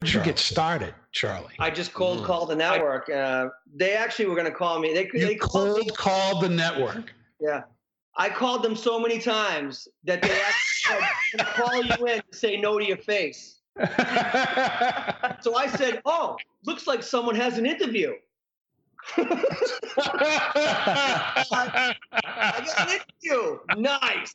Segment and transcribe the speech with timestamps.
[0.00, 0.10] Fire.
[0.10, 1.54] How'd you get started, Charlie?
[1.58, 3.08] I just cold called the network.
[3.10, 4.92] Uh, they actually were going to call me.
[4.94, 5.84] They, they You called me.
[5.84, 7.12] cold called the network.
[7.40, 7.62] Yeah.
[8.16, 12.56] I called them so many times that they actually said, call you in to say
[12.56, 13.56] no to your face.
[15.40, 18.12] So I said, oh, looks like someone has an interview.
[19.16, 19.24] I
[22.66, 23.58] got an interview.
[23.76, 24.32] Nice.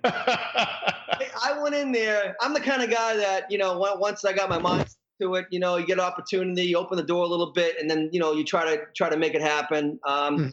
[0.04, 2.36] I went in there.
[2.40, 4.86] I'm the kind of guy that, you know, once I got my mind
[5.20, 7.76] to it, you know, you get an opportunity, you open the door a little bit,
[7.80, 9.98] and then, you know, you try to try to make it happen.
[10.06, 10.48] Um, Hmm.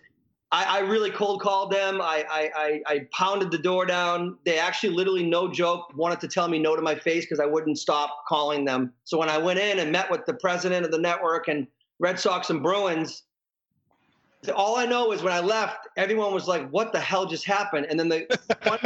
[0.52, 2.00] I, I really cold called them.
[2.02, 4.38] I, I, I, I pounded the door down.
[4.46, 7.46] They actually, literally, no joke, wanted to tell me no to my face because I
[7.46, 8.94] wouldn't stop calling them.
[9.04, 11.68] So when I went in and met with the president of the network and
[12.00, 13.24] Red Sox and Bruins,
[14.50, 17.88] all I know is when I left, everyone was like, "What the hell just happened?"
[17.90, 18.26] And then the
[18.64, 18.80] one,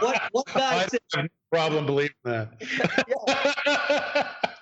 [0.00, 2.52] what, one guy I said, have no problem believing that.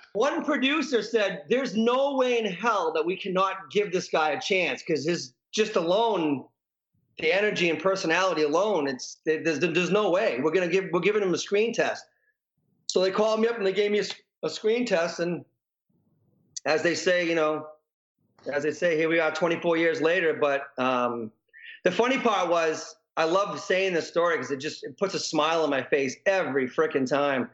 [0.13, 4.41] one producer said, "There's no way in hell that we cannot give this guy a
[4.41, 6.45] chance because his just alone,
[7.19, 11.23] the energy and personality alone, it's there's there's no way we're gonna give we're giving
[11.23, 12.05] him a screen test."
[12.87, 14.01] So they called me up and they gave me
[14.43, 15.45] a screen test, and
[16.65, 17.67] as they say, you know,
[18.47, 20.33] as they say, here we are 24 years later.
[20.33, 21.31] But um,
[21.83, 25.19] the funny part was, I love saying this story because it just it puts a
[25.19, 27.49] smile on my face every freaking time.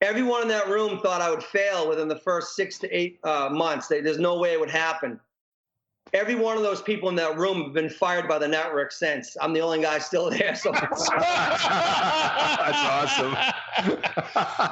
[0.00, 3.48] Everyone in that room thought I would fail within the first six to eight uh,
[3.52, 3.86] months.
[3.86, 5.20] They, there's no way it would happen.
[6.14, 9.34] Every one of those people in that room have been fired by the network since.
[9.40, 10.54] I'm the only guy still there.
[10.54, 11.08] So That's
[13.18, 13.34] awesome.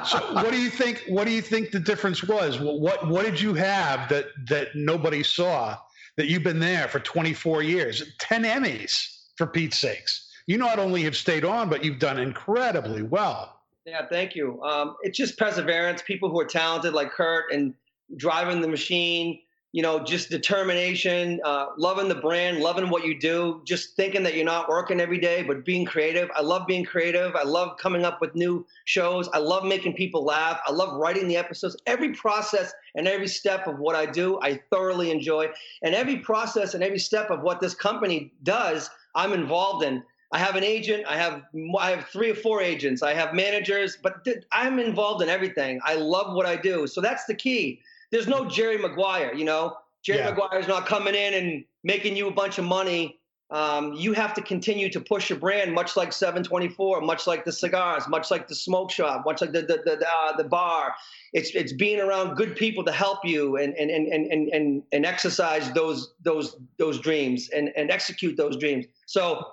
[0.05, 1.03] so what do you think?
[1.07, 2.59] What do you think the difference was?
[2.59, 5.77] What what, what did you have that that nobody saw?
[6.17, 8.91] That you've been there for 24 years, 10 Emmys
[9.37, 10.29] for Pete's sakes.
[10.45, 13.61] You not only have stayed on, but you've done incredibly well.
[13.85, 14.61] Yeah, thank you.
[14.61, 16.01] Um, it's just perseverance.
[16.01, 17.73] People who are talented like Kurt and
[18.17, 19.39] driving the machine,
[19.73, 24.35] you know, just determination, uh, loving the brand, loving what you do, just thinking that
[24.35, 26.29] you're not working every day, but being creative.
[26.35, 27.35] I love being creative.
[27.35, 29.29] I love coming up with new shows.
[29.29, 30.59] I love making people laugh.
[30.67, 31.77] I love writing the episodes.
[31.85, 35.47] Every process and every step of what I do, I thoroughly enjoy.
[35.83, 40.03] And every process and every step of what this company does, I'm involved in.
[40.33, 41.05] I have an agent.
[41.07, 41.43] I have
[41.77, 43.03] I have three or four agents.
[43.03, 45.81] I have managers, but th- I'm involved in everything.
[45.83, 46.87] I love what I do.
[46.87, 47.81] So that's the key.
[48.11, 49.77] There's no Jerry Maguire, you know.
[50.03, 50.31] Jerry Yeah.
[50.31, 53.19] Maguire's not coming in and making you a bunch of money.
[53.51, 57.51] Um, you have to continue to push your brand, much like 724, much like the
[57.51, 60.95] cigars, much like the smoke shop, much like the the the, the, uh, the bar.
[61.33, 64.83] It's it's being around good people to help you and and and and and and,
[64.93, 68.85] and exercise those those those dreams and and execute those dreams.
[69.05, 69.45] So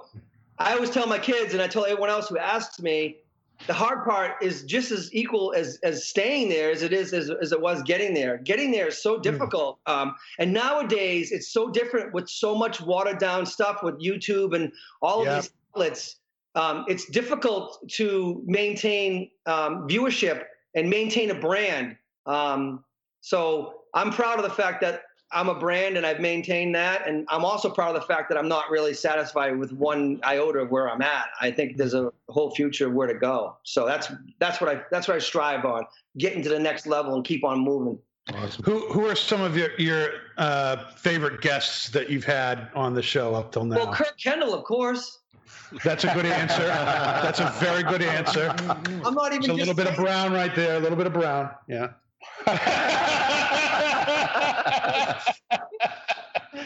[0.60, 3.16] I always tell my kids, and I tell everyone else who asks me,
[3.66, 7.30] the hard part is just as equal as as staying there as it is as,
[7.30, 8.38] as it was getting there.
[8.38, 13.18] Getting there is so difficult, um, and nowadays it's so different with so much watered
[13.18, 16.16] down stuff with YouTube and all of these outlets.
[16.54, 21.96] Um, it's difficult to maintain um, viewership and maintain a brand.
[22.26, 22.84] Um,
[23.20, 27.06] so I'm proud of the fact that I'm a brand and I've maintained that.
[27.06, 30.60] And I'm also proud of the fact that I'm not really satisfied with one iota
[30.60, 31.26] of where I'm at.
[31.40, 33.56] I think there's a whole future of where to go.
[33.62, 35.84] So that's that's what I that's what I strive on,
[36.16, 37.98] getting to the next level and keep on moving.
[38.64, 43.02] Who who are some of your your uh, favorite guests that you've had on the
[43.02, 43.76] show up till now?
[43.76, 45.20] Well, Kurt Kendall, of course.
[45.84, 46.66] That's a good answer.
[46.66, 48.54] That's a very good answer.
[49.04, 50.76] I'm not even It's a just little bit of brown right there.
[50.76, 51.50] A little bit of brown.
[51.68, 51.88] Yeah.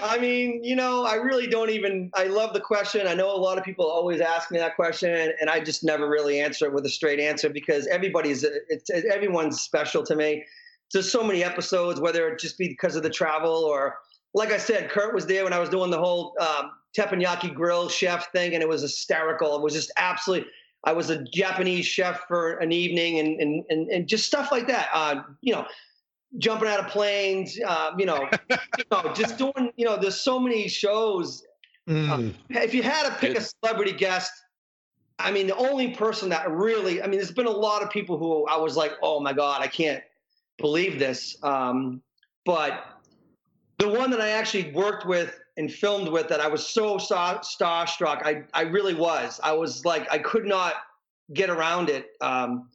[0.03, 2.11] I mean, you know, I really don't even.
[2.15, 3.07] I love the question.
[3.07, 6.09] I know a lot of people always ask me that question, and I just never
[6.09, 10.45] really answer it with a straight answer because everybody's it's everyone's special to me.
[10.93, 13.97] There's so many episodes, whether it just be because of the travel or,
[14.35, 17.89] like I said, Kurt was there when I was doing the whole um, teppanyaki grill
[17.89, 19.57] chef thing, and it was hysterical.
[19.57, 20.49] It was just absolutely.
[20.85, 24.67] I was a Japanese chef for an evening, and and and, and just stuff like
[24.67, 24.89] that.
[24.93, 25.65] Uh, you know,
[26.39, 30.39] jumping out of planes, uh, you know, you know, just doing, you know, there's so
[30.39, 31.45] many shows.
[31.89, 32.35] Mm.
[32.51, 34.33] If you had to pick a celebrity guest,
[35.19, 38.19] I mean, the only person that really, I mean, there's been a lot of people
[38.19, 40.03] who I was like, oh my God, I can't
[40.59, 41.37] believe this.
[41.43, 42.03] Um,
[42.45, 42.85] but
[43.79, 47.41] the one that I actually worked with and filmed with that I was so star-
[47.41, 49.41] starstruck, I, I really was.
[49.43, 50.75] I was like, I could not
[51.35, 52.11] get around it.
[52.21, 52.69] Um,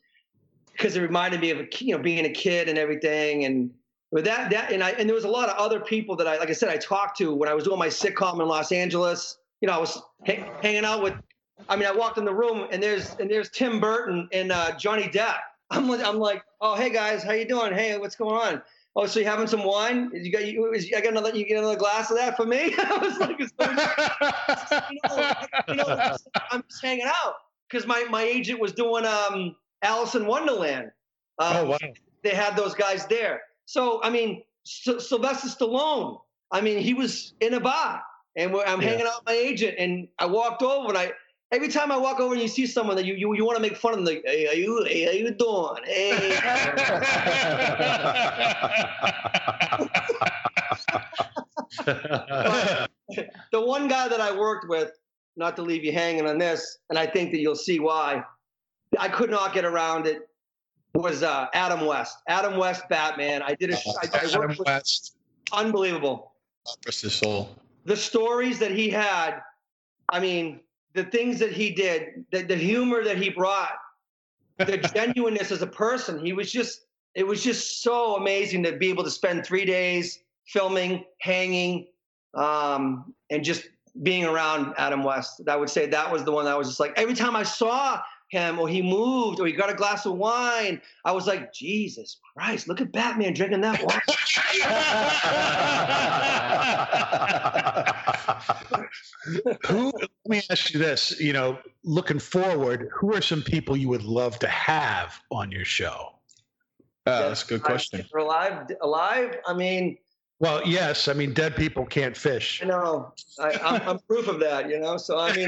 [0.77, 3.71] because it reminded me of you know being a kid and everything and
[4.11, 6.37] with that that and I and there was a lot of other people that I
[6.37, 9.39] like I said I talked to when I was doing my sitcom in Los Angeles.
[9.61, 11.15] You know, I was ha- hanging out with.
[11.67, 14.77] I mean, I walked in the room and there's and there's Tim Burton and uh,
[14.77, 15.37] Johnny Depp.
[15.71, 17.73] I'm like, I'm like, oh hey guys, how you doing?
[17.73, 18.61] Hey, what's going on?
[18.95, 20.09] Oh, so you having some wine?
[20.13, 20.73] You got you?
[20.73, 21.35] Is, I got another.
[21.35, 22.73] You get another glass of that for me?
[22.77, 23.37] I was like,
[24.69, 25.33] so, you know,
[25.67, 26.17] you know,
[26.51, 27.35] I'm just hanging out
[27.69, 30.91] because my my agent was doing um Alice in Wonderland.
[31.39, 31.77] Um, Oh wow!
[32.23, 33.41] they had those guys there.
[33.65, 36.19] So I mean, S- Sylvester Stallone.
[36.51, 38.01] I mean, he was in a bar,
[38.35, 38.87] and I'm Yeah.
[38.89, 41.13] hanging out with my agent, and I walked over, and I
[41.51, 43.61] every time I walk over and you see someone that you you, you want to
[43.61, 45.83] make fun of them, like, hey, how you hey, how you doing?
[45.85, 46.37] Hey,
[51.85, 54.91] the one guy that I worked with,
[55.35, 58.23] not to leave you hanging on this, and I think that you'll see why.
[58.99, 60.29] I could not get around it.
[60.93, 62.17] Was uh, Adam West?
[62.27, 63.41] Adam West, Batman.
[63.43, 63.77] I did a.
[63.77, 65.15] I, I Adam with West,
[65.51, 66.31] unbelievable.
[66.85, 67.55] rest his soul.
[67.85, 69.41] The stories that he had.
[70.09, 70.61] I mean,
[70.93, 73.73] the things that he did, the, the humor that he brought,
[74.57, 76.23] the genuineness as a person.
[76.23, 76.81] He was just.
[77.13, 81.87] It was just so amazing to be able to spend three days filming, hanging,
[82.35, 83.67] um, and just
[84.03, 85.41] being around Adam West.
[85.47, 88.01] I would say that was the one that was just like every time I saw
[88.29, 92.19] him or he moved or he got a glass of wine, I was like, Jesus
[92.35, 94.01] Christ, look at Batman drinking that wine.
[99.65, 99.91] who?
[99.97, 101.19] Let me ask you this.
[101.19, 105.65] You know, looking forward, who are some people you would love to have on your
[105.65, 106.13] show?
[107.05, 108.01] Oh, that's a good question.
[108.01, 109.37] If alive, alive.
[109.45, 109.97] I mean,
[110.39, 111.07] Well, yes.
[111.07, 112.61] I mean, dead people can't fish.
[112.61, 114.69] you know, I, I'm, I'm proof of that.
[114.69, 115.47] You know, so I mean,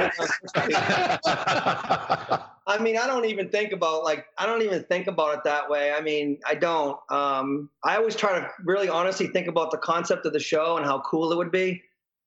[2.68, 5.70] I mean, I don't even think about like I don't even think about it that
[5.70, 5.92] way.
[5.92, 6.98] I mean, I don't.
[7.10, 10.86] Um, I always try to really honestly think about the concept of the show and
[10.86, 11.84] how cool it would be.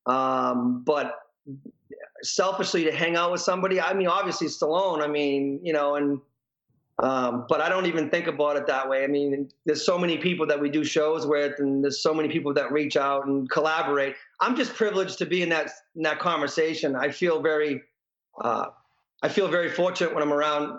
[0.07, 1.19] Um, but
[2.23, 5.03] selfishly to hang out with somebody, I mean, obviously Stallone.
[5.03, 6.21] I mean, you know, and
[7.03, 9.03] um, but I don't even think about it that way.
[9.03, 12.29] I mean, there's so many people that we do shows with, and there's so many
[12.29, 14.15] people that reach out and collaborate.
[14.39, 16.95] I'm just privileged to be in that in that conversation.
[16.95, 17.83] I feel very,
[18.41, 18.67] uh,
[19.21, 20.79] I feel very fortunate when I'm around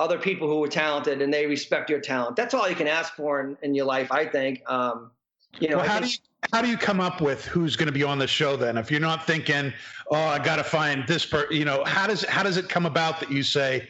[0.00, 2.34] other people who are talented and they respect your talent.
[2.34, 4.62] That's all you can ask for in, in your life, I think.
[4.66, 5.12] Um,
[5.60, 6.16] you know, Well, how do you
[6.52, 8.76] how do you come up with who's going to be on the show then?
[8.76, 9.72] If you're not thinking,
[10.10, 12.84] oh, I got to find this person, you know, how does how does it come
[12.84, 13.88] about that you say,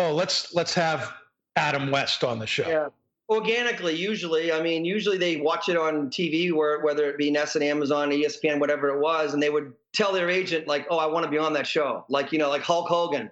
[0.00, 1.12] oh, let's let's have
[1.56, 2.68] Adam West on the show?
[2.68, 2.88] Yeah.
[3.28, 4.52] Organically, usually.
[4.52, 8.10] I mean, usually they watch it on TV, where whether it be NESN and Amazon,
[8.10, 11.30] ESPN, whatever it was, and they would tell their agent like, "Oh, I want to
[11.30, 13.30] be on that show." Like you know, like Hulk Hogan,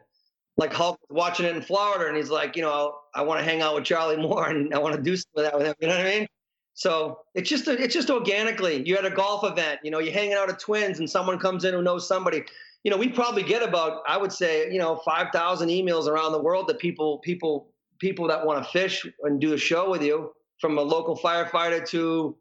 [0.56, 3.44] like Hulk was watching it in Florida, and he's like, you know, I want to
[3.44, 5.74] hang out with Charlie Moore, and I want to do some of that with him.
[5.80, 6.26] You know what I mean?
[6.74, 8.86] So it's just it's just organically.
[8.86, 11.64] You're at a golf event, you know, you're hanging out at Twins, and someone comes
[11.64, 12.44] in who knows somebody.
[12.84, 16.32] You know, we probably get about I would say you know five thousand emails around
[16.32, 17.68] the world that people people
[17.98, 21.86] people that want to fish and do a show with you, from a local firefighter
[21.88, 22.36] to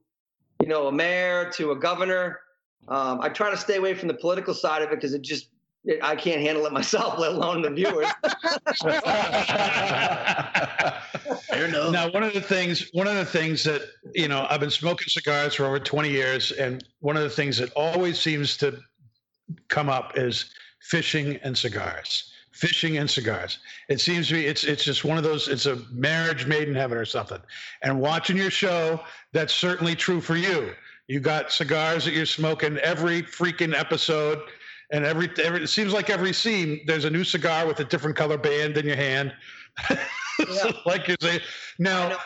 [0.62, 2.40] you know a mayor to a governor.
[2.88, 5.50] Um, I try to stay away from the political side of it because it just
[5.86, 8.08] it, I can't handle it myself, let alone the viewers.
[11.92, 13.82] Now, one of the things, one of the things that
[14.14, 17.58] you know, I've been smoking cigars for over 20 years, and one of the things
[17.58, 18.80] that always seems to
[19.68, 22.32] come up is fishing and cigars.
[22.52, 23.60] Fishing and cigars.
[23.88, 25.48] It seems to be it's it's just one of those.
[25.48, 27.40] It's a marriage made in heaven or something.
[27.84, 29.00] And watching your show,
[29.32, 30.74] that's certainly true for you.
[31.08, 34.42] You got cigars that you're smoking every freaking episode.
[34.92, 38.16] And every, every it seems like every scene there's a new cigar with a different
[38.16, 39.34] color band in your hand.
[40.52, 41.42] So, like you say, I
[41.80, 42.18] now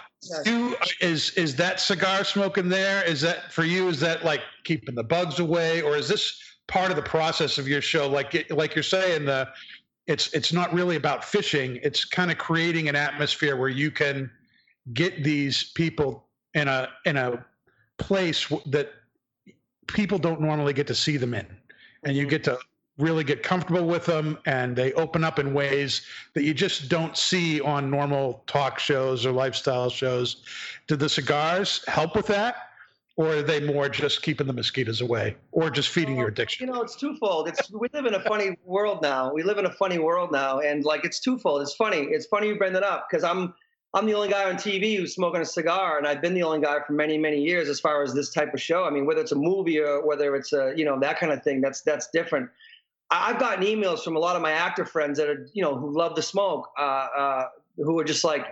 [0.45, 3.03] you is is that cigar smoking there?
[3.05, 3.87] Is that for you?
[3.87, 6.37] Is that like keeping the bugs away, or is this
[6.71, 8.07] part of the process of your show?
[8.07, 9.49] Like like you're saying, the
[10.07, 11.79] it's it's not really about fishing.
[11.83, 14.31] It's kind of creating an atmosphere where you can
[14.93, 17.45] get these people in a in a
[17.97, 18.93] place that
[19.87, 21.45] people don't normally get to see them in,
[22.03, 22.29] and you mm-hmm.
[22.29, 22.57] get to
[22.97, 27.17] really get comfortable with them and they open up in ways that you just don't
[27.17, 30.43] see on normal talk shows or lifestyle shows.
[30.87, 32.70] Did the cigars help with that?
[33.21, 36.65] Or are they more just keeping the mosquitoes away or just feeding your addiction?
[36.65, 37.47] You know, it's twofold.
[37.47, 39.31] It's we live in a funny world now.
[39.31, 41.61] We live in a funny world now, and like it's twofold.
[41.61, 41.99] It's funny.
[41.99, 43.53] It's funny you bring that up because I'm
[43.93, 46.61] I'm the only guy on TV who's smoking a cigar, and I've been the only
[46.61, 48.85] guy for many many years as far as this type of show.
[48.85, 51.43] I mean, whether it's a movie or whether it's a you know that kind of
[51.43, 52.49] thing, that's that's different.
[53.11, 55.95] I've gotten emails from a lot of my actor friends that are you know who
[55.95, 56.81] love to smoke, uh,
[57.15, 57.47] uh,
[57.77, 58.47] who are just like,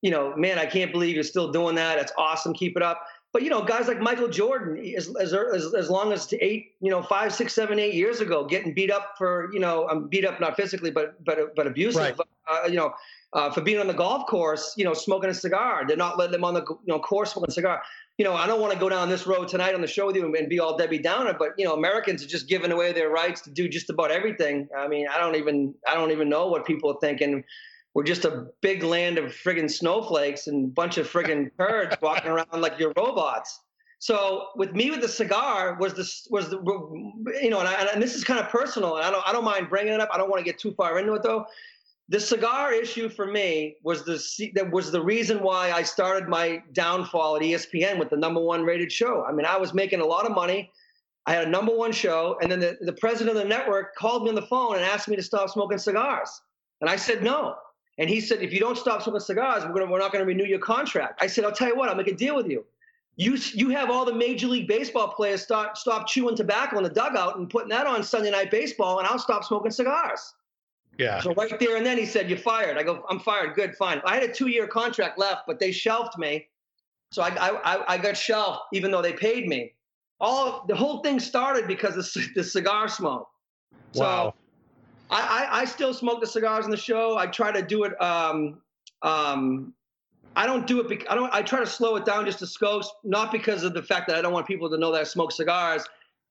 [0.00, 1.98] you know, man, I can't believe you're still doing that.
[1.98, 2.54] That's awesome.
[2.54, 3.04] Keep it up.
[3.32, 6.90] But you know, guys like Michael Jordan, as as as, as long as eight, you
[6.90, 10.24] know, five, six, seven, eight years ago, getting beat up for, you know, I'm beat
[10.24, 12.16] up not physically, but but but abusive, Right.
[12.50, 12.94] uh, you know,
[13.34, 15.84] uh, for being on the golf course, you know, smoking a cigar.
[15.86, 17.82] They're not letting them on the you know course smoking a cigar.
[18.16, 20.16] You know, I don't want to go down this road tonight on the show with
[20.16, 22.92] you and, and be all Debbie Downer, but you know, Americans are just giving away
[22.92, 24.68] their rights to do just about everything.
[24.76, 27.44] I mean, I don't even I don't even know what people are thinking.
[27.98, 32.30] We're just a big land of friggin' snowflakes and a bunch of friggin' turds walking
[32.30, 33.58] around like you're robots.
[33.98, 36.58] So with me with the cigar was this was the
[37.42, 39.42] you know and, I, and this is kind of personal and I don't I don't
[39.42, 40.10] mind bringing it up.
[40.12, 41.44] I don't want to get too far into it though.
[42.08, 46.62] The cigar issue for me was the that was the reason why I started my
[46.74, 49.24] downfall at ESPN with the number one rated show.
[49.24, 50.70] I mean, I was making a lot of money.
[51.26, 54.22] I had a number one show, and then the, the president of the network called
[54.22, 56.30] me on the phone and asked me to stop smoking cigars,
[56.80, 57.56] and I said no.
[57.98, 60.26] And he said, if you don't stop smoking cigars, we're, gonna, we're not going to
[60.26, 61.20] renew your contract.
[61.22, 62.64] I said, I'll tell you what, I'll make a deal with you.
[63.16, 66.90] You, you have all the Major League Baseball players stop, stop chewing tobacco in the
[66.90, 70.34] dugout and putting that on Sunday Night Baseball, and I'll stop smoking cigars.
[70.98, 71.20] Yeah.
[71.20, 73.54] So right there and then he said, "You're fired." I go, "I'm fired.
[73.54, 76.48] Good, fine." I had a two-year contract left, but they shelved me,
[77.12, 79.74] so I I, I- I got shelved even though they paid me.
[80.20, 83.28] All the whole thing started because of the cigar smoke.
[83.92, 84.34] So Wow.
[85.10, 87.16] I, I I still smoke the cigars on the show.
[87.16, 88.00] I try to do it.
[88.00, 88.60] Um,
[89.02, 89.72] um,
[90.36, 90.88] I don't do it.
[90.88, 91.32] Bec- I don't.
[91.32, 94.16] I try to slow it down just to scope, not because of the fact that
[94.16, 95.84] I don't want people to know that I smoke cigars.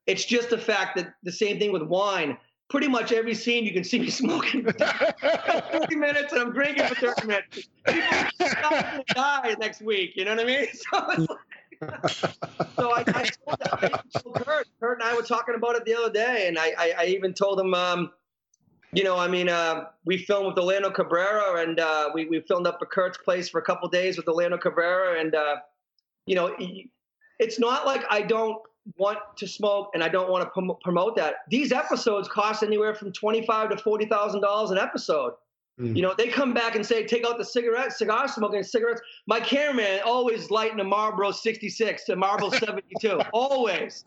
[0.05, 2.37] It's just the fact that the same thing with wine.
[2.69, 6.85] Pretty much every scene you can see me smoking for 30 minutes and I'm drinking
[6.87, 7.69] for 30 minutes.
[7.85, 10.17] People die next week.
[10.17, 10.67] You know what I mean?
[11.79, 14.67] So, it's like, so I, I, told, I told Kurt.
[14.79, 17.35] Kurt and I were talking about it the other day, and I, I, I even
[17.35, 18.11] told him, um,
[18.93, 22.67] you know, I mean, uh, we filmed with Orlando Cabrera, and uh, we we filmed
[22.67, 25.57] up at Kurt's place for a couple days with Orlando Cabrera, and uh,
[26.25, 26.55] you know,
[27.39, 28.61] it's not like I don't
[28.95, 31.35] want to smoke and I don't want to prom- promote that.
[31.49, 35.33] These episodes cost anywhere from twenty-five to forty thousand dollars an episode.
[35.79, 35.95] Mm.
[35.95, 39.01] You know, they come back and say, take out the cigarette, cigar smoking, cigarettes.
[39.27, 44.03] My cameraman always lighting a Marlboro 66 to Marlboro 72, always.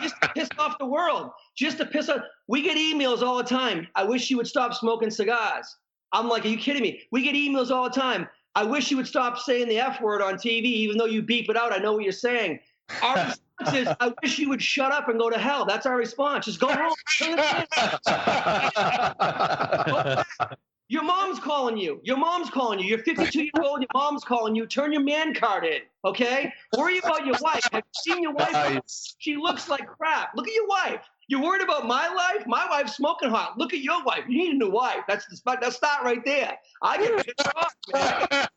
[0.00, 1.30] Just to piss off the world.
[1.56, 2.22] Just to piss off.
[2.48, 3.88] We get emails all the time.
[3.94, 5.76] I wish you would stop smoking cigars.
[6.12, 7.02] I'm like, are you kidding me?
[7.10, 8.28] We get emails all the time.
[8.54, 11.50] I wish you would stop saying the F word on TV, even though you beep
[11.50, 11.72] it out.
[11.72, 12.60] I know what you're saying.
[13.02, 13.14] Our
[13.60, 15.64] response is, I wish you would shut up and go to hell.
[15.64, 16.46] That's our response.
[16.46, 16.94] Just go home.
[20.90, 22.00] Turn the TV Your mom's calling you.
[22.04, 22.86] Your mom's calling you.
[22.86, 23.80] You're 52 years old.
[23.80, 24.66] Your mom's calling you.
[24.66, 26.52] Turn your man card in, okay?
[26.76, 27.66] Worry about your wife.
[27.72, 28.52] Have you seen your wife?
[28.52, 29.14] Nice.
[29.18, 30.30] She looks like crap.
[30.36, 31.02] Look at your wife.
[31.28, 32.46] You're worried about my life?
[32.46, 33.56] My wife's smoking hot.
[33.56, 34.24] Look at your wife.
[34.28, 35.02] You need a new wife.
[35.06, 35.58] That's the spot.
[35.62, 36.58] Let's start right there.
[36.82, 38.48] I get pissed off.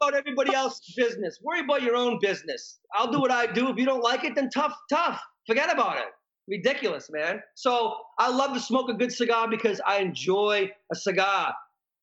[0.00, 1.38] about everybody else's business.
[1.42, 2.80] Worry about your own business.
[2.94, 3.68] I'll do what I do.
[3.68, 5.22] If you don't like it, then tough, tough.
[5.46, 6.06] Forget about it.
[6.48, 7.40] Ridiculous, man.
[7.54, 11.54] So I love to smoke a good cigar because I enjoy a cigar.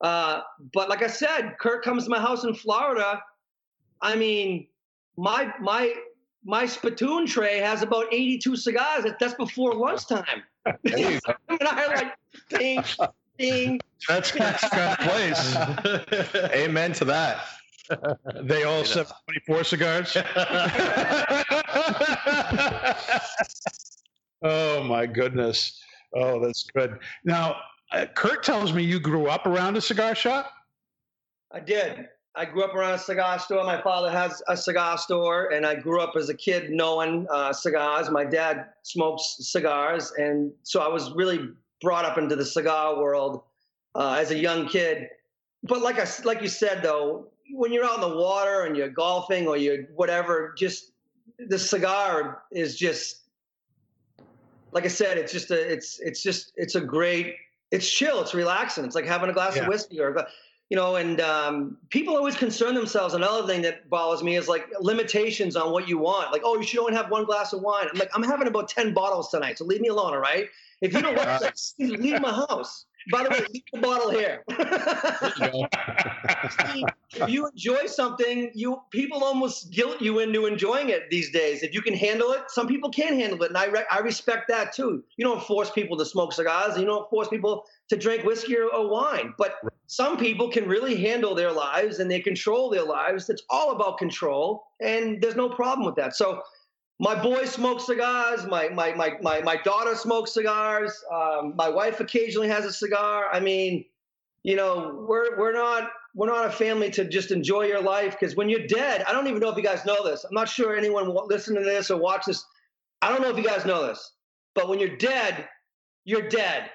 [0.02, 0.42] Uh,
[0.74, 3.22] but like I said, Kurt comes to my house in Florida.
[4.02, 4.68] I mean,
[5.18, 5.94] my my
[6.46, 9.06] my spittoon tray has about 82 cigars.
[9.20, 10.44] That's before lunchtime.
[10.84, 11.34] There you go.
[11.50, 12.14] and I like
[12.50, 12.84] ding,
[13.38, 13.82] ding.
[14.08, 15.56] That's that's got place.
[16.54, 17.44] Amen to that.
[18.42, 20.16] They all 724 cigars.
[24.42, 25.82] oh my goodness.
[26.14, 27.00] Oh, that's good.
[27.24, 27.58] Now,
[27.92, 30.52] uh, Kurt tells me you grew up around a cigar shop.
[31.52, 32.08] I did.
[32.36, 33.64] I grew up around a cigar store.
[33.64, 37.52] My father has a cigar store, and I grew up as a kid knowing uh,
[37.52, 38.10] cigars.
[38.10, 41.50] My dad smokes cigars, and so I was really
[41.82, 43.42] brought up into the cigar world
[43.96, 45.10] uh, as a young kid.
[45.64, 48.90] But like I like you said though, when you're out in the water and you're
[48.90, 50.92] golfing or you're whatever, just
[51.40, 53.29] the cigar is just
[54.72, 55.18] like I said.
[55.18, 57.36] It's just a it's it's just it's a great.
[57.72, 58.22] It's chill.
[58.22, 58.84] It's relaxing.
[58.86, 59.64] It's like having a glass Yeah.
[59.64, 60.26] of whiskey or
[60.70, 63.16] you know, and um, people always concern themselves.
[63.16, 66.32] Another thing that bothers me is like limitations on what you want.
[66.32, 67.88] Like, oh, you should only have one glass of wine.
[67.92, 70.48] I'm like, I'm having about 10 bottles tonight, so leave me alone, all right?
[70.82, 72.86] If you don't want that, leave my house.
[73.12, 74.44] By the way, leave the bottle here.
[77.14, 81.64] if you enjoy something, you people almost guilt you into enjoying it these days.
[81.64, 84.48] If you can handle it, some people can't handle it, and I re- I respect
[84.50, 85.04] that too.
[85.18, 88.68] You don't force people to smoke cigars, you don't force people to drink whiskey or,
[88.68, 89.34] or wine.
[89.38, 89.56] But
[89.88, 93.30] some people can really handle their lives and they control their lives.
[93.30, 96.16] It's all about control, and there's no problem with that.
[96.16, 96.42] So.
[97.00, 98.46] My boy smokes cigars.
[98.46, 101.02] My my my my, my daughter smokes cigars.
[101.12, 103.28] Um, my wife occasionally has a cigar.
[103.32, 103.86] I mean,
[104.44, 108.36] you know, we're we're not we're not a family to just enjoy your life because
[108.36, 110.26] when you're dead, I don't even know if you guys know this.
[110.26, 112.44] I'm not sure anyone wa- listen to this or watch this.
[113.02, 114.12] I don't know if you guys know this,
[114.54, 115.48] but when you're dead,
[116.04, 116.70] you're dead.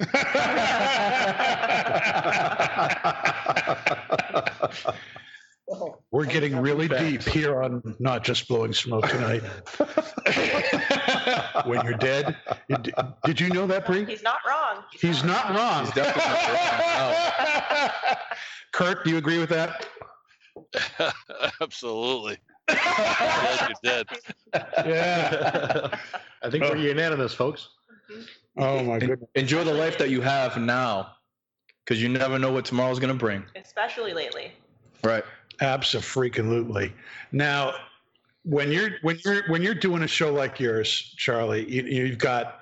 [6.10, 9.42] We're getting really deep here on not just blowing smoke tonight.
[11.66, 12.36] when you're dead,
[12.68, 14.04] did, did you know that, Bree?
[14.04, 14.84] He's not wrong.
[14.92, 15.84] He's not wrong.
[15.84, 18.16] He's definitely not wrong.
[18.72, 19.86] Kurt, do you agree with that?
[21.60, 22.38] Absolutely.
[22.68, 24.06] Dead, you're dead.
[24.86, 25.98] Yeah.
[26.42, 27.68] I think we're unanimous, folks.
[28.56, 29.30] Oh my En- goodness.
[29.34, 31.12] Enjoy the life that you have now,
[31.84, 33.44] because you never know what tomorrow's gonna bring.
[33.56, 34.52] Especially lately.
[35.02, 35.24] Right.
[35.60, 36.92] Absolutely.
[37.32, 37.74] Now,
[38.44, 42.60] when you're when you're when you're doing a show like yours, Charlie, you, you've got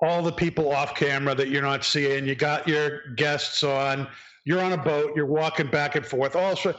[0.00, 2.26] all the people off camera that you're not seeing.
[2.26, 4.08] You got your guests on.
[4.44, 5.12] You're on a boat.
[5.16, 6.36] You're walking back and forth.
[6.36, 6.74] All sor-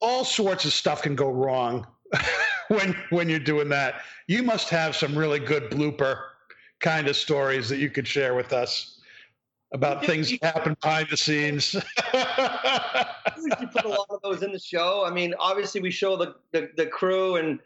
[0.00, 1.86] all sorts of stuff can go wrong
[2.68, 4.02] when when you're doing that.
[4.28, 6.20] You must have some really good blooper
[6.80, 8.95] kind of stories that you could share with us
[9.72, 11.74] about things that happen behind the scenes.
[12.14, 12.20] we
[13.42, 15.04] usually put a lot of those in the show.
[15.06, 17.58] I mean, obviously we show the, the, the crew and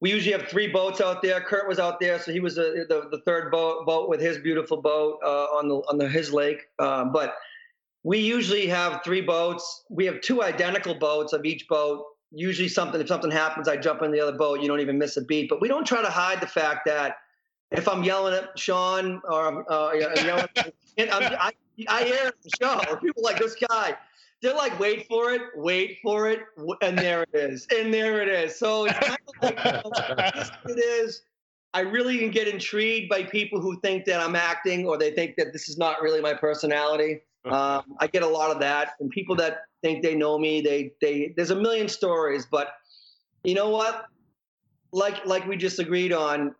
[0.00, 1.40] we usually have three boats out there.
[1.40, 4.36] Kurt was out there, so he was uh the, the third boat, boat with his
[4.38, 6.62] beautiful boat uh, on the on the his lake.
[6.80, 7.36] Uh, but
[8.02, 9.84] we usually have three boats.
[9.90, 12.04] We have two identical boats of each boat.
[12.32, 14.60] Usually, something if something happens, I jump in the other boat.
[14.60, 15.48] You don't even miss a beat.
[15.48, 17.18] But we don't try to hide the fact that
[17.70, 20.48] if I'm yelling at Sean or I'm uh, yelling,
[20.98, 21.52] and I'm, I
[21.88, 22.80] I hear it the show.
[22.90, 23.96] Or people like this guy
[24.42, 26.40] they're like, wait for it, wait for it,
[26.82, 28.58] and there it is, and there it is.
[28.58, 31.22] So it's kind of like, you know, it is.
[31.74, 35.36] I really can get intrigued by people who think that I'm acting, or they think
[35.36, 37.20] that this is not really my personality.
[37.44, 40.92] Um, I get a lot of that, and people that think they know me, they
[41.00, 42.74] they there's a million stories, but
[43.44, 44.06] you know what?
[44.92, 46.54] Like like we just agreed on,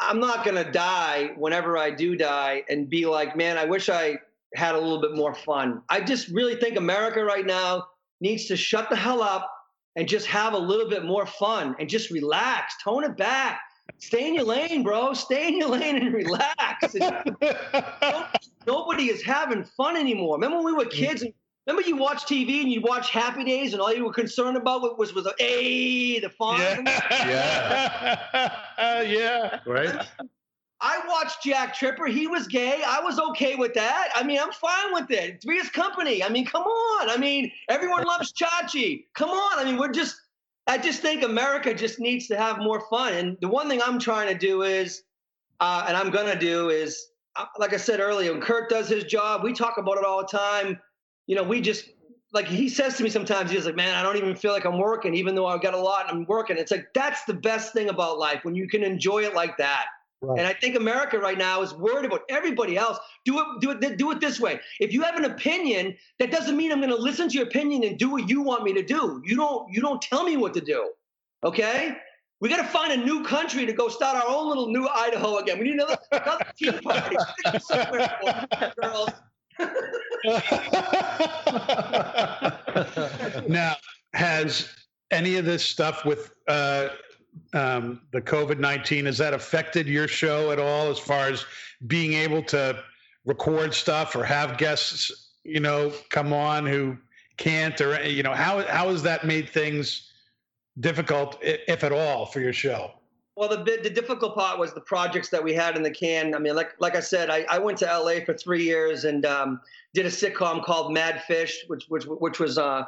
[0.00, 4.18] I'm not gonna die whenever I do die and be like, man, I wish I
[4.54, 5.82] had a little bit more fun.
[5.88, 7.86] I just really think America right now
[8.20, 9.50] needs to shut the hell up
[9.96, 13.60] and just have a little bit more fun and just relax, tone it back.
[13.98, 15.12] Stay in your lane, bro.
[15.12, 16.94] Stay in your lane and relax.
[18.66, 20.36] Nobody is having fun anymore.
[20.36, 21.32] Remember when we were kids and
[21.68, 24.98] remember you watch TV and you watch Happy Days and all you were concerned about
[24.98, 26.60] was was the hey, the fun.
[26.86, 28.20] yeah.
[28.78, 29.02] yeah.
[29.02, 30.06] yeah, Right?
[30.80, 32.06] I watched Jack Tripper.
[32.06, 32.82] He was gay.
[32.86, 34.10] I was okay with that.
[34.14, 35.42] I mean, I'm fine with it.
[35.42, 36.22] Three's company.
[36.22, 37.10] I mean, come on.
[37.10, 39.06] I mean, everyone loves Chachi.
[39.14, 39.58] Come on.
[39.58, 40.14] I mean, we're just,
[40.68, 43.14] I just think America just needs to have more fun.
[43.14, 45.02] And the one thing I'm trying to do is,
[45.58, 48.88] uh, and I'm going to do is, uh, like I said earlier, when Kurt does
[48.88, 50.78] his job, we talk about it all the time.
[51.28, 51.90] You know, we just,
[52.32, 54.78] like he says to me sometimes, he's like, man, I don't even feel like I'm
[54.78, 56.56] working, even though I've got a lot and I'm working.
[56.56, 59.84] It's like, that's the best thing about life when you can enjoy it like that.
[60.20, 60.38] Right.
[60.38, 62.98] And I think America right now is worried about everybody else.
[63.24, 64.58] Do it, do it, do it this way.
[64.80, 67.84] If you have an opinion, that doesn't mean I'm going to listen to your opinion
[67.84, 69.22] and do what you want me to do.
[69.24, 70.90] You don't, you don't tell me what to do.
[71.44, 71.96] Okay?
[72.40, 75.38] We got to find a new country to go start our own little new Idaho
[75.38, 75.58] again.
[75.58, 77.16] We need another, another tea party.
[77.60, 79.10] Somewhere, girls.
[83.48, 83.76] now,
[84.14, 84.68] has
[85.10, 86.88] any of this stuff with uh,
[87.52, 91.44] um, the COVID 19, has that affected your show at all as far as
[91.86, 92.82] being able to
[93.24, 96.96] record stuff or have guests, you know, come on who
[97.36, 100.10] can't or, you know, how, how has that made things
[100.80, 102.92] difficult, if at all, for your show?
[103.38, 106.34] Well, the the difficult part was the projects that we had in the can.
[106.34, 109.24] I mean, like like I said, I, I went to LA for three years and
[109.24, 109.60] um,
[109.94, 112.84] did a sitcom called Mad Fish, which which which was uh,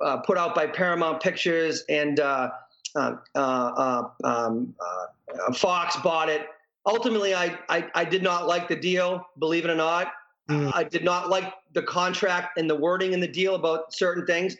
[0.00, 2.50] uh, put out by Paramount Pictures and uh,
[2.94, 6.46] uh, uh, uh, um, uh, Fox bought it.
[6.86, 10.12] Ultimately, I, I I did not like the deal, believe it or not.
[10.48, 10.70] Mm.
[10.76, 14.56] I did not like the contract and the wording in the deal about certain things.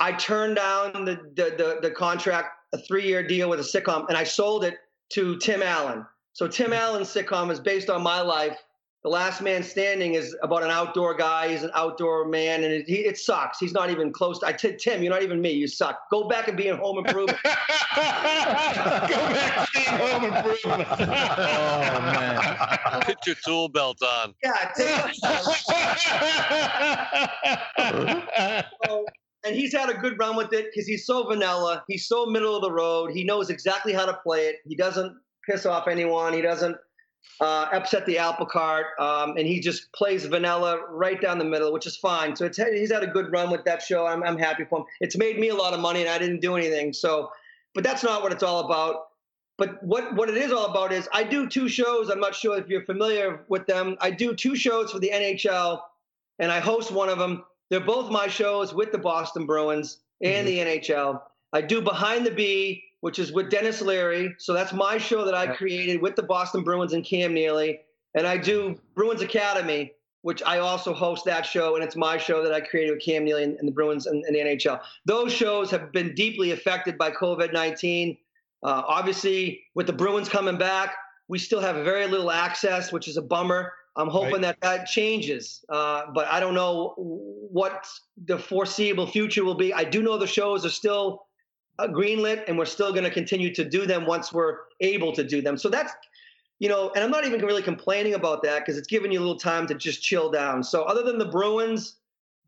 [0.00, 4.08] I turned down the the the, the contract, a three year deal with a sitcom,
[4.08, 4.76] and I sold it
[5.10, 6.04] to Tim Allen.
[6.32, 6.74] So Tim hmm.
[6.74, 8.58] Allen's sitcom is based on my life.
[9.02, 11.48] The Last Man Standing is about an outdoor guy.
[11.48, 13.60] He's an outdoor man, and it, he, it sucks.
[13.60, 14.40] He's not even close.
[14.40, 15.52] To, I said, Tim, you're not even me.
[15.52, 16.10] You suck.
[16.10, 17.38] Go back and be in Home Improvement.
[17.96, 20.86] Go back to being home improvement.
[20.90, 23.00] Oh man.
[23.02, 24.34] Put your tool belt on.
[24.44, 25.14] yeah, take
[28.86, 29.06] So,
[29.46, 31.84] and he's had a good run with it because he's so vanilla.
[31.88, 33.12] He's so middle of the road.
[33.12, 34.56] He knows exactly how to play it.
[34.66, 35.16] He doesn't
[35.48, 36.32] piss off anyone.
[36.32, 36.76] He doesn't
[37.40, 38.86] uh, upset the apple cart.
[38.98, 42.34] Um, and he just plays vanilla right down the middle, which is fine.
[42.34, 44.06] So he's had a good run with that show.
[44.06, 44.86] I'm, I'm happy for him.
[45.00, 46.92] It's made me a lot of money and I didn't do anything.
[46.92, 47.30] So,
[47.74, 49.04] but that's not what it's all about.
[49.58, 52.10] But what, what it is all about is I do two shows.
[52.10, 53.96] I'm not sure if you're familiar with them.
[54.00, 55.80] I do two shows for the NHL
[56.38, 57.44] and I host one of them.
[57.70, 61.20] They're both my shows with the Boston Bruins and the NHL.
[61.52, 64.34] I do Behind the B, which is with Denis Leary.
[64.38, 67.80] So that's my show that I created with the Boston Bruins and Cam Neely.
[68.14, 72.42] And I do Bruins Academy, which I also host that show, and it's my show
[72.42, 74.80] that I created with Cam Neely and, and the Bruins and, and the NHL.
[75.04, 78.16] Those shows have been deeply affected by COVID 19.
[78.62, 80.94] Uh, obviously, with the Bruins coming back,
[81.28, 83.72] we still have very little access, which is a bummer.
[83.96, 87.86] I'm hoping that that changes, uh, but I don't know what
[88.26, 89.72] the foreseeable future will be.
[89.72, 91.26] I do know the shows are still
[91.78, 95.24] uh, greenlit, and we're still going to continue to do them once we're able to
[95.24, 95.56] do them.
[95.56, 95.92] So that's,
[96.58, 99.22] you know, and I'm not even really complaining about that because it's giving you a
[99.22, 100.62] little time to just chill down.
[100.62, 101.96] So other than the Bruins,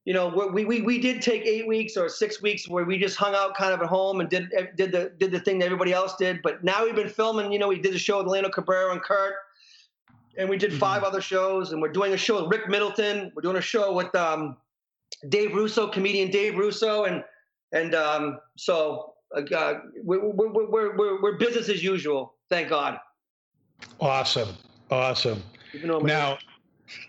[0.05, 3.17] you know, we we we did take eight weeks or six weeks where we just
[3.17, 5.93] hung out kind of at home and did did the did the thing that everybody
[5.93, 6.41] else did.
[6.43, 7.53] But now we've been filming.
[7.53, 9.35] You know, we did the show with Lando Cabrera and Kurt,
[10.39, 13.33] and we did five other shows, and we're doing a show with Rick Middleton.
[13.35, 14.57] We're doing a show with um,
[15.29, 17.25] Dave Russo, comedian Dave Russo, and
[17.73, 19.43] and um, so uh,
[20.03, 22.35] we're, we're, we're, we're, we're business as usual.
[22.49, 22.99] Thank God.
[24.01, 24.57] Awesome.
[24.91, 25.43] Awesome.
[25.75, 26.39] Even though I'm- Now,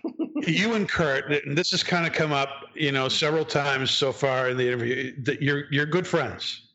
[0.46, 4.12] you and Kurt, and this has kind of come up, you know, several times so
[4.12, 5.14] far in the interview.
[5.22, 6.68] That you're you're good friends,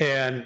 [0.00, 0.44] and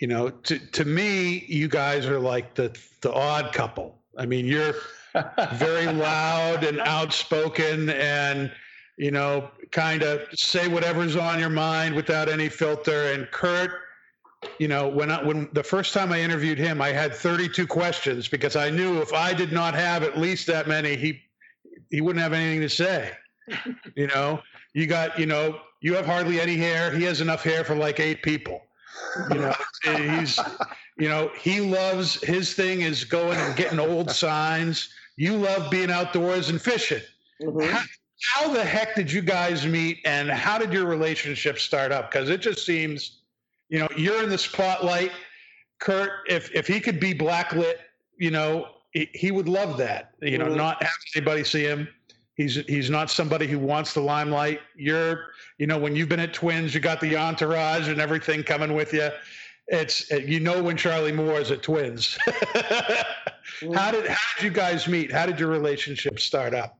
[0.00, 4.00] you know, to to me, you guys are like the the odd couple.
[4.18, 4.74] I mean, you're
[5.54, 8.52] very loud and outspoken, and
[8.96, 13.12] you know, kind of say whatever's on your mind without any filter.
[13.12, 13.72] And Kurt,
[14.58, 18.28] you know, when I, when the first time I interviewed him, I had 32 questions
[18.28, 21.20] because I knew if I did not have at least that many, he
[21.90, 23.10] he wouldn't have anything to say.
[23.94, 24.40] you know,
[24.72, 26.90] you got, you know, you have hardly any hair.
[26.90, 28.62] He has enough hair for like eight people.
[29.30, 29.54] You know,
[29.84, 30.38] he's,
[30.98, 34.88] you know, he loves his thing is going and getting old signs.
[35.16, 37.02] You love being outdoors and fishing.
[37.40, 37.70] Mhm.
[37.70, 37.82] How,
[38.32, 42.10] how the heck did you guys meet and how did your relationship start up?
[42.10, 43.20] Because it just seems,
[43.68, 45.12] you know, you're in the spotlight.
[45.80, 47.74] Kurt, if if he could be blacklit,
[48.18, 50.12] you know, he, he would love that.
[50.22, 50.56] You know, Mhm.
[50.56, 51.88] not have anybody see him.
[52.36, 54.60] He's he's not somebody who wants the limelight.
[54.74, 55.26] You're,
[55.58, 58.92] you know, when you've been at Twins, you got the entourage and everything coming with
[58.92, 59.10] you.
[59.68, 62.18] It's you know when Charlie Moore is at Twins.
[63.74, 65.12] how did how did you guys meet?
[65.12, 66.78] How did your relationship start up?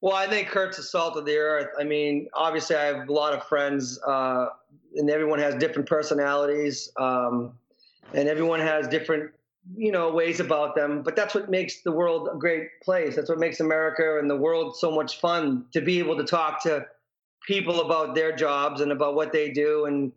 [0.00, 1.68] Well, I think Kurt's the salt of the earth.
[1.78, 4.48] I mean, obviously, I have a lot of friends, uh,
[4.94, 7.52] and everyone has different personalities, um,
[8.12, 9.32] and everyone has different,
[9.74, 11.02] you know, ways about them.
[11.02, 13.16] But that's what makes the world a great place.
[13.16, 16.62] That's what makes America and the world so much fun to be able to talk
[16.64, 16.86] to
[17.46, 20.12] people about their jobs and about what they do, and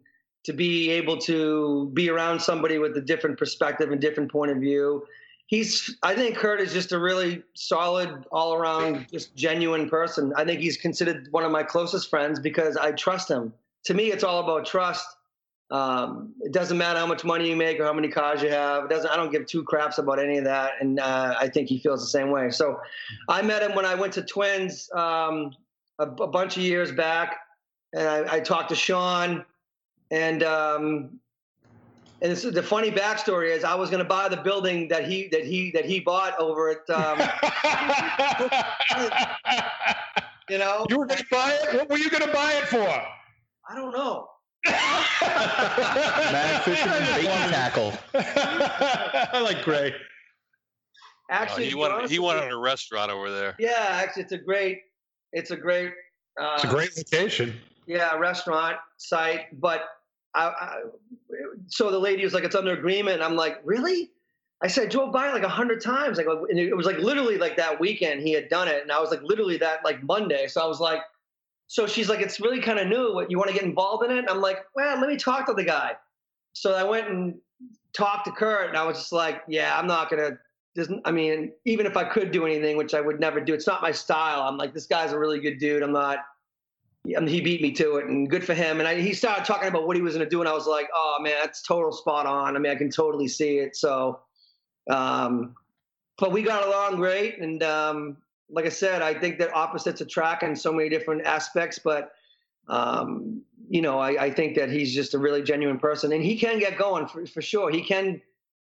[0.45, 4.57] to be able to be around somebody with a different perspective and different point of
[4.57, 5.05] view
[5.49, 10.45] he's i think kurt is just a really solid all around just genuine person i
[10.45, 13.51] think he's considered one of my closest friends because i trust him
[13.83, 15.05] to me it's all about trust
[15.71, 18.85] um, it doesn't matter how much money you make or how many cars you have
[18.85, 21.69] it doesn't i don't give two craps about any of that and uh, i think
[21.69, 22.79] he feels the same way so
[23.27, 25.51] i met him when i went to twins um,
[25.99, 27.37] a, a bunch of years back
[27.93, 29.45] and i, I talked to sean
[30.11, 31.19] and um,
[32.21, 35.29] and this, the funny backstory is, I was going to buy the building that he
[35.29, 37.19] that he that he bought over at, um,
[40.49, 41.77] you know, you were going to buy it?
[41.77, 42.89] What were you going to buy it for?
[43.69, 44.27] I don't know.
[44.65, 47.93] Mag fishing and bait and tackle.
[48.13, 49.93] I like Gray.
[49.93, 53.55] Oh, Actually, he to be wanted honest he wanted a restaurant over there.
[53.59, 54.81] Yeah, actually, it's a great,
[55.31, 55.93] it's a great,
[56.41, 57.55] uh, It's a great location.
[57.85, 59.59] yeah, restaurant site.
[59.59, 59.83] But
[60.33, 60.75] I, I,
[61.67, 64.09] so the lady was like, "It's under agreement." I'm like, "Really?"
[64.61, 66.17] I said, I drove by like a hundred times.
[66.17, 68.81] Like, and it was like literally like that weekend he had done it.
[68.81, 70.47] And I was like, literally that like Monday.
[70.47, 70.99] So I was like,
[71.69, 73.13] so she's like, it's really kind of new.
[73.13, 74.25] What you want to get involved in it?
[74.27, 75.91] I'm like, well, let me talk to the guy.
[76.53, 77.35] So I went and
[77.93, 80.11] talked to Kurt and I was just like, yeah, I'm not
[80.75, 83.67] doesn't, I mean, even if I could do anything, which I would never do, it's
[83.67, 84.41] not my style.
[84.41, 85.83] I'm like, this guy's a really good dude.
[85.83, 86.17] I'm not,
[87.15, 88.79] I mean, he beat me to it and good for him.
[88.79, 90.39] And I, he started talking about what he was to do.
[90.39, 92.55] And I was like, oh man, that's total spot on.
[92.55, 93.75] I mean, I can totally see it.
[93.75, 94.21] So,
[94.89, 95.55] um,
[96.17, 97.37] but we got along great.
[97.39, 98.17] And, um,
[98.49, 102.11] like I said, I think that opposites attract in so many different aspects, but,
[102.67, 106.37] um, you know, I, I think that he's just a really genuine person and he
[106.37, 107.69] can get going for, for sure.
[107.69, 108.21] He can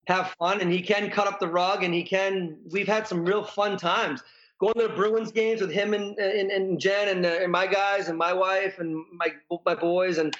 [0.07, 3.25] have fun and he can cut up the rug and he can, we've had some
[3.25, 4.21] real fun times.
[4.59, 7.67] Going to the Bruins games with him and and, and Jen and, uh, and my
[7.67, 9.27] guys and my wife and my
[9.65, 10.33] my boys and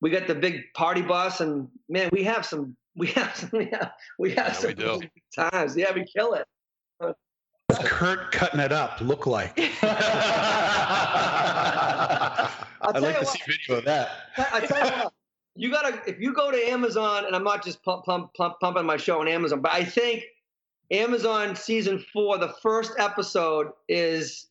[0.00, 3.66] we got the big party bus and man we have some we have some we
[3.66, 5.76] have, we have Yeah, some we times.
[5.76, 6.46] Yeah we kill it
[7.84, 9.58] Kurt cutting it up look like?
[12.80, 14.10] I'd like to what, see video of that.
[14.36, 15.12] I tell you what,
[15.56, 18.86] you gotta if you go to Amazon, and I'm not just pump, pump, pump, pumping
[18.86, 20.24] my show on Amazon, but I think
[20.90, 24.46] Amazon season four, the first episode is,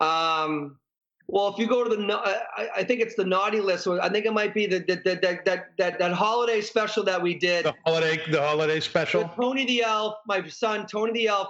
[0.00, 0.78] um,
[1.26, 3.86] well, if you go to the, I, I think it's the naughty list.
[3.86, 7.02] Or I think it might be the, the, the, that that that that holiday special
[7.04, 7.64] that we did.
[7.64, 9.28] the holiday, the holiday with special.
[9.34, 11.48] Tony the Elf, my son Tony the Elf.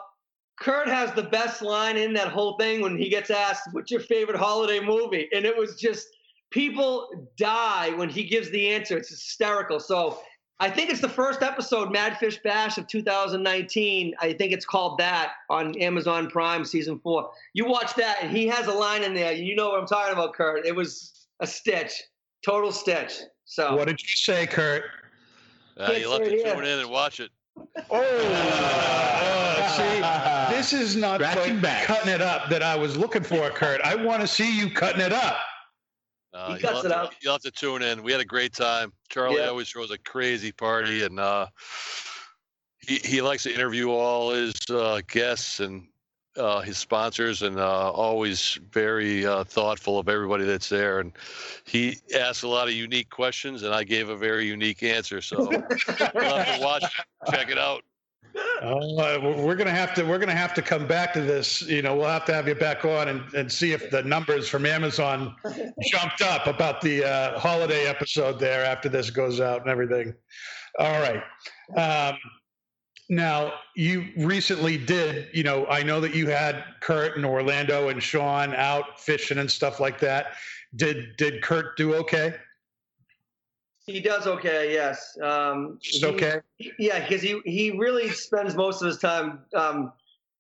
[0.57, 4.01] Kurt has the best line in that whole thing when he gets asked, "What's your
[4.01, 6.09] favorite holiday movie?" And it was just
[6.51, 8.97] people die when he gives the answer.
[8.97, 9.81] It's hysterical.
[9.81, 10.21] So
[10.61, 14.15] I think it's the first episode, Madfish Bash of 2019.
[14.21, 17.31] I think it's called that on Amazon Prime, season four.
[17.55, 19.33] You watch that, and he has a line in there.
[19.33, 20.65] You know what I'm talking about, Kurt?
[20.65, 22.01] It was a stitch,
[22.45, 23.15] total stitch.
[23.45, 24.85] So What did you say, Kurt?
[25.77, 27.31] Uh, you'll have to it tune in and watch it.
[27.91, 31.85] Oh, see, this is not Scratching the back.
[31.85, 33.81] cutting it up that I was looking for, Kurt.
[33.83, 35.39] I want to see you cutting it up.
[36.33, 37.15] Uh, He you'll, cuts have it to, out.
[37.23, 38.03] you'll have to tune in.
[38.03, 38.93] We had a great time.
[39.09, 39.49] Charlie Yeah.
[39.49, 41.47] always throws a crazy party, and uh,
[42.81, 45.87] he he likes to interview all his uh, guests and
[46.37, 51.01] uh, his sponsors, and uh, always very uh, thoughtful of everybody that's there.
[51.01, 51.13] And
[51.65, 55.21] he asked a lot of unique questions, and I gave a very unique answer.
[55.21, 56.85] So you'll to watch,
[57.31, 57.83] check it out.
[58.63, 61.63] Uh, we're gonna have to we're gonna have to come back to this.
[61.63, 64.49] You know, we'll have to have you back on and, and see if the numbers
[64.49, 65.37] from Amazon
[65.83, 70.15] jumped up about the uh, holiday episode there after this goes out and everything.
[70.79, 71.23] All right.
[71.77, 72.19] Um,
[73.09, 75.29] now you recently did.
[75.33, 79.51] You know, I know that you had Kurt and Orlando and Sean out fishing and
[79.51, 80.35] stuff like that.
[80.77, 82.35] Did did Kurt do okay?
[83.87, 84.73] he does okay.
[84.73, 85.17] Yes.
[85.23, 86.41] Um, Just he- okay.
[86.79, 89.93] Yeah, because he he really spends most of his time um,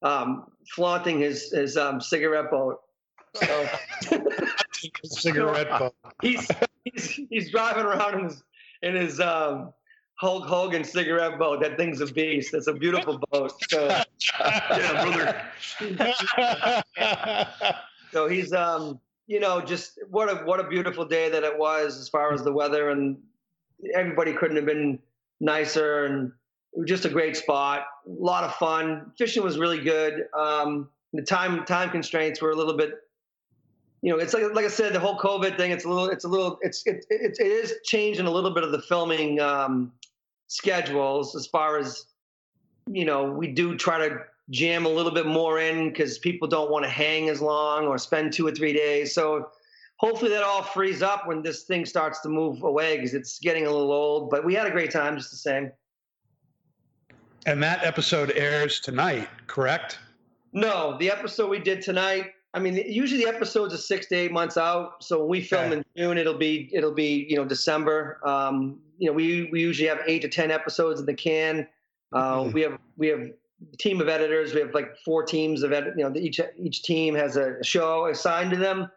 [0.02, 2.80] um, flaunting his his um, cigarette boat.
[3.34, 3.68] So
[5.04, 5.94] Cigarette butt.
[6.22, 6.48] he's
[6.84, 8.42] he's he's driving around in his
[8.82, 9.72] in his um,
[10.16, 11.60] Hulk Hogan cigarette boat.
[11.60, 12.54] That thing's a beast.
[12.54, 13.52] It's a beautiful boat.
[13.68, 13.86] So,
[14.40, 15.42] yeah, brother.
[18.12, 21.98] so he's um you know just what a what a beautiful day that it was
[21.98, 23.16] as far as the weather and
[23.94, 24.98] everybody couldn't have been
[25.40, 26.32] nicer and
[26.72, 27.86] it was just a great spot.
[28.06, 29.12] A lot of fun.
[29.18, 30.26] Fishing was really good.
[30.36, 33.00] Um, the time time constraints were a little bit
[34.04, 35.70] you know, it's like like I said, the whole COVID thing.
[35.70, 38.62] It's a little, it's a little, it's it it, it is changing a little bit
[38.62, 39.92] of the filming um,
[40.48, 42.06] schedules as far as
[42.90, 43.24] you know.
[43.30, 44.18] We do try to
[44.50, 47.96] jam a little bit more in because people don't want to hang as long or
[47.98, 49.14] spend two or three days.
[49.14, 49.48] So
[49.96, 53.66] hopefully that all frees up when this thing starts to move away because it's getting
[53.66, 54.28] a little old.
[54.28, 55.72] But we had a great time just the same.
[57.46, 59.98] And that episode airs tonight, correct?
[60.52, 62.32] No, the episode we did tonight.
[62.54, 65.02] I mean, usually the episodes are six to eight months out.
[65.02, 65.76] So when we film Okay.
[65.76, 68.20] in June, it'll be it'll be you know December.
[68.24, 71.66] Um, you know, we we usually have eight to ten episodes in the can.
[72.12, 72.52] Uh, Mhm.
[72.52, 74.54] We have we have a team of editors.
[74.54, 75.94] We have like four teams of edit.
[75.96, 78.90] You know, each each team has a show assigned to them.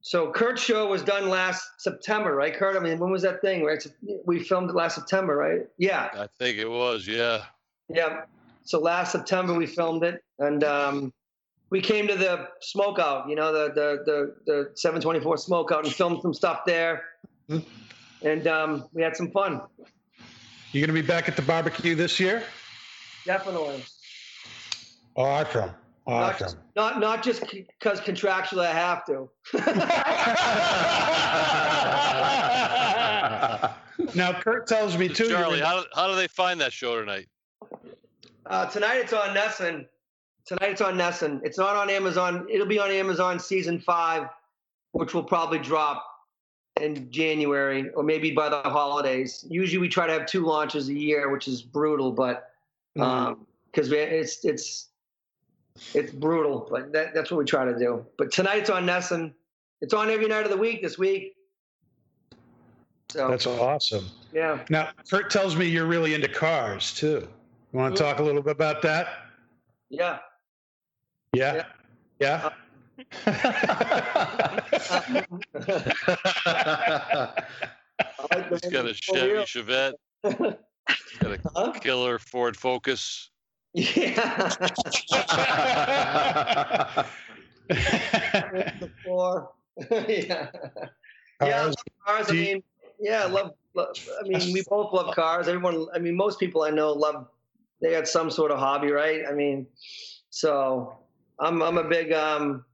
[0.00, 2.76] So Kurt's show was done last September, right, Kurt?
[2.76, 3.64] I mean, when was that thing?
[3.64, 3.82] Right,
[4.26, 5.62] we filmed it last September, right?
[5.78, 6.10] Yeah.
[6.12, 7.44] I think it was, yeah.
[7.88, 8.24] Yeah.
[8.64, 11.12] So last September we filmed it, and um,
[11.70, 13.30] we came to the smokeout.
[13.30, 17.04] You know, the the the, the 724 smokeout, and filmed some stuff there.
[18.22, 19.60] And um, we had some fun.
[20.72, 22.42] You going to be back at the barbecue this year?
[23.24, 23.82] Definitely.
[25.16, 25.70] Awesome.
[26.06, 26.58] Not, Awesome.
[26.76, 29.30] not not just because contractually I have to.
[34.14, 35.28] now, Kurt tells me too.
[35.28, 37.26] Charlie, gonna- how, how do they find that show tonight?
[38.46, 39.86] Uh, tonight it's on NESN.
[40.46, 41.40] Tonight it's on NESN.
[41.42, 42.46] It's not on Amazon.
[42.50, 44.28] It'll be on Amazon season five,
[44.92, 46.04] which will probably drop
[46.80, 49.44] in January or maybe by the holidays.
[49.48, 52.50] Usually we try to have two launches a year, which is brutal, but
[52.96, 53.02] mm-hmm.
[53.02, 54.88] um, because it's it's
[55.94, 58.04] it's brutal, but that, that's what we try to do.
[58.16, 59.32] But tonight's on NESN.
[59.80, 61.36] It's on every night of the week this week.
[63.10, 64.06] So That's awesome.
[64.32, 64.64] yeah.
[64.70, 67.28] Now, Kurt tells me you're really into cars too.
[67.72, 68.10] You want to mm-hmm.
[68.10, 69.26] talk a little bit about that?
[69.90, 70.18] Yeah.
[71.32, 71.64] Yeah.
[72.18, 72.42] Yeah.
[72.42, 72.50] Like the uh,
[72.96, 73.06] He's
[78.70, 79.94] got a Chevy Chevette.
[80.22, 81.72] He's got a Huh?
[81.80, 83.30] killer Ford Focus.
[83.72, 84.14] Yeah.
[87.68, 87.78] the
[90.08, 90.50] yeah.
[91.40, 91.66] Yeah, I Cars.
[91.66, 91.74] love
[92.06, 92.30] cars.
[92.30, 92.62] I mean,
[93.00, 93.96] yeah, I love, love.
[94.22, 95.48] I mean, we both love cars.
[95.48, 95.86] Everyone.
[95.94, 97.26] I mean, most people I know love.
[97.82, 99.22] They got some sort of hobby, right?
[99.28, 99.66] I mean,
[100.30, 100.96] so
[101.38, 102.64] I'm I'm a big um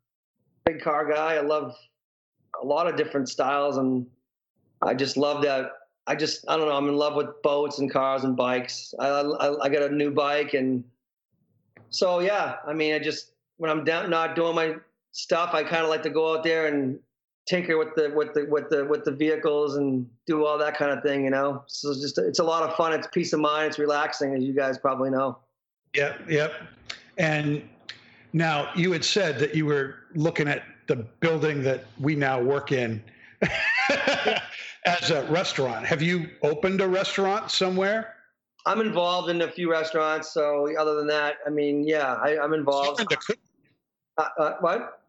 [0.73, 1.35] big car guy.
[1.35, 1.77] I love
[2.61, 4.07] a lot of different styles, and
[4.83, 5.73] I just love that.
[6.07, 6.77] I just I don't know.
[6.77, 8.95] I'm in love with boats and cars and bikes.
[8.99, 10.85] I I, I got a new bike, and
[11.91, 12.57] so yeah.
[12.67, 14.77] I mean, I just when I'm down not doing my
[15.13, 16.99] stuff, I kind of like to go out there and
[17.47, 20.91] tinker with the with the with the with the vehicles and do all that kind
[20.91, 21.25] of thing.
[21.25, 22.93] You know, so it's just it's a lot of fun.
[22.93, 23.69] It's peace of mind.
[23.69, 25.39] It's relaxing, as you guys probably know.
[25.95, 26.53] Yep, yep.
[27.19, 27.63] And
[28.33, 32.73] now you had said that you were looking at the building that we now work
[32.73, 33.03] in
[34.87, 35.87] as a restaurant.
[35.87, 38.15] Have you opened a restaurant somewhere?
[38.67, 40.33] I'm involved in a few restaurants.
[40.33, 43.01] So other than that, I mean, yeah, I, I'm involved.
[44.19, 45.01] Uh, uh, what?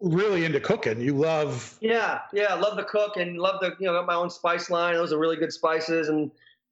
[0.00, 1.00] really into cooking.
[1.00, 4.30] You love Yeah, yeah, love to cook and love the you know, got my own
[4.30, 4.94] spice line.
[4.94, 6.30] Those are really good spices, and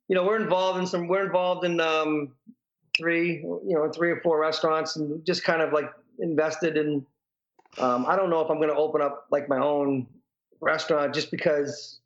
[0.09, 1.09] you know, we're involved in some.
[1.09, 2.33] We're involved in um,
[2.97, 7.07] three, you know, three or four restaurants, and just kind of like invested in.
[7.79, 10.07] Um, I don't know if I'm going to open up like my own
[10.61, 12.01] restaurant just because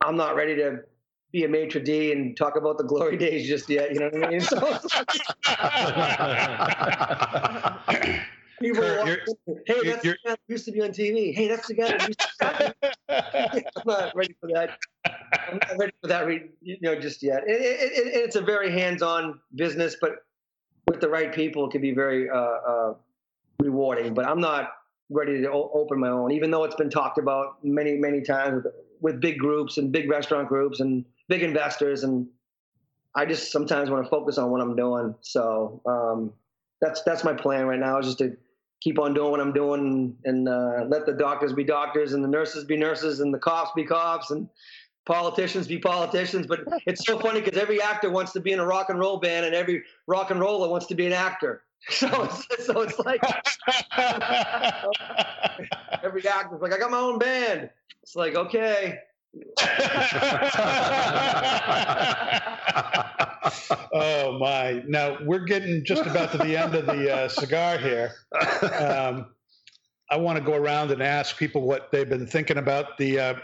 [0.00, 0.80] I'm not ready to
[1.32, 3.92] be a maitre d and talk about the glory days just yet.
[3.92, 4.40] You know what I mean?
[4.40, 4.56] So
[8.60, 11.34] people Kurt, walk you're- in, hey, that's the guy that used to be on TV.
[11.34, 12.74] Hey, that's the guy that used to.
[13.76, 14.78] I'm not ready for that.
[15.04, 17.42] I'm not ready for that, re- you know, just yet.
[17.46, 20.16] It, it, it, it's a very hands-on business, but
[20.88, 22.94] with the right people, it can be very uh, uh,
[23.60, 24.14] rewarding.
[24.14, 24.70] But I'm not
[25.08, 28.62] ready to o- open my own, even though it's been talked about many, many times
[28.64, 32.04] with, with big groups and big restaurant groups and big investors.
[32.04, 32.28] And
[33.14, 35.14] I just sometimes want to focus on what I'm doing.
[35.20, 36.32] So um,
[36.80, 38.36] that's that's my plan right now, is just to
[38.80, 42.28] keep on doing what I'm doing and uh, let the doctors be doctors and the
[42.28, 44.48] nurses be nurses and the cops be cops and
[45.06, 46.46] politicians be politicians.
[46.46, 49.18] But it's so funny because every actor wants to be in a rock and roll
[49.18, 51.62] band and every rock and roller wants to be an actor.
[51.88, 53.22] So it's, so it's like
[56.02, 57.70] every actor's like, I got my own band.
[58.02, 58.98] It's like, okay.
[63.92, 64.82] oh my!
[64.86, 68.12] Now we're getting just about to the end of the uh, cigar here.
[68.62, 69.26] Um,
[70.10, 73.34] I want to go around and ask people what they've been thinking about the uh,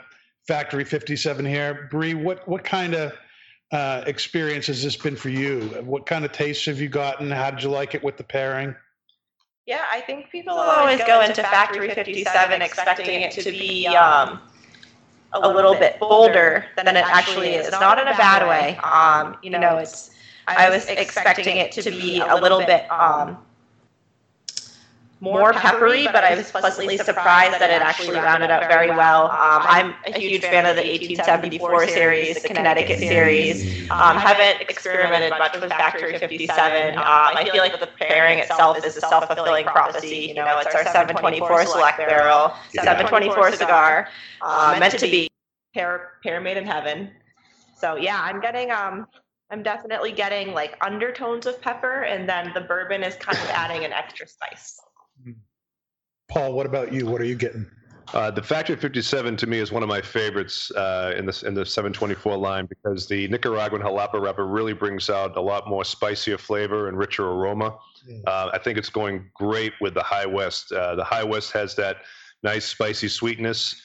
[0.49, 1.89] Factory 57 here.
[1.91, 3.13] Bree, what what kind of
[3.73, 5.63] uh, experience has this been for you?
[5.85, 7.31] What kind of tastes have you gotten?
[7.31, 8.75] How did you like it with the pairing?
[9.67, 14.41] Yeah, I think people always go into Factory 57 expecting it to be um,
[15.43, 17.71] a little bit bolder than it actually is.
[17.71, 18.77] Not in a bad way.
[18.79, 20.11] Um, you know, it's
[20.47, 23.39] I was expecting it to be a little bit um,
[25.21, 29.31] more peppery, but I was pleasantly surprised that it actually rounded up very well.
[29.31, 33.91] Um, I'm a huge fan of the 1874 series, the Connecticut series.
[33.91, 36.99] Um, haven't experimented much with Factory 57.
[36.99, 40.27] Um, I feel like the pairing itself is a self-fulfilling prophecy.
[40.29, 44.09] You know, it's our 724 Select Barrel, 724 cigar,
[44.43, 45.29] uh, meant to be
[45.75, 47.11] pair pair made in heaven.
[47.79, 49.07] So yeah, I'm getting um,
[49.51, 53.85] I'm definitely getting like undertones of pepper, and then the bourbon is kind of adding
[53.85, 54.81] an extra spice.
[56.29, 57.07] Paul, what about you?
[57.07, 57.67] What are you getting?
[58.15, 61.55] Uh, the Factory 57 to me is one of my favorites uh, in the in
[61.55, 66.39] the 724 line because the Nicaraguan jalapa wrapper really brings out a lot more spicier
[66.39, 67.77] flavor and richer aroma.
[68.09, 68.23] Mm.
[68.27, 70.71] Uh, I think it's going great with the High West.
[70.71, 71.99] Uh, the High West has that
[72.45, 73.83] nice spicy sweetness,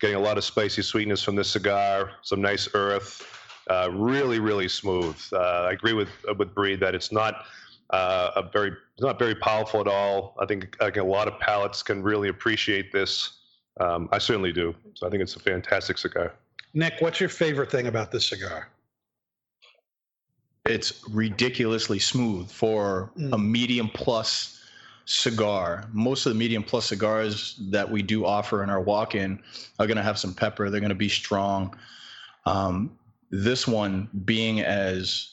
[0.00, 3.26] getting a lot of spicy sweetness from this cigar, some nice earth,
[3.70, 5.16] uh, really really smooth.
[5.32, 7.46] Uh, I agree with with Bree that it's not.
[7.90, 8.72] Uh, a very,
[9.02, 10.36] it's not very powerful at all.
[10.38, 13.38] I think, I think a lot of palates can really appreciate this.
[13.80, 14.76] Um, I certainly do.
[14.94, 16.34] So I think it's a fantastic cigar.
[16.72, 18.68] Nick, what's your favorite thing about this cigar?
[20.64, 24.60] it's ridiculously smooth for a medium plus
[25.06, 25.88] cigar.
[25.92, 29.42] Most of the medium plus cigars that we do offer in our walk-in
[29.80, 30.70] are going to have some pepper.
[30.70, 31.76] They're going to be strong.
[32.46, 32.96] Um,
[33.32, 35.30] this one being as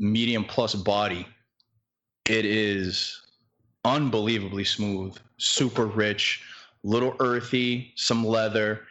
[0.00, 1.28] medium plus body,
[2.28, 3.20] it is
[3.84, 6.42] unbelievably smooth, super rich,
[6.82, 8.82] little earthy, some leather,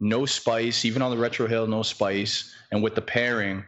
[0.00, 0.84] no spice.
[0.84, 2.54] Even on the retrohale, no spice.
[2.70, 3.64] And with the pairing,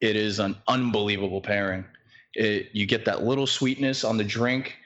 [0.00, 1.84] it is an unbelievable pairing.
[2.34, 4.76] It, you get that little sweetness on the drink.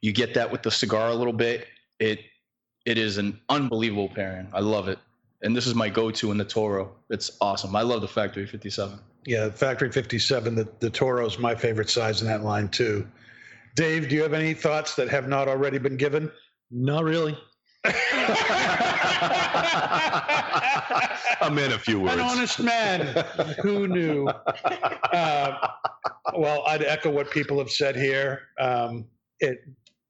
[0.00, 1.66] You get that with the cigar a little bit.
[1.98, 2.20] It
[2.86, 4.48] it is an unbelievable pairing.
[4.54, 4.98] I love it.
[5.42, 6.90] And this is my go-to in the Toro.
[7.10, 7.76] It's awesome.
[7.76, 8.98] I love the Factory 57.
[9.28, 13.06] Yeah, Factory 57, the, the Toro is my favorite size in that line, too.
[13.76, 16.32] Dave, do you have any thoughts that have not already been given?
[16.70, 17.36] Not really.
[21.42, 22.14] I'm in a few words.
[22.14, 23.22] An honest man.
[23.60, 24.30] Who knew?
[25.12, 25.68] Uh,
[26.36, 28.42] well, I'd echo what people have said here.
[28.60, 29.06] Um,
[29.40, 29.58] it,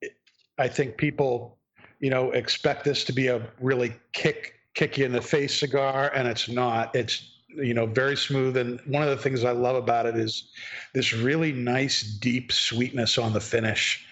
[0.00, 0.12] it,
[0.58, 1.58] I think people,
[2.00, 6.10] you know, expect this to be a really kick kick you in the face cigar,
[6.14, 6.94] and it's not.
[6.96, 10.50] It's you know very smooth, and one of the things I love about it is
[10.94, 14.04] this really nice deep sweetness on the finish.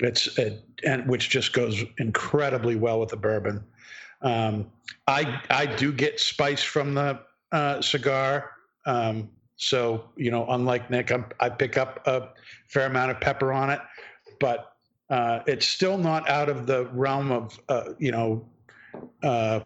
[0.00, 3.64] It's it, and which just goes incredibly well with the bourbon.
[4.22, 4.70] Um,
[5.06, 7.20] I I do get spice from the
[7.52, 8.50] uh, cigar.
[8.86, 12.30] Um, so you know, unlike Nick, I'm, I pick up a
[12.68, 13.80] fair amount of pepper on it,
[14.40, 14.72] but
[15.10, 18.46] uh, it's still not out of the realm of uh, you know
[19.22, 19.60] uh,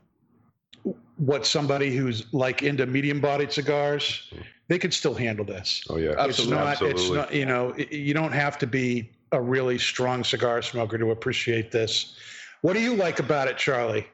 [1.17, 4.33] what somebody who's like into medium-bodied cigars.
[4.69, 5.83] They could still handle this.
[5.89, 6.83] Oh yeah, It's not.
[6.83, 7.33] It's not.
[7.33, 12.17] You know, you don't have to be a really strong cigar smoker to appreciate this.
[12.63, 14.07] What do you like about it, Charlie?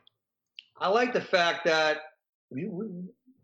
[0.79, 2.03] I like the fact that
[2.51, 2.87] we- we-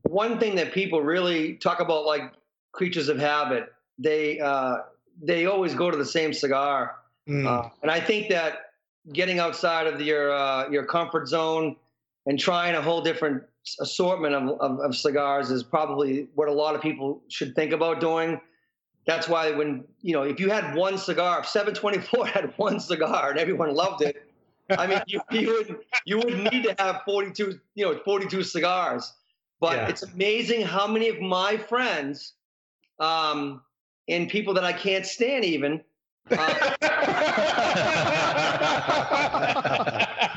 [0.03, 2.33] one thing that people really talk about, like
[2.73, 4.79] creatures of habit, they uh,
[5.23, 6.97] they always go to the same cigar,
[7.29, 7.47] Mm.
[7.47, 8.73] uh, and I think that
[9.13, 11.77] getting outside of your uh, your comfort zone
[12.27, 13.43] and trying a whole different
[13.81, 18.01] assortment of, of, of cigars is probably what a lot of people should think about
[18.01, 18.41] doing.
[19.07, 23.31] That's why when you know if you had one cigar, if 724 had one cigar
[23.31, 24.31] and everyone loved it,
[24.71, 29.13] I mean you, you would you would need to have 42 you know 42 cigars.
[29.61, 29.89] But Yeah.
[29.89, 32.35] it's amazing how many of my friends
[32.99, 33.63] um,
[34.09, 35.83] and people that I can't stand even.
[36.31, 36.77] Uh,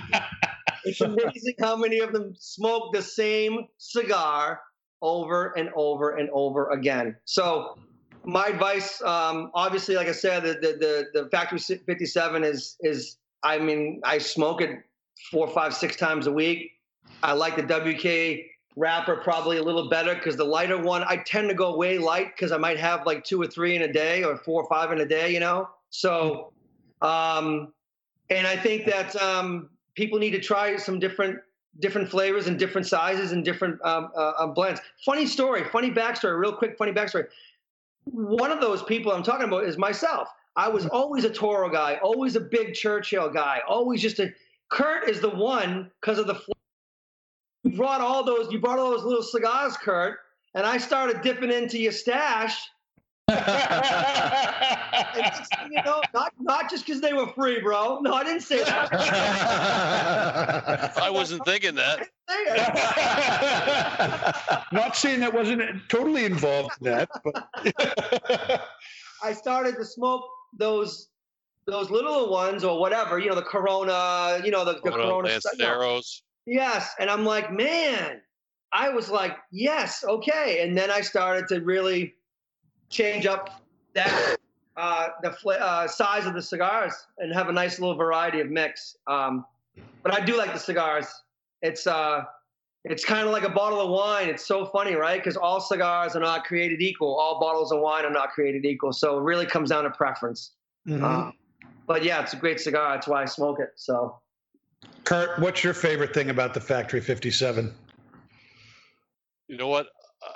[0.86, 4.62] it's amazing how many of them smoke the same cigar
[5.02, 7.16] over and over and over again.
[7.26, 7.78] So,
[8.26, 13.18] my advice, um, obviously, like I said, the, the the the factory 57 is is
[13.44, 14.80] I mean I smoke it
[15.32, 16.72] four, five, six times a week.
[17.22, 21.50] I like the WK wrapper probably a little better because the lighter one I tend
[21.50, 24.24] to go way light because I might have like two or three in a day
[24.24, 25.70] or four or five in a day, you know.
[25.90, 26.54] So,
[27.02, 27.74] um,
[28.30, 31.39] and I think that um, people need to try some different
[31.80, 34.80] different flavors and different sizes and different um, uh, uh, blends.
[35.04, 37.26] Funny story, funny backstory, real quick, funny backstory.
[38.06, 40.28] One of those people I'm talking about is myself.
[40.56, 44.32] I was always a Toro guy, always a big Churchill guy, always just a.
[44.70, 46.39] Kurt is the one because of the.
[47.64, 48.52] You brought all those.
[48.52, 50.20] You brought all those little cigars, Kurt,
[50.54, 52.56] and I started dipping into your stash.
[53.28, 58.00] And next thing you know, not not just because they were free, bro.
[58.02, 58.90] No, I didn't say that.
[61.02, 62.08] I wasn't thinking that.
[64.72, 67.50] Not saying that wasn't totally involved in that, but
[69.24, 70.24] I started to smoke
[70.58, 71.10] those
[71.66, 75.42] those little ones or whatever, you know, the Corona, you know, the, the Corona Corona.
[75.42, 75.78] stu- you know.
[75.78, 76.22] Lanceros.
[76.46, 78.20] Yes, and I'm like, man,
[78.74, 82.16] I was like, yes, okay, and then I started to really
[82.94, 83.62] change up
[83.94, 84.38] that
[84.78, 88.50] uh, the fla- uh, size of the cigars and have a nice little variety of
[88.50, 88.96] mix.
[89.08, 89.46] Um,
[90.04, 91.08] but I do like the cigars.
[91.62, 92.24] It's uh,
[92.86, 94.30] it's kind of like a bottle of wine.
[94.30, 95.20] It's so funny, right?
[95.20, 97.16] Because all cigars are not created equal.
[97.16, 98.91] All bottles of wine are not created equal.
[98.94, 100.52] So it really comes down to preference.
[100.88, 101.04] Mm-hmm.
[101.04, 101.32] Uh,
[101.88, 102.94] but yeah, it's a great cigar.
[102.94, 103.70] That's why I smoke it.
[103.76, 104.20] So.
[105.06, 107.74] Kurt, what's your favorite thing about the Factory 57?
[109.48, 109.88] You know what?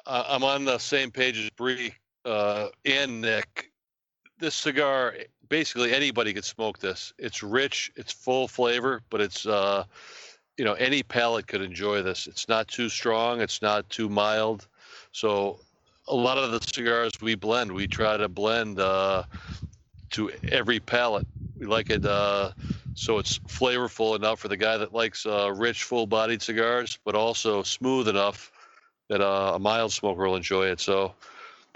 [0.06, 1.94] I, I'm on the same page as Bree
[2.28, 3.72] uh, and Nick.
[4.40, 5.16] This cigar,
[5.50, 7.14] basically anybody could smoke this.
[7.18, 9.86] It's rich, it's full flavor, but it's uh,
[10.58, 12.28] you know any palate could enjoy this.
[12.28, 14.68] It's not too strong, it's not too mild.
[15.12, 15.60] So
[16.08, 19.24] a lot of the cigars we blend, we try to blend uh,
[20.12, 21.26] to every palate.
[21.60, 22.52] We like it uh,
[22.98, 27.62] so it's flavorful enough for the guy that likes uh, rich, full-bodied cigars, but also
[27.62, 28.52] smooth enough
[29.08, 30.80] that uh, a mild smoker will enjoy it.
[30.80, 31.14] So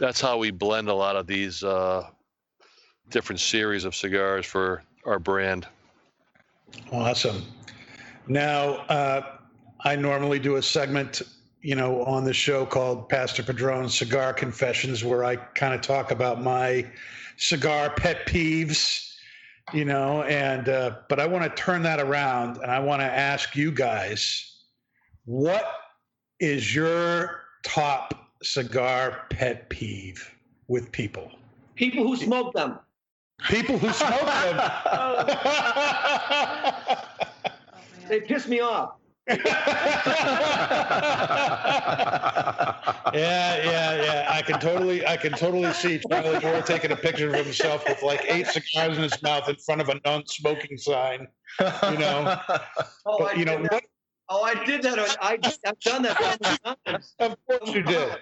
[0.01, 2.03] that's how we blend a lot of these uh,
[3.11, 5.67] different series of cigars for our brand.
[6.91, 7.43] Awesome.
[8.27, 9.37] Now, uh,
[9.81, 11.21] I normally do a segment,
[11.61, 16.09] you know, on the show called Pastor Padron's Cigar Confessions, where I kind of talk
[16.09, 16.89] about my
[17.37, 19.13] cigar pet peeves,
[19.71, 23.05] you know, and, uh, but I want to turn that around and I want to
[23.05, 24.63] ask you guys,
[25.25, 25.63] what
[26.39, 30.33] is your top cigar pet peeve
[30.67, 31.31] with people?
[31.75, 32.79] People who smoke them.
[33.49, 34.59] People who smoke them.
[34.93, 35.25] Oh,
[38.09, 38.93] they piss me off.
[43.13, 44.27] Yeah, yeah, yeah.
[44.29, 48.01] I can totally, I can totally see Charlie Moore taking a picture of himself with
[48.01, 51.27] like eight cigars in his mouth in front of a non-smoking sign.
[51.59, 52.39] You know,
[53.05, 53.71] Oh, but I you know did that.
[53.73, 53.83] what?
[54.29, 54.97] Oh, I did that.
[54.99, 57.15] on- I, I've done that so many times.
[57.19, 58.17] Of course you did.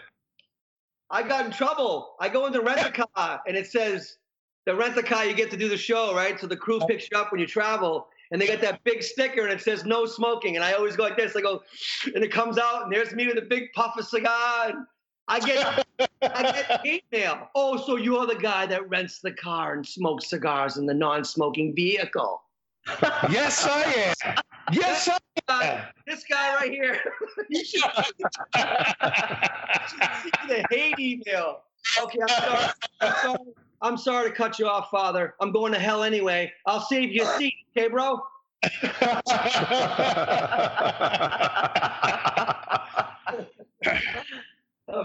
[1.12, 2.16] I got in trouble.
[2.20, 4.18] I go into rent a car and it says
[4.66, 6.40] the rent a car you get to do the show, right?
[6.40, 9.44] So the crew picks you up when you travel, and they got that big sticker
[9.44, 10.56] and it says no smoking.
[10.56, 11.36] And I always go like this.
[11.36, 11.64] I go,
[12.14, 14.70] and it comes out, and there's me with a big puff of cigar.
[14.70, 14.86] And
[15.28, 15.86] I get
[16.22, 17.50] I get email.
[17.56, 21.76] Oh, so you're the guy that rents the car and smokes cigars in the non-smoking
[21.76, 22.42] vehicle.
[23.30, 24.36] Yes, I am.
[24.72, 25.18] Yes, I
[25.48, 27.00] Uh, this guy right here.
[27.50, 28.22] you should see
[30.48, 31.62] the hate email.
[32.02, 32.72] Okay, I'm sorry.
[33.02, 33.40] I'm sorry.
[33.82, 35.36] I'm sorry to cut you off, Father.
[35.40, 36.52] I'm going to hell anyway.
[36.66, 38.22] I'll save you a seat, okay, bro?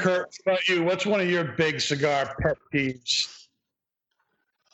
[0.01, 0.83] Kurt, what about you?
[0.83, 3.47] What's one of your big cigar pet peeves?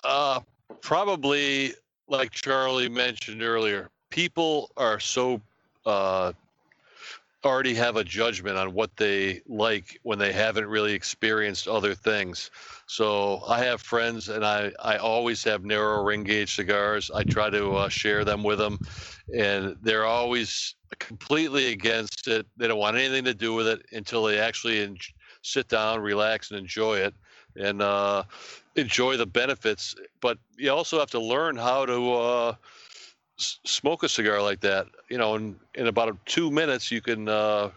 [0.03, 0.41] Uh,
[0.81, 1.75] probably
[2.11, 5.41] like Charlie mentioned earlier, people are so
[5.87, 6.33] uh,
[7.45, 12.51] already have a judgment on what they like when they haven't really experienced other things.
[12.87, 17.11] So I have friends, and I I always have narrow ring gauge cigars.
[17.11, 18.79] I try to uh, share them with them,
[19.35, 22.47] and they're always completely against it.
[22.57, 24.99] They don't want anything to do with it until they actually en-
[25.43, 27.15] sit down, relax, and enjoy it.
[27.57, 28.25] And uh,
[28.77, 32.55] enjoy the benefits, but you also have to learn how to uh,
[33.37, 34.87] smoke a cigar like that.
[35.09, 37.71] You know, in, in about two minutes, you can uh,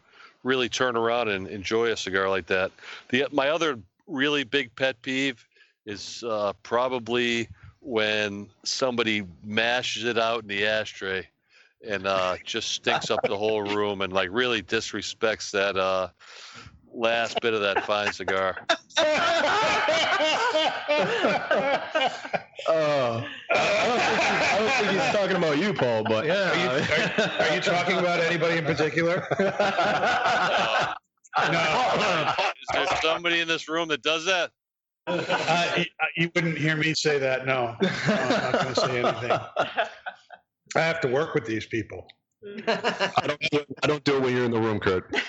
[0.43, 2.71] really turn around and enjoy a cigar like that.
[3.09, 5.45] The my other really big pet peeve
[5.85, 7.47] is uh, probably
[7.79, 11.27] when somebody mashes it out in the ashtray
[11.85, 16.07] and uh, just stinks up the whole room and like really disrespects that uh,
[16.93, 18.57] last bit of that fine cigar.
[22.65, 26.03] Oh, I don't, think he's, I don't think he's talking about you, Paul.
[26.05, 29.27] But Are you, yeah, are, are you talking about anybody in particular?
[31.51, 32.31] No.
[32.39, 34.51] Is there somebody in this room that does that?
[35.07, 35.85] Uh, you-
[36.15, 37.47] you wouldn't hear me say that.
[37.47, 39.31] No, No, I'm not going to say anything.
[40.75, 42.05] I have to work with these people.
[42.67, 45.09] I don't, do it- I don't do it when you're in the room, Kurt.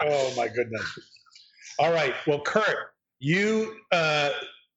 [0.00, 0.98] Oh my goodness.
[1.78, 2.14] All right.
[2.26, 4.30] Well, Kurt, you uh,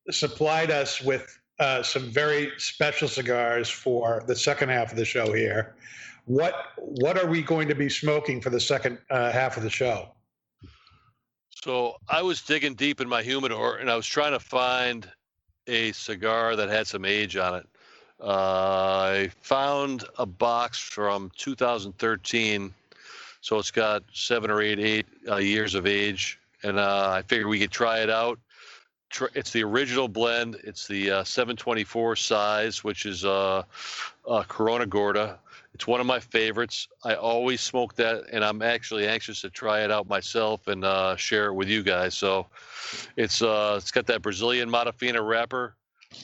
[0.10, 5.32] supplied us with uh, some very special cigars for the second half of the show
[5.32, 5.76] here.
[6.26, 9.70] What what are we going to be smoking for the second uh, half of the
[9.70, 10.10] show?
[11.64, 15.10] So I was digging deep in my humidor and I was trying to find
[15.68, 17.68] a cigar that had some age on it.
[18.24, 22.74] I found a box from 2013,
[23.42, 27.48] so it's got seven or eight eight uh, years of age, and uh, I figured
[27.48, 28.40] we could try it out.
[29.34, 30.58] It's the original blend.
[30.64, 33.64] It's the uh, 724 size, which is uh,
[34.28, 35.40] uh, Corona Gorda.
[35.74, 36.88] It's one of my favorites.
[37.04, 41.16] I always smoke that, and I'm actually anxious to try it out myself and uh,
[41.16, 42.14] share it with you guys.
[42.14, 42.46] So,
[43.18, 45.76] it's it's got that Brazilian Matafina wrapper.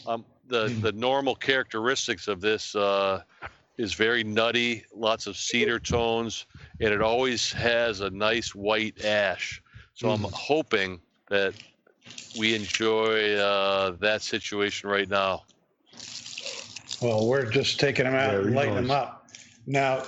[0.05, 3.21] Um, the the normal characteristics of this uh,
[3.77, 6.45] is very nutty, lots of cedar tones,
[6.79, 9.61] and it always has a nice white ash.
[9.93, 11.53] So I'm hoping that
[12.37, 15.43] we enjoy uh, that situation right now.
[17.01, 19.27] Well, we're just taking them out and lighting them up.
[19.65, 20.03] Now,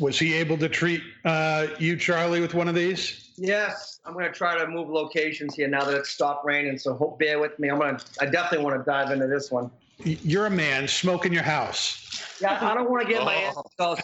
[0.00, 3.22] was he able to treat uh, you, Charlie, with one of these?
[3.36, 6.78] yes, I'm going to try to move locations here now that it's stopped raining.
[6.78, 7.68] So hope bear with me.
[7.68, 8.04] I'm going to.
[8.20, 9.70] I definitely want to dive into this one.
[10.04, 10.88] Y- You're a man.
[10.88, 11.98] Smoke in your house.
[12.40, 13.96] Yeah, I don't want to get my ass all.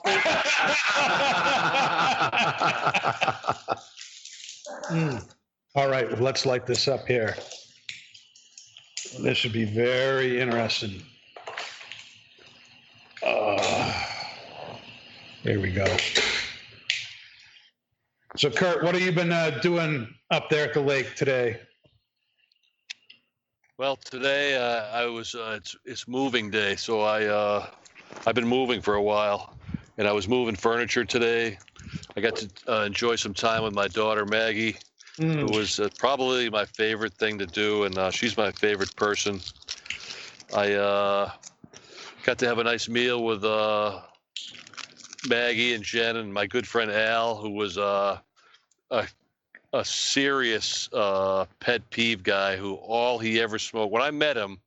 [4.90, 5.28] Mm.
[5.74, 7.36] All right, well, let's light this up here.
[9.20, 11.02] This should be very interesting.
[13.24, 13.92] Uh,
[15.44, 15.84] there we go.
[18.36, 21.60] So, Kurt, what have you been uh, doing up there at the lake today?
[23.78, 25.36] Well, today uh, I was.
[25.36, 27.70] Uh, it's it's moving day, so I uh,
[28.26, 29.56] I've been moving for a while,
[29.98, 31.60] and I was moving furniture today.
[32.16, 34.76] I got to uh, enjoy some time with my daughter Maggie.
[35.16, 35.42] Mm.
[35.42, 39.38] It was uh, probably my favorite thing to do, and uh, she's my favorite person.
[40.52, 41.30] I uh,
[42.24, 44.00] got to have a nice meal with uh,
[45.28, 48.18] Maggie and Jen and my good friend Al, who was uh,
[48.90, 49.06] a
[49.72, 53.92] a serious uh, pet peeve guy who all he ever smoked.
[53.92, 54.58] When I met him,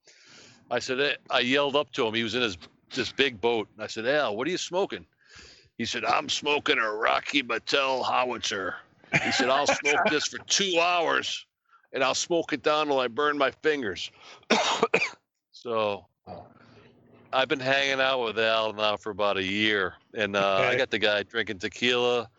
[0.69, 2.13] I said eh, I yelled up to him.
[2.13, 2.57] He was in his
[2.93, 3.67] this big boat.
[3.75, 5.05] And I said, Al, what are you smoking?
[5.77, 8.75] He said, I'm smoking a Rocky Patel howitzer.
[9.23, 11.45] He said, I'll smoke this for two hours
[11.93, 14.11] and I'll smoke it down till I burn my fingers.
[15.51, 16.05] so
[17.33, 19.93] I've been hanging out with Al now for about a year.
[20.13, 22.29] And uh, I got the guy drinking tequila,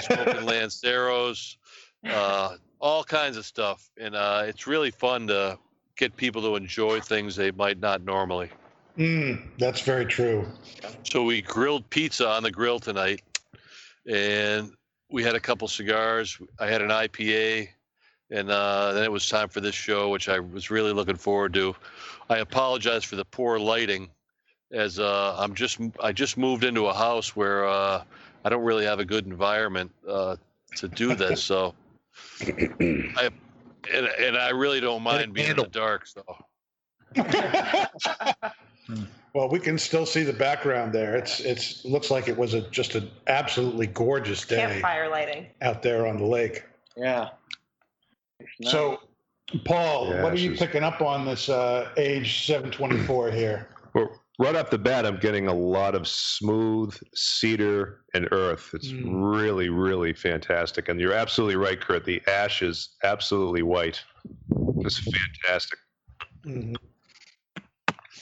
[0.00, 1.56] smoking Lanceros,
[2.04, 3.90] uh, all kinds of stuff.
[3.98, 5.58] And uh, it's really fun to
[5.96, 8.50] get people to enjoy things they might not normally.
[8.98, 10.46] Mm, that's very true.
[11.04, 13.22] So we grilled pizza on the grill tonight,
[14.06, 14.72] and
[15.10, 16.38] we had a couple cigars.
[16.58, 17.68] I had an IPA,
[18.30, 21.54] and uh, then it was time for this show, which I was really looking forward
[21.54, 21.74] to.
[22.28, 24.10] I apologize for the poor lighting,
[24.72, 28.02] as uh, I'm just I just moved into a house where uh,
[28.44, 30.36] I don't really have a good environment uh,
[30.76, 31.42] to do this.
[31.52, 31.74] So
[32.48, 33.30] I
[33.92, 36.06] and, and I really don't mind being in the dark.
[36.06, 36.22] So.
[39.34, 41.16] well, we can still see the background there.
[41.16, 45.46] It's it's looks like it was a just an absolutely gorgeous day Campfire lighting.
[45.60, 46.64] out there on the lake.
[46.96, 47.30] Yeah.
[48.62, 49.00] So,
[49.64, 53.68] Paul, Yeah, what are you picking up on this uh, age 724 here?
[53.94, 58.70] Well, right off the bat, I'm getting a lot of smooth cedar and earth.
[58.74, 59.34] It's Mm.
[59.40, 60.88] really, really fantastic.
[60.88, 62.04] And you're absolutely right, Kurt.
[62.04, 64.02] The ash is absolutely white.
[64.78, 65.78] It's fantastic.
[66.44, 66.76] Mhm.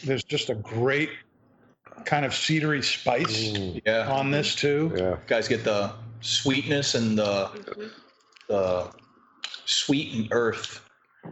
[0.05, 1.11] There's just a great
[2.05, 3.53] kind of cedary spice
[3.85, 4.11] Yeah.
[4.11, 4.93] on this too.
[4.97, 5.17] Yeah.
[5.27, 7.51] guys get the sweetness and the
[8.49, 8.91] the
[9.65, 10.81] sweet and earth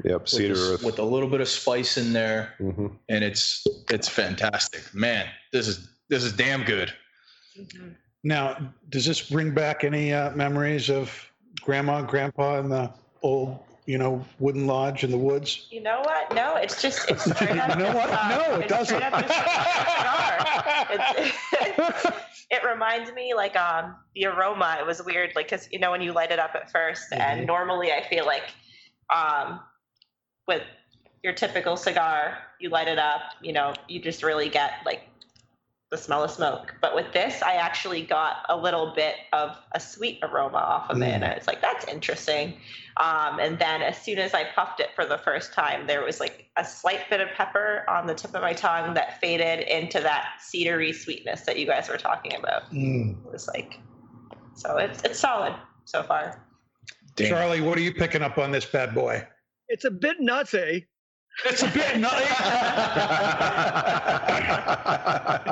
[0.05, 0.29] Yep.
[0.29, 0.83] Cedar this- earth.
[0.85, 5.67] with a little bit of spice in there hmm and it's it's fantastic man this
[5.67, 6.93] is this is damn good
[8.25, 11.11] Now, does this bring back any uh, memories of
[11.61, 15.67] grandma, grandpa and the old, you know, wooden lodge in the woods?
[15.71, 16.35] You know what?
[16.35, 17.71] No, it's just it's straight up.
[17.71, 18.09] You know what?
[18.11, 19.03] just, uh, No, it it's doesn't.
[19.03, 19.43] up just a
[19.97, 20.47] cigar.
[20.91, 22.07] It's,
[22.51, 24.77] it reminds me like um the aroma.
[24.81, 27.19] It was weird, like because you know when you light it up at 1st Mhm.
[27.21, 28.45] and normally I feel like
[29.15, 29.61] um
[30.49, 30.63] with
[31.23, 35.03] your typical cigar, you light it up, you know, you just really get like
[35.91, 36.75] the smell of smoke.
[36.81, 41.01] But with this, I actually got a little bit of a sweet aroma off of
[41.01, 42.55] it, and it's like that's interesting.
[42.99, 46.21] Um, and then as soon as I puffed it for the first time, there was
[46.21, 50.01] like a slight bit of pepper on the tip of my tongue that faded into
[50.01, 52.71] that cedary sweetness that you guys were talking about.
[52.71, 53.25] Mm.
[53.25, 53.79] It was like,
[54.55, 56.45] so it's it's solid so far.
[57.17, 59.27] damn Charlie, what are you picking up on this bad boy?
[59.69, 60.77] It's a bit nutsy.
[60.77, 60.81] Eh?
[61.45, 62.25] It's a bit nutty.
[62.25, 62.69] Eh?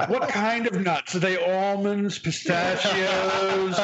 [0.09, 1.15] what kind of nuts?
[1.15, 3.77] Are they almonds, pistachios,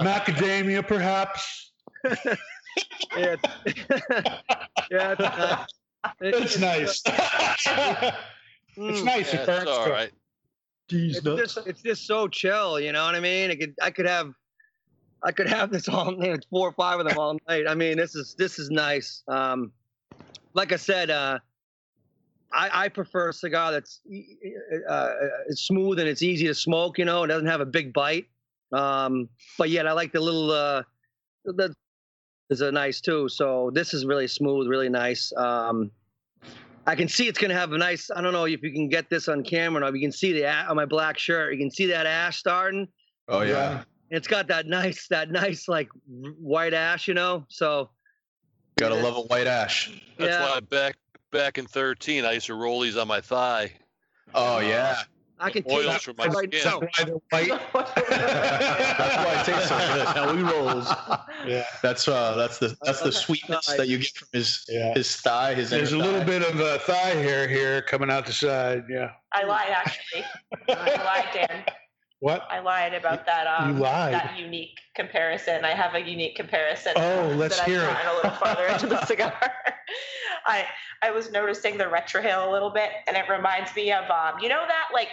[0.00, 1.72] macadamia, perhaps?
[3.16, 3.74] Yeah, it's-
[4.90, 5.64] yeah,
[6.20, 7.02] it's, It's nice.
[7.04, 8.14] it's nice.
[8.76, 8.94] Hmm.
[9.06, 9.90] Yeah, it's all good.
[9.90, 10.12] right.
[10.88, 12.78] it's just it's just so chill.
[12.80, 13.50] You know what I mean?
[13.50, 14.32] I could I could have
[15.24, 16.30] I could have this all night.
[16.30, 17.64] know, four or five of them all night.
[17.68, 19.22] I mean, this is this is nice.
[19.28, 19.72] Um,
[20.54, 21.38] like I said, uh,
[22.52, 24.00] I I prefer a cigar that's
[24.88, 25.10] uh,
[25.48, 26.98] it's smooth and it's easy to smoke.
[26.98, 28.26] You know, it doesn't have a big bite.
[28.72, 30.82] Um, but yet I like the little uh,
[31.44, 31.74] the
[32.50, 33.28] is a nice too.
[33.28, 35.32] So this is really smooth, really nice.
[35.36, 35.90] Um,
[36.86, 38.10] I can see it's gonna have a nice.
[38.14, 39.78] I don't know if you can get this on camera.
[39.78, 41.52] Or not, you can see the on my black shirt.
[41.52, 42.88] You can see that ash starting.
[43.28, 47.46] oh yeah It's got that nice, that nice like white ash, you know.
[47.48, 47.88] So
[48.78, 50.50] gotta love a white ash That's Yeah.
[50.50, 50.96] why back
[51.30, 53.72] back in 13, I used to roll these on my thigh.
[54.34, 55.02] oh yeah
[55.40, 56.70] I can Oils taste from my right skin.
[56.70, 56.78] now.
[56.78, 57.48] Why the white?
[58.08, 60.88] that's why it tastes so good how he rolls
[61.46, 61.64] Yeah.
[61.82, 64.92] that's uh that's the that's the sweetness that you get from his Yeah.
[64.94, 66.26] his thigh his There's a little thigh.
[66.26, 68.84] bit of uh, thigh hair here coming out the side.
[68.90, 69.12] Yeah.
[69.32, 70.24] I lied actually.
[70.68, 71.64] I lied, Dan.
[72.22, 72.46] What?
[72.48, 73.48] I lied about that.
[73.48, 74.14] Um, lied?
[74.14, 75.64] That unique comparison.
[75.64, 76.92] I have a unique comparison.
[76.94, 78.12] Oh, let's that hear I've it.
[78.12, 79.34] a little farther into the cigar.
[80.46, 80.64] I
[81.02, 84.48] I was noticing the retrohale a little bit, and it reminds me of um, you
[84.48, 85.08] know that like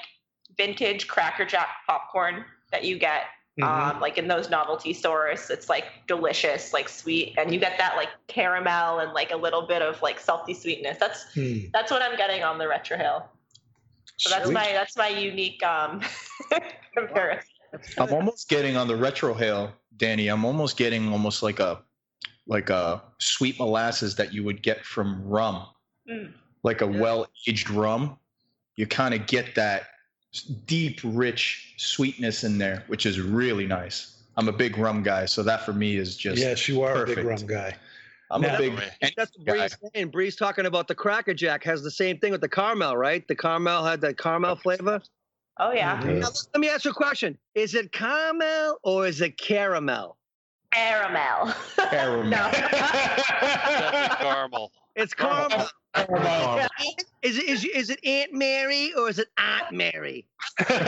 [0.56, 3.24] vintage Cracker Jack popcorn that you get
[3.62, 7.96] Um, like in those novelty stores, it's like delicious, like sweet, and you get that
[7.98, 10.98] like caramel and like a little bit of like salty sweetness.
[11.00, 11.58] That's Hmm.
[11.74, 13.24] that's what I'm getting on the retrohale.
[14.18, 14.54] So that's Sweet.
[14.54, 16.02] my that's my unique um
[16.96, 17.50] comparison.
[17.98, 20.28] I'm almost getting on the retrohale, Danny.
[20.28, 21.82] I'm almost getting almost like a
[22.48, 25.68] like a sweet molasses that you would get from rum,
[26.10, 26.34] Mm.
[26.64, 28.18] like a well aged rum.
[28.76, 29.84] You kind of get that
[30.66, 34.24] deep, rich sweetness in there, which is really nice.
[34.38, 37.06] I'm a big rum guy, so that for me is just yes, you are a
[37.06, 37.76] big rum guy.
[38.32, 39.14] I'm Now- a big Definitely.
[39.18, 39.54] That's what guy.
[39.54, 40.12] Bree's saying.
[40.12, 43.28] Bree's talking about the Cracker Jack has the same thing with the caramel, right?
[43.28, 45.02] The caramel had the caramel flavor.
[45.58, 46.20] Oh yeah, Mhm.
[46.22, 50.16] Now, let me ask you a question: Is it caramel or is it caramel?
[50.72, 51.54] caramel.
[51.90, 52.24] Caramel.
[52.30, 52.52] no.
[54.20, 54.72] Caramel.
[54.96, 55.68] It's caramel.
[55.96, 56.68] caramel.
[57.24, 60.26] Is it is, is it Aunt Mary or is it Aunt Mary?
[60.70, 60.80] Aunt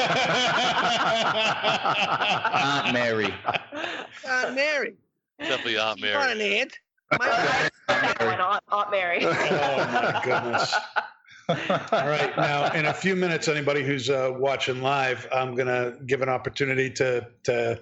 [2.94, 3.34] Mary.
[4.30, 4.94] Aunt Mary.
[5.40, 6.78] Definitely Aunt She's not an aunt.
[7.20, 9.26] My, that one, Aunt, Aunt Mary.
[9.26, 10.74] Oh my goodness.
[11.50, 12.36] All right.
[12.38, 16.30] Now, in a few minutes, anybody who's uh, watching live, I'm going to give an
[16.30, 17.82] opportunity to, to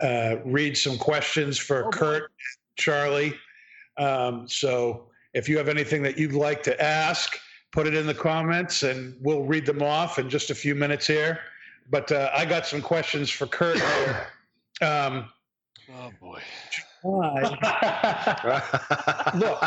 [0.00, 1.90] uh, read some questions for Oh, boy.
[1.90, 2.32] Kurt,
[2.76, 3.34] Charlie.
[3.98, 7.38] Um, so if you have anything that you'd like to ask,
[7.72, 11.06] put it in the comments and we'll read them off in just a few minutes
[11.06, 11.40] here.
[11.90, 14.26] But uh, I got some questions for Kurt here.
[14.82, 15.28] Um,
[15.94, 16.40] Oh boy.
[17.02, 17.40] Why?
[19.34, 19.58] Look,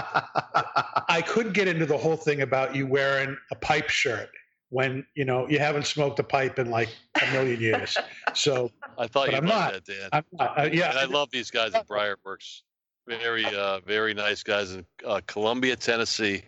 [1.09, 4.29] I could get into the whole thing about you wearing a pipe shirt
[4.69, 6.89] when you know you haven't smoked a pipe in like
[7.21, 7.97] a million years.
[8.33, 9.73] So I thought you I'm not.
[9.73, 10.09] that, Dan.
[10.11, 12.61] I'm not, uh, And I love these guys at Briarworks.
[13.07, 16.41] Very, uh, very nice guys in uh, Columbia, Tennessee.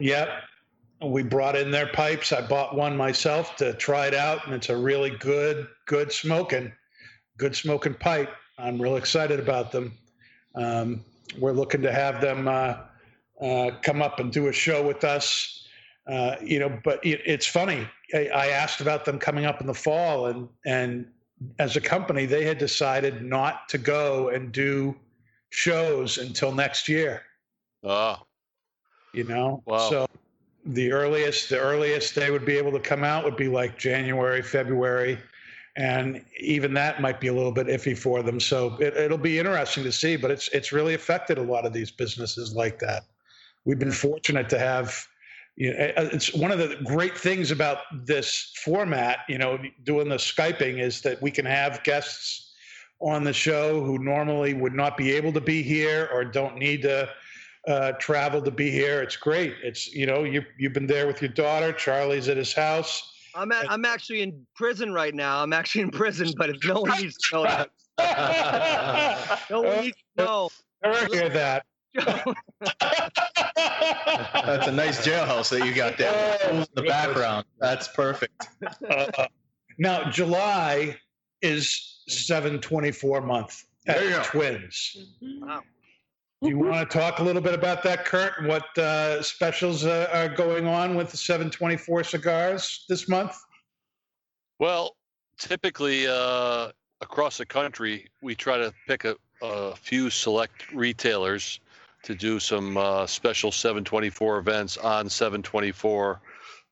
[0.00, 0.28] Yep.
[1.02, 2.32] We brought in their pipes.
[2.32, 6.72] I bought one myself to try it out, and it's a really good, good smoking,
[7.38, 8.30] good smoking pipe.
[8.58, 9.98] I'm real excited about them.
[10.54, 11.04] Um,
[11.38, 12.76] we're looking to have them uh,
[13.40, 15.66] uh, come up and do a show with us.
[16.06, 17.88] Uh, you know, but it, it's funny.
[18.14, 21.06] I, I asked about them coming up in the fall, and and
[21.58, 24.94] as a company, they had decided not to go and do
[25.50, 27.22] shows until next year.
[27.82, 28.18] Oh,
[29.12, 29.88] You know, Wow.
[29.90, 30.06] so
[30.66, 34.42] the earliest the earliest they would be able to come out would be like January,
[34.42, 35.18] February,
[35.76, 38.38] and even that might be a little bit iffy for them.
[38.38, 40.16] So it, it'll be interesting to see.
[40.16, 43.04] But it's it's really affected a lot of these businesses like that.
[43.64, 45.06] We've been fortunate to have.
[45.56, 49.18] You know, it's one of the great things about this format.
[49.28, 52.52] You know, doing the skyping is that we can have guests
[53.00, 56.82] on the show who normally would not be able to be here or don't need
[56.82, 57.08] to
[57.68, 59.02] uh, travel to be here.
[59.02, 59.54] It's great.
[59.62, 61.72] It's you know you you've been there with your daughter.
[61.72, 63.13] Charlie's at his house.
[63.34, 65.42] I'm at, I'm actually in prison right now.
[65.42, 67.70] I'm actually in prison, but if no one needs to know that.
[69.50, 70.50] No one needs to know.
[70.82, 71.64] I hear that.
[74.44, 76.38] That's a nice jailhouse that you got there.
[76.44, 77.46] Oh, in the background.
[77.60, 78.48] That's perfect.
[78.90, 79.26] Uh,
[79.78, 80.96] now July
[81.42, 84.22] is 724 month at There you go.
[84.24, 84.96] Twins.
[85.22, 85.62] Wow.
[86.44, 88.44] Do you want to talk a little bit about that, Kurt?
[88.44, 93.34] What uh, specials uh, are going on with the 724 cigars this month?
[94.58, 94.94] well,
[95.38, 96.70] typically uh,
[97.00, 101.60] across the country, we try to pick a, a few select retailers
[102.02, 106.20] to do some uh, special 724 events on 724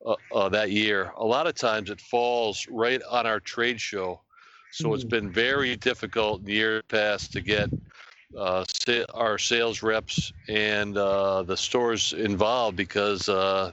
[0.05, 1.13] uh, uh, that year.
[1.17, 4.21] A lot of times it falls right on our trade show.
[4.71, 5.11] So it's Mhm.
[5.11, 7.71] been very difficult in the years past to get
[8.37, 8.65] uh,
[9.15, 13.73] our sales reps and uh, the stores involved because uh,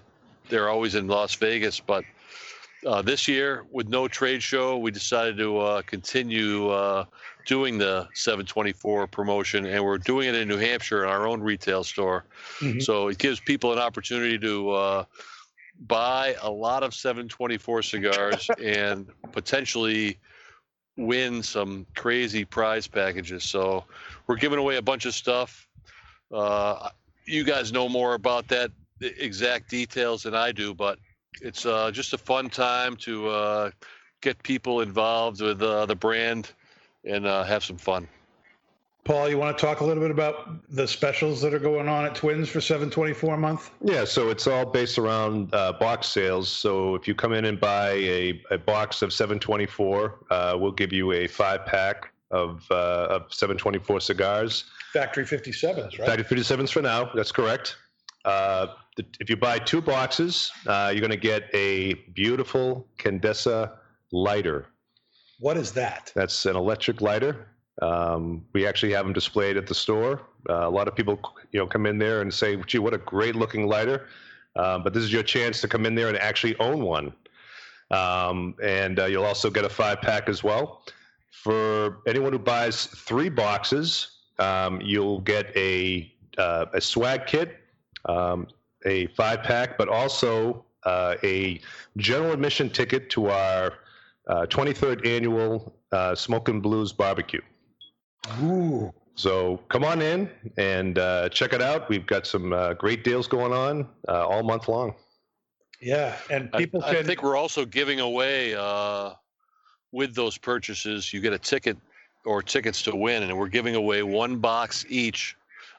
[0.49, 1.79] they're always in Las Vegas.
[1.79, 2.05] But
[2.85, 7.05] uh, this year, with no trade show, we decided to uh, continue uh,
[7.45, 11.83] doing the 724 promotion, and we're doing it in New Hampshire in our own retail
[11.83, 12.25] store.
[12.59, 12.81] Mhm.
[12.81, 15.03] So it gives people an opportunity to uh,
[15.87, 20.19] buy a lot of 724 cigars and potentially
[20.99, 23.43] win some crazy prize packages.
[23.43, 23.85] So
[24.27, 25.67] we're giving away a bunch of stuff.
[26.31, 26.89] Uh,
[27.25, 28.71] you guys know more about that
[29.01, 30.99] exact details than I do, but
[31.41, 33.71] it's uh, just a fun time to uh,
[34.21, 36.51] get people involved with uh, the brand
[37.05, 38.07] and uh, have some fun.
[39.05, 42.05] Paul, you want to talk a little bit about the specials that are going on
[42.05, 43.71] at Twins for 724 a month?
[43.83, 46.49] Yeah, so it's all based around uh, box sales.
[46.49, 50.93] So if you come in and buy a, a box of 724, uh, we'll give
[50.93, 54.65] you a five pack of, uh, of 724 cigars.
[54.93, 56.07] Factory 57s, right?
[56.07, 57.09] Factory 57s for now.
[57.15, 57.77] That's correct.
[58.25, 63.71] Uh, the, if you buy two boxes, uh, you're going to get a beautiful Candesa
[64.11, 64.67] lighter.
[65.39, 66.11] What is that?
[66.15, 67.47] That's an electric lighter.
[67.81, 70.21] Um, we actually have them displayed at the store.
[70.49, 71.19] Uh, a lot of people,
[71.51, 74.07] you know, come in there and say, "Gee, what a great looking lighter!"
[74.55, 77.13] Um, but this is your chance to come in there and actually own one.
[77.91, 80.83] Um, and uh, you'll also get a five pack as well.
[81.31, 87.57] For anyone who buys three boxes, um, you'll get a uh, a swag kit,
[88.05, 88.47] um,
[88.85, 91.59] a five pack, but also uh, a
[91.97, 93.73] general admission ticket to our
[94.27, 97.41] uh, 23rd annual uh, Smoking Blues Barbecue.
[98.41, 98.93] Ooh.
[99.15, 101.89] So come on in and uh, check it out.
[101.89, 104.95] We've got some uh, great deals going on uh, all month long.
[105.81, 107.05] Yeah, and people I, can.
[107.05, 109.11] think we're also giving away uh,
[109.91, 111.13] with those purchases.
[111.13, 111.77] You get a ticket
[112.25, 115.35] or tickets to win, and we're giving away one box each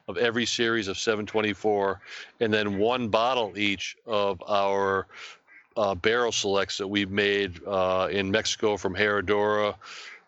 [0.07, 1.99] of every series of 724,
[2.39, 5.07] and then one bottle each of our
[5.77, 9.75] uh, barrel selects that we've made uh, in Mexico from Herradura,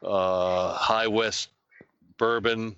[0.04, 1.50] uh, High West
[2.24, 2.74] bourbon.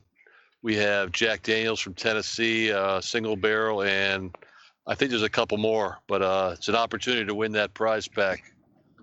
[0.64, 4.36] We have Jack Daniels from Tennessee, uh, single barrel, and
[4.88, 8.08] I think there's a couple more, but uh, it's an opportunity to win that prize
[8.08, 8.44] pack.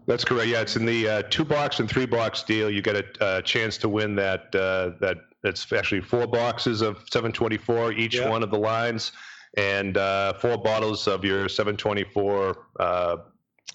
[0.08, 0.48] That's correct.
[0.48, 2.68] Yeah, it's in the uh, two box and three box deal.
[2.68, 4.52] You get a, uh chance to win that.
[4.52, 8.28] Uh, that it's actually four boxes of 724 each Yeah.
[8.28, 9.12] one of the lines,
[9.56, 12.66] and uh, four bottles of your 724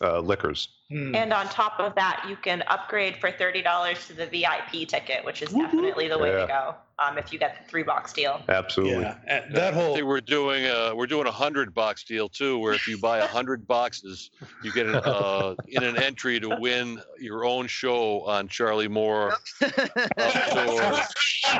[0.01, 0.69] uh, uh, liquors.
[0.89, 1.15] Hmm.
[1.15, 5.23] And on top of that, you can upgrade for thirty dollars to the VIP ticket,
[5.25, 6.41] which is definitely the way Yeah.
[6.41, 6.75] to go.
[6.99, 8.41] Um, if you get the three box deal.
[8.49, 9.03] Absolutely.
[9.03, 12.27] yeah, and that I whole think we're doing a we're doing a hundred box deal
[12.27, 14.31] too, where if you buy a hundred boxes,
[14.63, 19.33] you get an, uh, in an entry to win your own show on Charlie Moore.
[19.61, 21.07] Outdoors.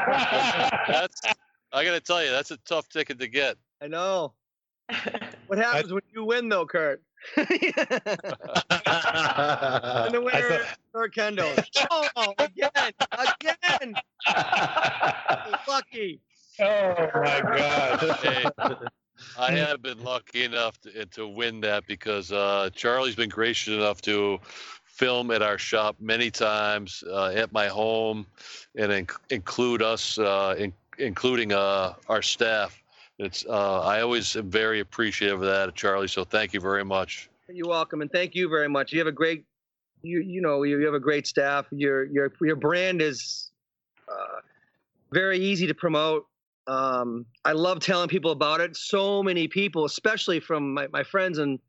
[0.88, 1.22] That's
[1.74, 3.58] I got to tell you, that's a tough ticket to get.
[3.82, 4.34] I know.
[5.48, 7.02] What happens when you win, though, Kurt?
[7.36, 7.48] And
[10.14, 11.52] the winner thought- is Kurt Kendall.
[11.92, 12.70] Oh, again,
[13.12, 13.96] again.
[15.68, 16.20] Lucky.
[16.60, 18.00] oh my god.
[18.22, 18.46] Hey,
[19.40, 24.02] I have been lucky enough to, to win that because uh, Charlie's been gracious enough
[24.04, 24.40] to
[24.86, 28.26] film at our shop many times uh, at my home
[28.76, 32.82] and inc- include us, uh, in, including uh, our staff.
[33.20, 36.08] It's uh, I always am very appreciative of that, Charlie.
[36.08, 37.30] So thank you very much.
[37.50, 38.92] You're welcome, and thank you very much.
[38.92, 39.46] You have a great,
[40.04, 41.66] you you know, you, you have a great staff.
[41.72, 43.50] Your your your brand is
[44.08, 44.42] uh,
[45.12, 46.28] very easy to promote.
[46.68, 48.76] Um, I love telling people about it.
[48.76, 51.60] So many people, especially from my, my friends and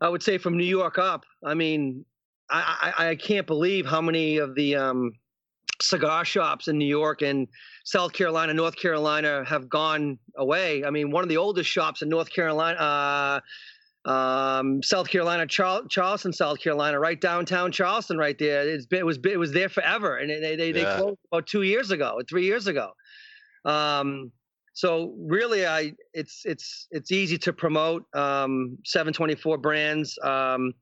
[0.00, 1.24] I would say from New York up.
[1.44, 2.04] I mean,
[2.50, 5.12] I, I, I can't believe how many of the um,
[5.82, 7.48] cigar shops in New York and
[7.84, 10.84] South Carolina, North Carolina have gone away.
[10.84, 13.40] I mean, one of the oldest shops in North Carolina, uh,
[14.08, 18.68] um, South Carolina, Charl- Charleston, South Carolina, right downtown Charleston, right there.
[18.68, 20.96] It's been, it was it was there forever, and they they, they Yeah.
[20.96, 22.92] closed about two years ago, three years ago.
[23.64, 24.32] Um,
[24.72, 30.18] so really, I it's it's it's easy to promote um, 724 brands.
[30.22, 30.72] Um,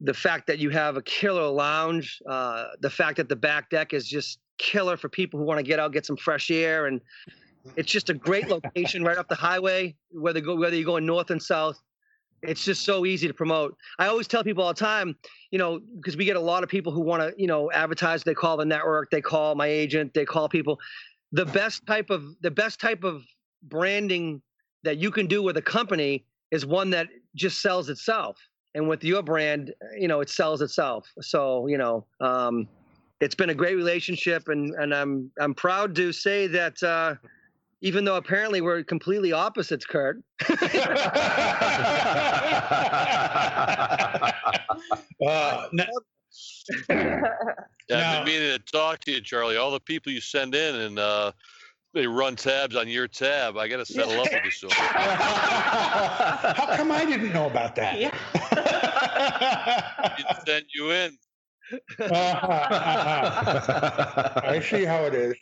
[0.00, 3.92] the fact that you have a killer lounge, uh, the fact that the back deck
[3.92, 7.00] is just killer for people who want to get out, get some fresh air, and
[7.76, 9.94] it's just a great location right up the highway.
[10.10, 11.80] Whether go whether you're going north and south,
[12.42, 13.76] it's just so easy to promote.
[13.98, 15.16] I always tell people all the time,
[15.50, 18.22] you know, because we get a lot of people who want to, you know, advertise.
[18.22, 20.78] They call the network, they call my agent, they call people.
[21.32, 23.22] The best type of the best type of
[23.64, 24.40] branding
[24.82, 28.38] that you can do with a company is one that just sells itself.
[28.74, 31.08] And with your brand, you know, it sells itself.
[31.20, 32.68] So, you know, um,
[33.20, 36.82] it's been a great relationship, and and I'm I'm proud to say that.
[36.82, 37.14] Uh,
[37.82, 40.22] even though apparently we're completely opposites, Kurt.
[45.26, 45.86] Uh, n-
[46.88, 47.20] Yeah,
[47.88, 49.56] Now- I've been meaning to talk to you, Charlie.
[49.56, 51.32] All the people you send in and uh,
[51.92, 53.56] they run tabs on your tab.
[53.56, 54.70] I got to settle up with you soon.
[54.74, 54.86] How
[56.76, 57.98] come I didn't know about that?
[57.98, 58.10] Yeah.
[60.16, 61.16] Didn't send you in.
[64.52, 65.36] I see how it is.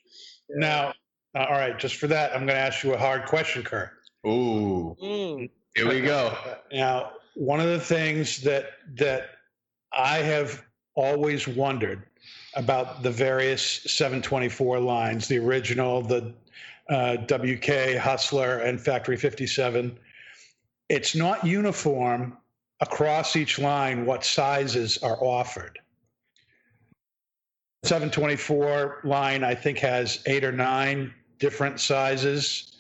[0.51, 0.93] Now,
[1.35, 3.91] uh, all right, just for that, I'm going to ask you a hard question, Kurt.
[4.27, 5.49] Ooh, Mm.
[5.75, 6.37] here we go.
[6.73, 9.31] Now, one of the things that that
[9.93, 10.63] I have
[10.97, 12.08] always wondered
[12.59, 16.35] about the various 724 lines, the original, the
[16.91, 19.97] uh, WK, Hustler, and Factory 57,
[20.89, 22.37] it's not uniform
[22.81, 25.79] across each line what sizes are offered.
[27.85, 32.77] 724 line, I think, has eight or nine different sizes.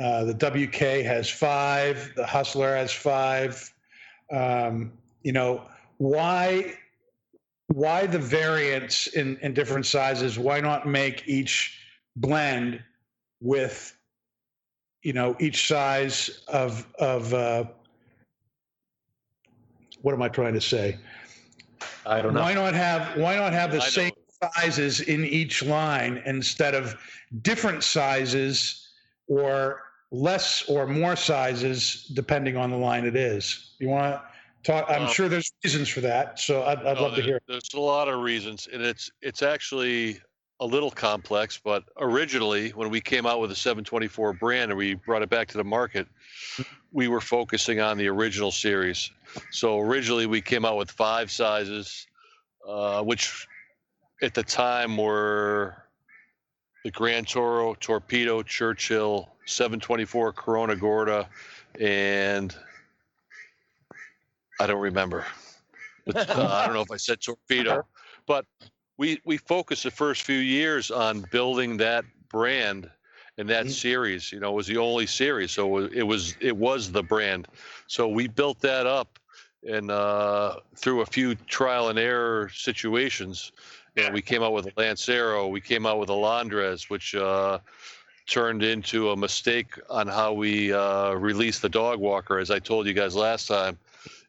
[0.00, 2.12] Uh, the WK has five.
[2.14, 3.74] The Hustler has five.
[4.30, 4.92] Um,
[5.24, 5.66] you know,
[5.96, 6.74] why
[7.68, 10.38] why the variance in, in different sizes?
[10.38, 11.78] Why not make each
[12.16, 12.82] blend
[13.40, 13.96] with,
[15.02, 17.64] you know, each size of, of, uh,
[20.02, 20.96] what am I trying to say?
[22.06, 22.40] I don't know.
[22.40, 24.12] Why not have, why not have the I same
[24.56, 26.96] sizes in each line instead of
[27.42, 28.88] different sizes
[29.26, 33.74] or less or more sizes depending on the line it is?
[33.78, 34.22] You want to
[34.64, 37.40] talk, I'm Well- sure there's reasons for that, so I'd, I'd No, love to hear.
[37.48, 40.20] There's a lot of reasons, and it's it's actually
[40.60, 41.58] a little complex.
[41.62, 45.48] But originally, when we came out with the 724 brand and we brought it back
[45.48, 46.08] to the market,
[46.92, 49.10] we were focusing on the original series.
[49.52, 52.06] So originally, we came out with five sizes,
[52.66, 53.46] uh, which
[54.20, 55.84] at the time were
[56.84, 61.28] the Grand Toro, Torpedo, Churchill, 724 Corona Gorda,
[61.78, 62.54] and
[64.60, 65.24] I don't remember.
[66.06, 67.86] But, uh, I don't know if I said torpedo,
[68.26, 68.46] but
[68.96, 72.90] we we focused the first few years on building that brand
[73.36, 74.32] and that series.
[74.32, 77.46] You know, it was the only series, so it was- it was the brand.
[77.86, 79.18] So we built that up,
[79.68, 83.52] and uh, through a few trial and error situations,
[83.96, 85.46] and we came out with a Lancero.
[85.48, 87.14] We came out with a Londres, which.
[87.14, 87.58] Uh,
[88.26, 92.86] turned into a mistake on how we uh, released the dog walker as i told
[92.86, 93.78] you guys last time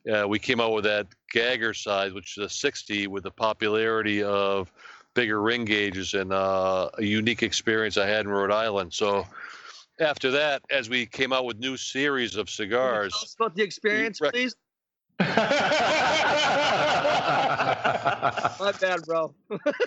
[0.09, 4.23] uh, we came out with that Gagger size, which is a 60, with the popularity
[4.23, 4.71] of
[5.13, 8.93] bigger ring gauges and uh, a unique experience I had in Rhode Island.
[8.93, 9.25] So
[9.99, 13.63] after that, as we came out with new series of Tell us cigars, about the
[13.63, 14.31] experience, Right.
[14.33, 14.55] please.
[15.19, 15.25] My
[18.79, 19.33] bad, bro.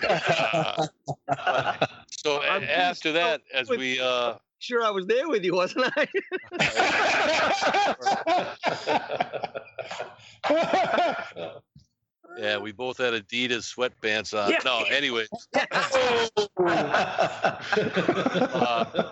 [0.07, 0.87] uh,
[2.23, 5.91] so a- I'm after that, as we uh, Sure, I was there with you, wasn't
[5.97, 6.07] I?
[12.37, 14.51] yeah, we both had Adidas sweatpants on.
[14.51, 14.59] Yeah.
[14.63, 15.59] No, anyway, uh,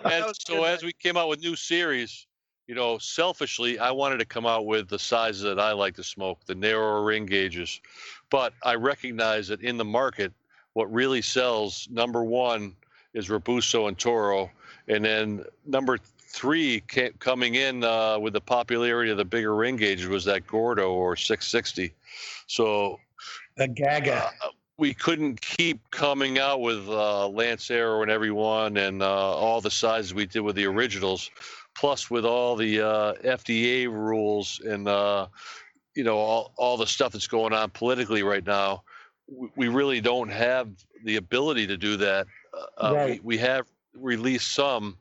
[0.06, 2.26] as, so as we came out with new series,
[2.66, 6.02] you know, selfishly, I wanted to come out with the sizes that I like to
[6.02, 7.78] smoke, the narrower ring gauges.
[8.30, 10.32] But I recognize that in the market,
[10.72, 12.74] what really sells, number one,
[13.12, 14.50] is Robusto and Toro,
[14.88, 19.76] and then number three ca- coming in uh, with the popularity of the bigger ring
[19.76, 21.92] gauges was that Gordo or 660.
[22.46, 22.98] So
[23.56, 24.30] The Gaga.
[24.42, 29.06] uh, we couldn't keep coming out with uh, Lancero and everyone and uh,
[29.36, 31.30] all the sizes we did with the originals,
[31.74, 35.26] plus with all the uh, FDA rules and uh,
[35.94, 38.82] you know all, all the stuff that's going on politically right now.
[39.28, 40.68] We, we really don't have
[41.04, 42.26] the ability to do that.
[42.78, 43.22] Uh, Right.
[43.22, 44.96] we, we have released some,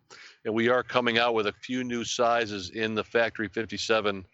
[0.45, 4.25] and we are coming out with a few new sizes in the Factory 57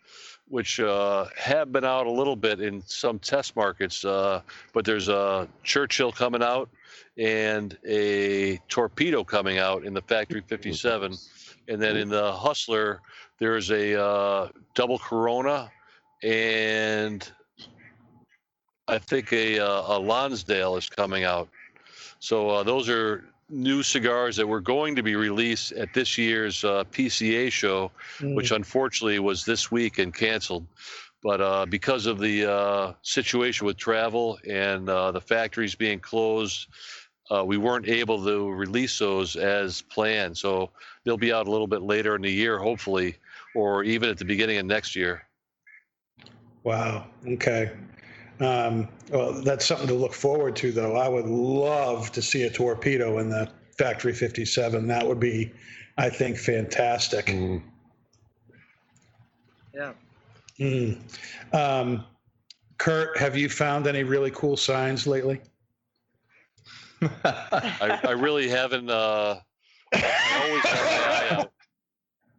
[0.49, 4.05] which uh, have been out a little bit in some test markets.
[4.05, 4.41] Uh,
[4.73, 6.69] but there's a Churchill coming out
[7.17, 11.15] and a Torpedo coming out in the Factory 57.
[11.67, 13.01] And then in the Hustler,
[13.39, 15.69] there's a uh, double Corona
[16.23, 17.29] and
[18.87, 21.49] I think a, uh, a Lonsdale is coming out.
[22.19, 26.63] So uh, those are new cigars that were going to be released at this year's
[26.63, 27.91] uh, PCA show
[28.21, 30.67] which unfortunately was this week and canceled.
[31.23, 36.67] But uh, because of the uh, situation with travel and uh, the factories being closed,
[37.31, 40.37] uh, we weren't able to release those as planned.
[40.37, 40.69] So
[41.03, 43.15] they'll be out a little bit later in the year, hopefully,
[43.55, 45.23] or even at the beginning of next year.
[46.63, 47.07] Wow.
[47.27, 47.71] Okay.
[48.39, 50.95] Um, well, that's something to look forward to, though.
[50.95, 54.87] I would love to see a torpedo in the Factory 57.
[54.87, 55.51] That would be,
[55.97, 57.27] I think, fantastic.
[57.27, 57.61] Mm.
[59.73, 59.93] yeah.
[60.59, 60.97] Mm.
[61.53, 62.05] Um,
[62.77, 65.41] Kurt, have you found any really cool signs lately?
[67.01, 68.89] I, I really haven't.
[68.89, 69.39] Uh,
[69.93, 71.51] I always have my eye out.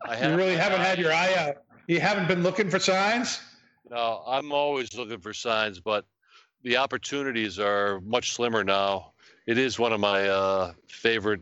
[0.05, 1.57] I You really haven't had your eye out.
[1.87, 3.41] You haven't been looking for signs?
[3.91, 6.05] No, I'm always looking for signs, but
[6.63, 9.13] the opportunities are much slimmer now.
[9.47, 11.41] It is one of my uh, favorite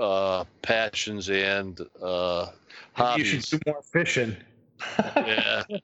[0.00, 2.46] uh, passions and uh,
[3.16, 3.50] You should hobbies.
[3.50, 4.36] do more fishing.
[4.98, 5.62] yeah,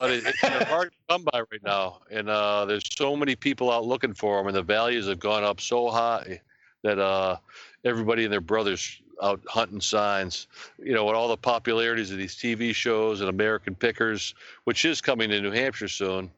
[0.00, 3.36] but it, it's they're hard to come by right now, and uh, there's so many
[3.36, 6.40] people out looking for them, and the values have gone up so high
[6.82, 7.36] that uh,
[7.84, 10.48] everybody and their brothers out hunting signs.
[10.78, 15.00] You know, with all the popularities of these TV shows and American Pickers, which is
[15.00, 16.30] coming to New Hampshire soon.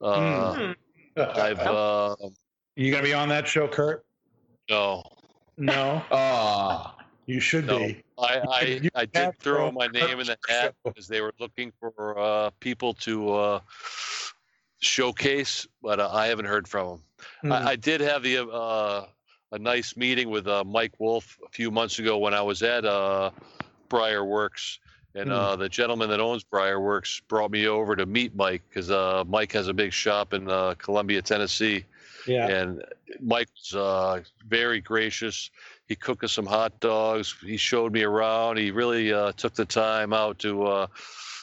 [0.00, 0.74] Uh,
[1.16, 2.14] I've uh,
[2.76, 4.04] You gonna be on that show, Kurt?
[4.68, 5.02] no,
[5.56, 7.78] No, Ah, you should no.
[7.78, 8.02] be.
[8.18, 12.18] I I, I did throw my name in the hat because they were looking for
[12.18, 13.60] uh, people to uh,
[14.80, 17.02] showcase, but uh, I haven't heard from them.
[17.44, 17.52] Mm.
[17.52, 19.06] I, I did have the uh,
[19.56, 22.84] a nice meeting with uh, Mike Wolfe a few months ago when I was at
[22.84, 23.30] uh,
[23.88, 24.78] Briar Works,
[25.14, 25.32] and Mm.
[25.32, 29.24] uh, the gentleman that owns Briar Works brought me over to meet Mike because uh,
[29.26, 31.84] Mike has a big shop in uh, Columbia, Tennessee,
[32.26, 32.48] Yeah.
[32.48, 32.82] and
[33.20, 35.50] Mike was uh, very gracious.
[35.88, 37.34] He cooked us some hot dogs.
[37.40, 38.58] He showed me around.
[38.58, 40.86] He really uh, took the time out to, uh,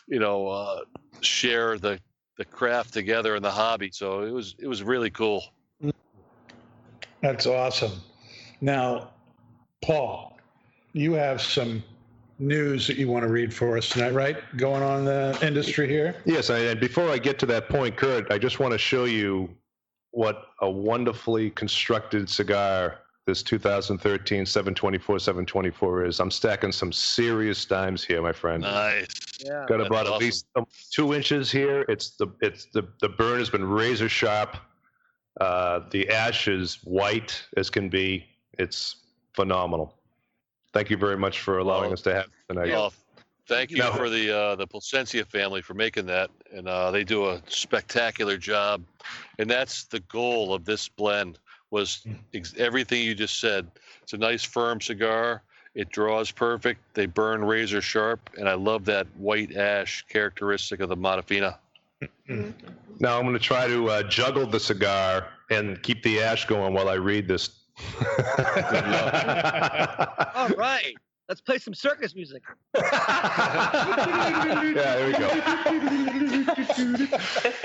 [0.08, 0.82] you know, uh,
[1.22, 2.00] share the
[2.38, 3.90] the craft together and the hobby.
[3.92, 5.44] So it was it was really cool.
[7.24, 7.94] That's awesome.
[8.60, 9.12] Now,
[9.82, 10.38] Paul,
[10.92, 11.82] you have some
[12.38, 14.38] news that you want to read for us tonight, right?
[14.58, 16.18] Going on in the industry here.
[16.26, 19.50] Yes, and before I get to that point, Kurt, I just want to show you
[20.12, 26.20] what a wonderfully constructed cigar this 2013 724 724 is.
[26.20, 28.64] I'm stacking some serious dimes here, my friend.
[28.64, 29.08] Nice.
[29.40, 29.66] Yeah.
[29.70, 30.46] Got That's about at least
[30.92, 31.86] two inches here.
[31.88, 34.58] It's the it's the the burn has been razor sharp.
[35.40, 38.26] Uh, the ash is white as can be.
[38.60, 38.98] It's
[39.34, 39.96] phenomenal.
[40.74, 42.70] Thank you very much for allowing Well, us to have it tonight.
[42.70, 42.94] Well,
[43.48, 43.92] thank you No.
[43.94, 48.38] for the uh, the Plasencia family for making that, and uh, they do a spectacular
[48.38, 48.84] job.
[49.40, 51.40] And that's the goal of this blend
[51.72, 53.68] was ex- everything you just said.
[54.04, 55.42] It's a nice firm cigar.
[55.74, 56.82] It draws perfect.
[56.94, 61.58] They burn razor sharp, and I love that white ash characteristic of the Matafina.
[63.00, 66.74] Now I'm going to try to uh, juggle the cigar and keep the ash going
[66.74, 67.66] while I read this.
[70.36, 70.96] All right.
[71.30, 72.44] Let's play some circus music.
[72.76, 72.92] yeah,
[74.76, 75.30] there we go.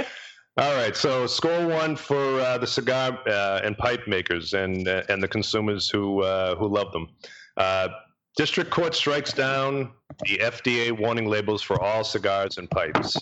[0.58, 5.02] All right, so score one for uh, the cigar uh, and pipe makers and uh,
[5.08, 7.08] and the consumers who uh, who love them.
[7.56, 7.88] Uh,
[8.36, 13.16] District Court strikes down the FDA warning labels for all cigars and pipes.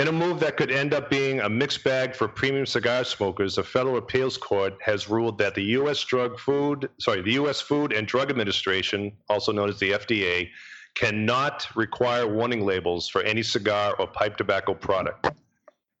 [0.00, 3.58] In a move that could end up being a mixed bag for premium cigar smokers,
[3.58, 6.02] a federal appeals court has ruled that the U.S.
[6.02, 7.60] Drug Food, sorry, the U.S.
[7.60, 10.48] Food and Drug Administration, also known as the FDA,
[10.94, 15.32] cannot require warning labels for any cigar or pipe tobacco product.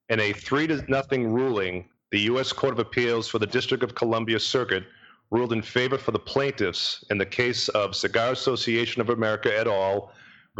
[0.08, 2.54] In a three to nothing ruling, the U.S.
[2.54, 4.84] Court of Appeals for the District of Columbia Circuit
[5.30, 9.66] ruled in favor for the plaintiffs in the case of Cigar Association of America et
[9.66, 10.10] al.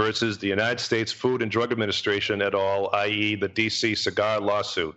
[0.01, 4.97] Versus the United States Food and Drug Administration et al., i.e., the DC cigar lawsuit.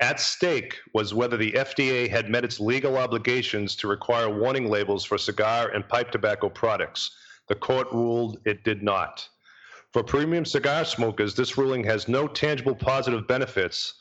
[0.00, 5.04] At stake was whether the FDA had met its legal obligations to require warning labels
[5.04, 7.16] for cigar and pipe tobacco products.
[7.46, 9.28] The court ruled it did not.
[9.92, 13.94] For premium cigar smokers, this ruling has no tangible positive benefits.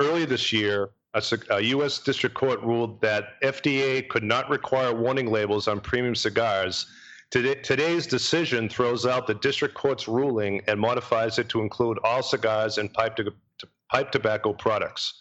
[0.00, 2.00] Earlier this year, a, a U.S.
[2.00, 6.86] District Court ruled that FDA could not require warning labels on premium cigars.
[7.30, 12.22] Today, today's decision throws out the District Court's ruling and modifies it to include all
[12.22, 15.20] cigars and pipe, to, to- pipe tobacco products.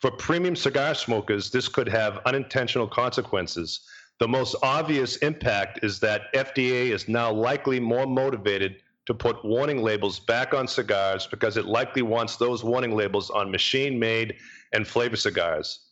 [0.00, 3.86] For premium cigar smokers, this could have unintentional consequences.
[4.18, 9.80] The most obvious impact is that FDA is now likely more motivated to put warning
[9.80, 14.34] labels back on cigars because it likely wants those warning labels on machine made
[14.72, 15.87] and flavor cigars.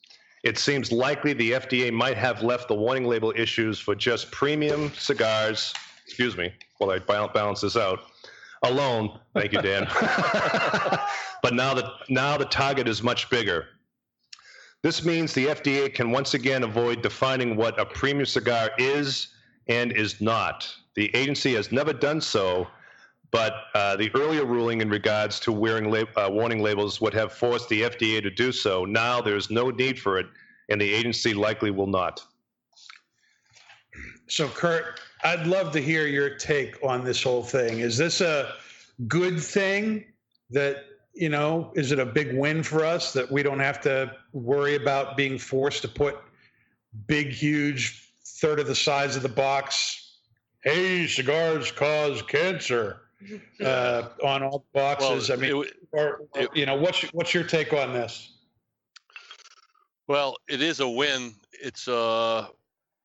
[0.47, 4.93] It seems likely the FDA might have left the warning label issues for just premium
[4.97, 5.75] cigars,
[6.05, 7.99] excuse me, while I balance this out,
[8.63, 9.19] alone.
[9.35, 9.89] Thank you, Dan.
[11.43, 13.67] but now the, now the target is much bigger.
[14.85, 19.35] This means the FDA can once again avoid defining what a premium cigar is
[19.67, 20.73] and is not.
[20.95, 22.69] The agency has never done so,
[23.31, 27.33] but uh, the earlier ruling in regards to wearing lab- uh, warning labels would have
[27.33, 28.85] forced the FDA to do so.
[28.85, 30.26] Now there's no need for it,
[30.68, 32.25] and the agency likely will not.
[34.29, 37.80] So, Kurt, I'd love to hear your take on this whole thing.
[37.80, 38.55] Is this a
[39.07, 40.05] good thing
[40.51, 40.84] that,
[41.14, 44.75] you know, is it a big win for us that we don't have to worry
[44.75, 46.17] about being forced to put
[47.07, 50.18] big, huge, third of the size of the box,
[50.63, 53.03] hey, cigars cause cancer
[53.64, 55.29] uh, on all the boxes?
[55.29, 58.33] Well, I mean, it or, or, you know, what's, what's your take on this?
[60.09, 61.34] Well, it is a win.
[61.53, 62.47] It's uh,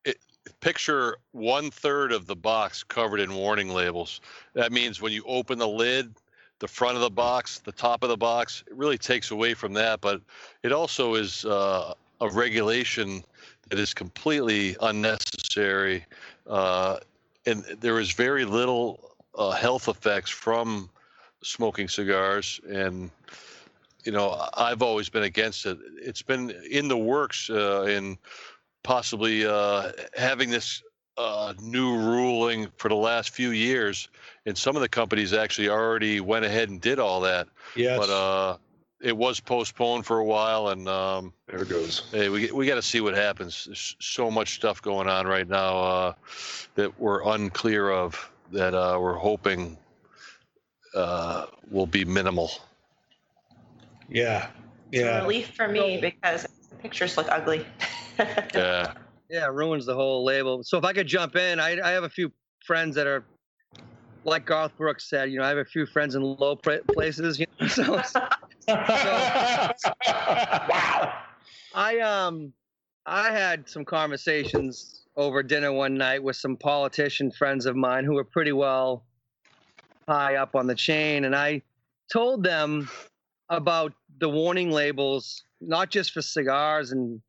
[0.04, 0.18] it,
[0.60, 4.20] picture one third of the box covered in warning labels.
[4.54, 6.14] That means when you open the lid,
[6.60, 9.72] the front of the box, the top of the box, it really takes away from
[9.72, 10.00] that.
[10.00, 10.20] But
[10.62, 13.24] it also is uh, a regulation
[13.68, 16.04] that is completely unnecessary,
[16.46, 16.98] uh,
[17.46, 20.88] and there is very little uh, health effects from
[21.42, 23.10] smoking cigars and
[24.04, 25.78] you know, I've always been against it.
[25.96, 28.18] It's been in the works uh, in
[28.82, 30.82] possibly uh, having this
[31.16, 34.08] uh, new ruling for the last few years,
[34.46, 37.46] and some of the companies actually already went ahead and did all that.
[37.76, 37.98] Yes.
[37.98, 38.56] But uh,
[39.00, 42.08] it was postponed for a while, and um, There it goes.
[42.10, 43.66] hey, we we got to see what happens.
[43.66, 46.12] There's so much stuff going on right now uh,
[46.74, 48.31] that we're unclear of.
[48.52, 49.78] That uh, we're hoping
[50.94, 52.50] uh, will be minimal.
[54.08, 54.50] Yeah.
[54.92, 57.66] It's a relief for me because the pictures look ugly.
[58.54, 58.92] Yeah.
[59.30, 60.62] Yeah, it ruins the whole label.
[60.62, 62.30] So if I could jump in, I, I have a few
[62.64, 63.24] friends that are,
[64.24, 67.40] like Garth Brooks said, you know, I have a few friends in low places.
[67.40, 67.94] You know, so,
[68.68, 69.72] wow.
[71.74, 72.52] I um,
[73.06, 78.14] I had some conversations over dinner one night with some politician friends of mine who
[78.14, 79.04] were pretty well
[80.08, 81.62] high up on the chain, and I
[82.12, 82.88] told them
[83.48, 87.20] about the warning labels, not just for cigars and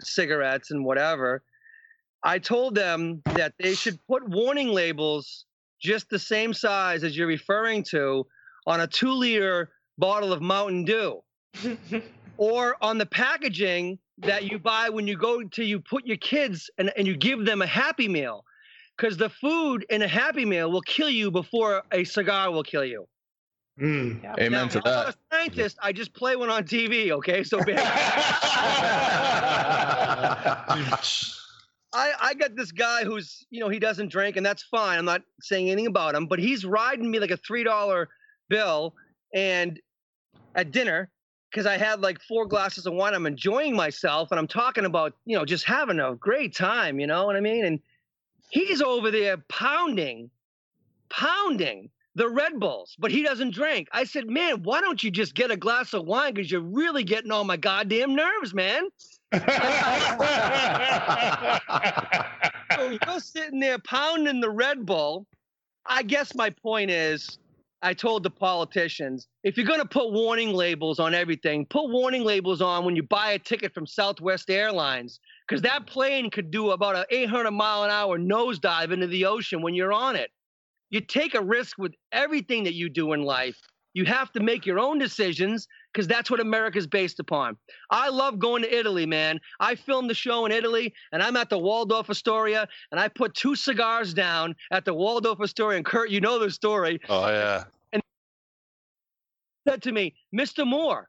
[0.00, 1.42] cigarettes and whatever.
[2.22, 5.46] I told them that they should put warning labels
[5.80, 8.26] just the same size as you're referring to
[8.66, 11.22] on a two liter bottle of Mountain Dew
[12.36, 16.70] or on the packaging that you buy when you go to you put your kids
[16.78, 18.44] and, and you give them a happy meal
[18.96, 22.84] because the food in a happy meal will kill you before a cigar will kill
[22.84, 23.06] you
[23.80, 24.22] Mm.
[24.38, 25.14] Amen now, to I'm not that.
[25.14, 27.60] a scientist i just play one on tv okay so
[31.92, 34.98] I, I got this guy who's, you know, he doesn't drink, and that's fine.
[34.98, 38.08] I'm not saying anything about him, but he's riding me like a three dollar
[38.48, 38.94] bill,
[39.34, 39.80] and
[40.54, 41.10] at dinner,
[41.50, 45.14] because I had like four glasses of wine, I'm enjoying myself, and I'm talking about,
[45.24, 47.64] you know, just having a great time, you know what I mean?
[47.64, 47.80] And
[48.50, 50.30] he's over there pounding,
[51.08, 53.88] pounding the Red Bulls, but he doesn't drink.
[53.92, 56.34] I said, man, why don't you just get a glass of wine?
[56.34, 58.88] Because you're really getting on my goddamn nerves, man.
[59.32, 59.38] so
[63.06, 65.26] you're sitting there pounding the Red Bull.
[65.86, 67.38] I guess my point is,
[67.82, 72.24] I told the politicians, if you're going to put warning labels on everything, put warning
[72.24, 76.70] labels on when you buy a ticket from Southwest Airlines, because that plane could do
[76.72, 80.30] about an 800 mile an hour nosedive into the ocean when you're on it.
[80.90, 83.58] You take a risk with everything that you do in life.
[83.94, 87.56] You have to make your own decisions because that's what America's based upon.
[87.90, 89.40] I love going to Italy, man.
[89.58, 93.34] I filmed the show in Italy, and I'm at the Waldorf Astoria, and I put
[93.34, 95.76] two cigars down at the Waldorf Astoria.
[95.76, 97.00] And Kurt, you know the story.
[97.08, 97.64] Oh yeah.
[97.92, 98.02] And
[99.68, 100.66] said to me, Mr.
[100.66, 101.08] Moore,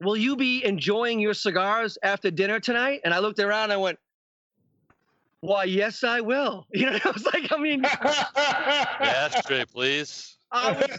[0.00, 3.00] will you be enjoying your cigars after dinner tonight?
[3.04, 3.98] And I looked around, and I went,
[5.40, 6.66] Why, yes, I will.
[6.74, 7.84] You know, I was like, I mean,
[8.36, 10.37] Ashtray, please.
[10.37, 10.60] I was you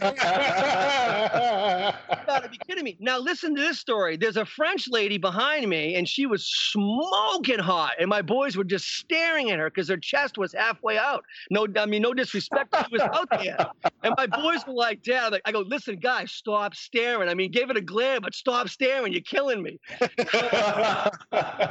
[2.26, 2.96] gotta be kidding me.
[3.00, 4.16] Now listen to this story.
[4.16, 8.64] There's a French lady behind me, and she was smoking hot, and my boys were
[8.64, 11.24] just staring at her because her chest was halfway out.
[11.50, 13.66] No, I mean no disrespect, she was out there,
[14.04, 17.28] and my boys were like, "Dad," like, I go, "Listen, guys, stop staring.
[17.28, 19.12] I mean, give it a glare, but stop staring.
[19.12, 19.80] You're killing me."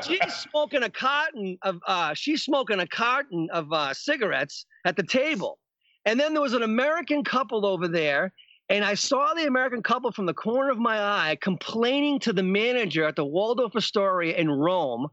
[0.05, 5.03] she's smoking a carton of uh, she's smoking a carton of uh, cigarettes at the
[5.03, 5.59] table.
[6.05, 8.33] And then there was an American couple over there,
[8.69, 12.43] and I saw the American couple from the corner of my eye complaining to the
[12.43, 15.07] manager at the Waldorf Astoria in Rome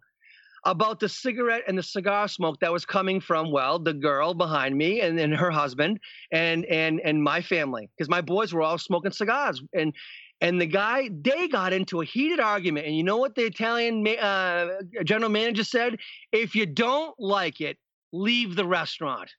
[0.67, 4.77] about the cigarette and the cigar smoke that was coming from well the girl behind
[4.77, 5.99] me and then her husband
[6.33, 9.63] and and and my family because my boys were all smoking cigars.
[9.73, 9.95] And
[10.41, 14.07] and the guy they got into a heated argument and you know what the italian
[14.07, 14.69] uh,
[15.05, 15.99] general manager said?
[16.33, 17.79] If you don't like it
[18.13, 19.31] leave the restaurant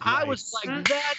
[0.00, 1.14] i was like that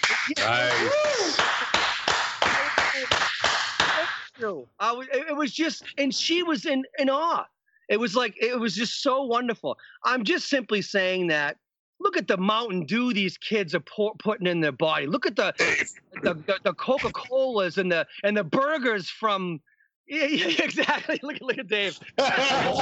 [4.38, 4.66] true.
[4.80, 7.44] I was, it it was just, and she was in, in awe.
[7.88, 9.78] It was like, it was just so wonderful.
[10.04, 11.56] I'm just simply saying that.
[12.00, 15.06] Look at the Mountain Dew these kids are pour, putting in their body.
[15.06, 15.52] Look at the
[16.22, 19.60] the, the, the Coca Colas and the and the burgers from.
[20.06, 21.18] Yeah, yeah, exactly.
[21.24, 21.98] Look, look at Dave.
[22.18, 22.76] yeah.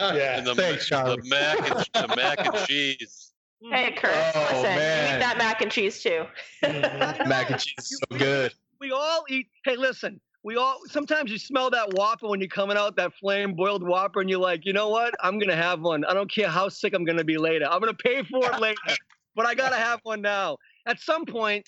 [0.00, 1.58] And the, Thanks, the mac
[1.94, 3.24] and the mac and cheese.
[3.72, 5.16] Hey, Kurt, Oh, listen, man.
[5.16, 6.24] eat that mac and cheese too.
[6.62, 8.54] Mac and cheese is so good.
[8.80, 9.48] we all eat.
[9.64, 10.20] Hey, listen.
[10.44, 14.20] We all sometimes you smell that Whopper when you're coming out that flame boiled Whopper,
[14.20, 15.12] and you're like, you know what?
[15.24, 16.04] I'm gonna have one.
[16.04, 17.66] I don't care how sick I'm gonna be later.
[17.68, 18.78] I'm gonna pay for it later,
[19.34, 20.56] but I gotta have one now.
[20.86, 21.66] At some point,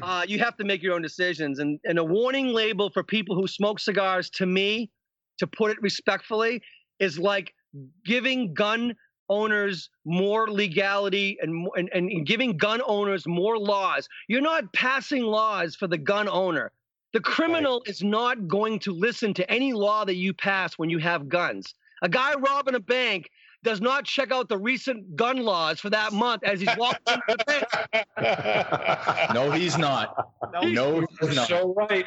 [0.00, 3.34] uh, you have to make your own decisions, and and a warning label for people
[3.34, 4.90] who smoke cigars, to me,
[5.40, 6.62] to put it respectfully,
[7.00, 7.52] is like
[8.04, 8.94] giving gun
[9.28, 14.08] owners more legality and, and and giving gun owners more laws.
[14.28, 16.72] You're not passing laws for the gun owner.
[17.12, 20.98] The criminal is not going to listen to any law that you pass when you
[20.98, 21.74] have guns.
[22.02, 23.30] A guy robbing a bank
[23.62, 27.22] does not check out the recent gun laws for that month as he's walking into
[27.28, 27.66] the pit.
[29.34, 30.30] No, he's not.
[30.52, 31.48] No, You're he's not.
[31.48, 32.04] so right.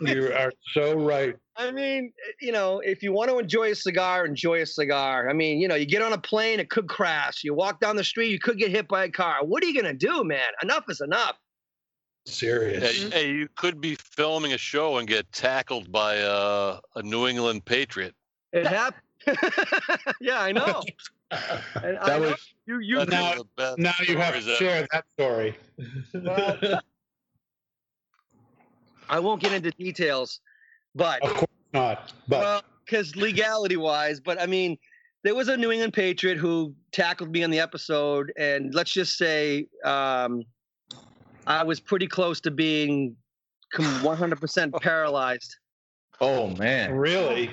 [0.00, 1.34] You are so right.
[1.56, 5.28] I mean, you know, if you want to enjoy a cigar, enjoy a cigar.
[5.28, 7.42] I mean, you know, you get on a plane, it could crash.
[7.44, 9.44] You walk down the street, you could get hit by a car.
[9.44, 10.48] What are you gonna do, man?
[10.62, 11.36] Enough is enough.
[12.26, 13.02] Serious.
[13.02, 17.26] Hey, hey, you could be filming a show and get tackled by a, a New
[17.26, 18.14] England Patriot.
[18.52, 19.02] It happened.
[20.20, 20.82] yeah, I know.
[21.82, 22.78] And I That know was- you.
[22.80, 23.04] You.
[23.06, 25.56] Now- the best Now you have to share that story.
[29.08, 30.40] I won't get into details,
[30.94, 32.12] but Of course not.
[32.28, 34.78] But well, because legality wise, but I mean,
[35.24, 39.18] there was a New England Patriot who tackled me on the episode, and let's just
[39.18, 40.44] say um,
[41.46, 43.16] I was pretty close to being
[43.74, 45.56] 100% paralyzed.
[46.20, 46.92] Oh man.
[46.92, 47.50] really,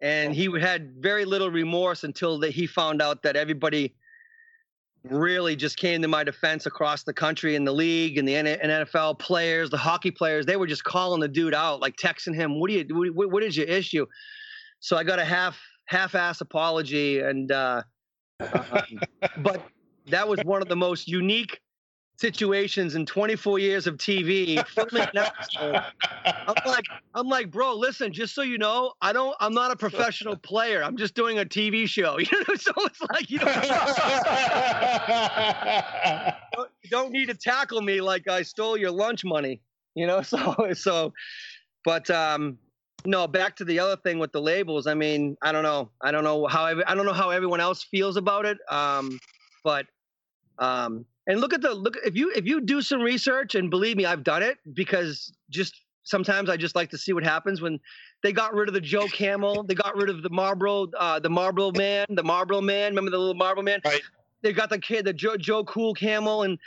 [0.00, 3.94] and he had very little remorse until that he found out that everybody
[5.04, 9.18] really just came to my defense across the country in the league and the NFL
[9.18, 10.46] players, the hockey players.
[10.46, 13.12] They were just calling the dude out, like texting him, "What do you?
[13.12, 14.06] What, what is your issue?"
[14.80, 17.82] So I got a half half-ass apology, and uh,
[18.40, 19.00] um,
[19.38, 19.66] but
[20.08, 21.60] that was one of the most unique
[22.16, 24.64] situations in 24 years of TV.
[24.68, 25.82] Filming an episode
[26.24, 26.84] I'm like,
[27.14, 30.82] I'm like, bro, listen, just so you know, I don't, I'm not a professional player.
[30.82, 32.18] I'm just doing a TV show.
[32.26, 33.64] You know, so it's like you don't,
[36.82, 39.60] you don't need to tackle me like I stole your lunch money.
[39.94, 41.12] You know, so so,
[41.84, 42.58] but um,
[43.04, 44.86] no, back to the other thing with the labels.
[44.88, 47.84] I mean, I don't know, I don't know how I don't know how everyone else
[47.84, 48.58] feels about it.
[48.70, 49.20] Um,
[49.62, 49.86] but
[50.58, 53.96] um, and look at the look if you if you do some research and believe
[53.96, 55.74] me, I've done it because just
[56.04, 57.80] sometimes I just like to see what happens when
[58.22, 61.28] they got rid of the Joe Camel, they got rid of the Marlboro, uh, the
[61.28, 62.92] Marlboro Man, the Marlboro Man.
[62.92, 63.80] Remember the little Marlboro Man?
[63.84, 64.00] Right.
[64.42, 66.58] They got the kid, the Joe Joe Cool Camel, and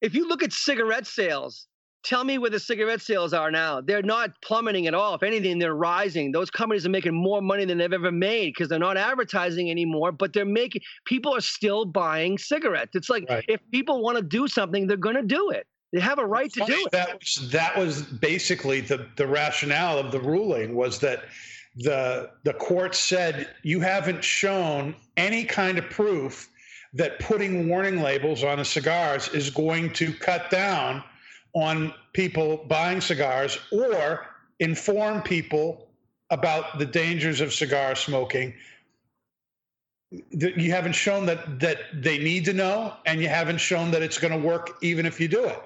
[0.00, 1.68] if you look at cigarette sales,
[2.08, 3.82] tell me where the cigarette sales are now.
[3.82, 5.14] They're not plummeting at all.
[5.14, 6.32] If anything, they're rising.
[6.32, 10.10] Those companies are making more money than they've ever made because they're not advertising anymore,
[10.10, 12.92] but they're making people are still buying cigarettes.
[12.94, 13.44] It's like Right.
[13.46, 15.66] if people want to do something, they're going to do it.
[15.92, 16.90] They have a right to do it.
[16.92, 21.24] That was that was basically the the rationale of the ruling was that
[21.76, 26.48] the the court said you haven't shown any kind of proof
[26.94, 31.02] that putting warning labels on the cigars is going to cut down
[31.62, 34.26] on people buying cigars or
[34.60, 35.88] inform people
[36.30, 38.52] about the dangers of cigar smoking
[40.30, 44.18] you haven't shown that that they need to know and you haven't shown that it's
[44.18, 45.60] going to work even if you do it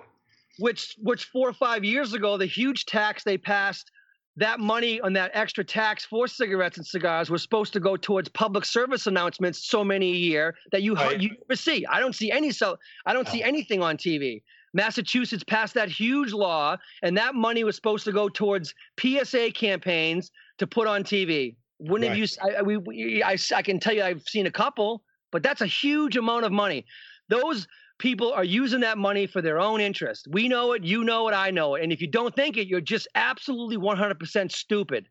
[0.59, 3.91] which which four or five years ago, the huge tax they passed,
[4.37, 8.29] that money on that extra tax for cigarettes and cigars was supposed to go towards
[8.29, 11.21] public service announcements so many a year that you Right.
[11.21, 11.87] you never see.
[11.87, 14.43] I don't see any so I don't see anything on TV.
[14.75, 20.31] Massachusetts passed that huge law, and that money was supposed to go towards PSA campaigns
[20.59, 21.57] to put on TV.
[21.79, 22.19] Wouldn't have Right.
[22.19, 22.25] you?
[22.25, 25.61] s- I, we, we, I, I can tell you, I've seen a couple, but that's
[25.61, 26.85] a huge amount of money.
[27.29, 27.67] Those
[27.99, 30.27] people are using that money for their own interest.
[30.31, 31.83] We know it, you know it, I know it.
[31.83, 35.09] And if you don't think it, you're just absolutely 100% stupid.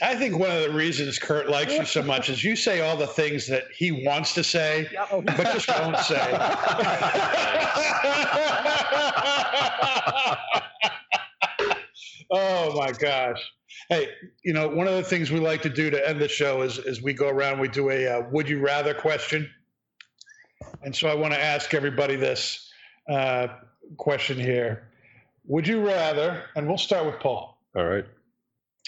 [0.00, 2.96] I think one of the reasons Kurt likes you so much is you say all
[2.96, 6.16] the things that he wants to say, but just don't say.
[12.30, 13.40] oh my gosh.
[13.88, 14.08] Hey,
[14.44, 16.78] you know, one of the things we like to do to end the show is,
[16.78, 19.50] is we go around, we do a uh, would you rather question.
[20.82, 22.71] And so I want to ask everybody this
[23.08, 23.48] uh,
[23.96, 24.88] question here.
[25.46, 27.58] Would you rather, and we'll start with Paul.
[27.74, 28.04] All right.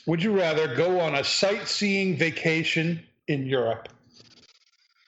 [0.06, 3.88] Would you rather go on a sightseeing vacation in Europe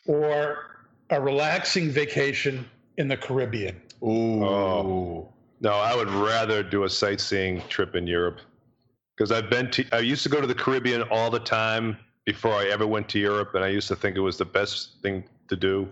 [0.07, 0.79] or
[1.11, 3.81] a relaxing vacation in the Caribbean?
[4.03, 4.45] Ooh.
[4.45, 5.33] Oh.
[5.61, 8.41] No, I would rather do a sightseeing trip in Europe
[9.17, 9.85] because I've been to.
[9.93, 13.19] I used to go to the Caribbean all the time before I ever went to
[13.19, 15.89] Europe, and I used to think it was the best thing to do.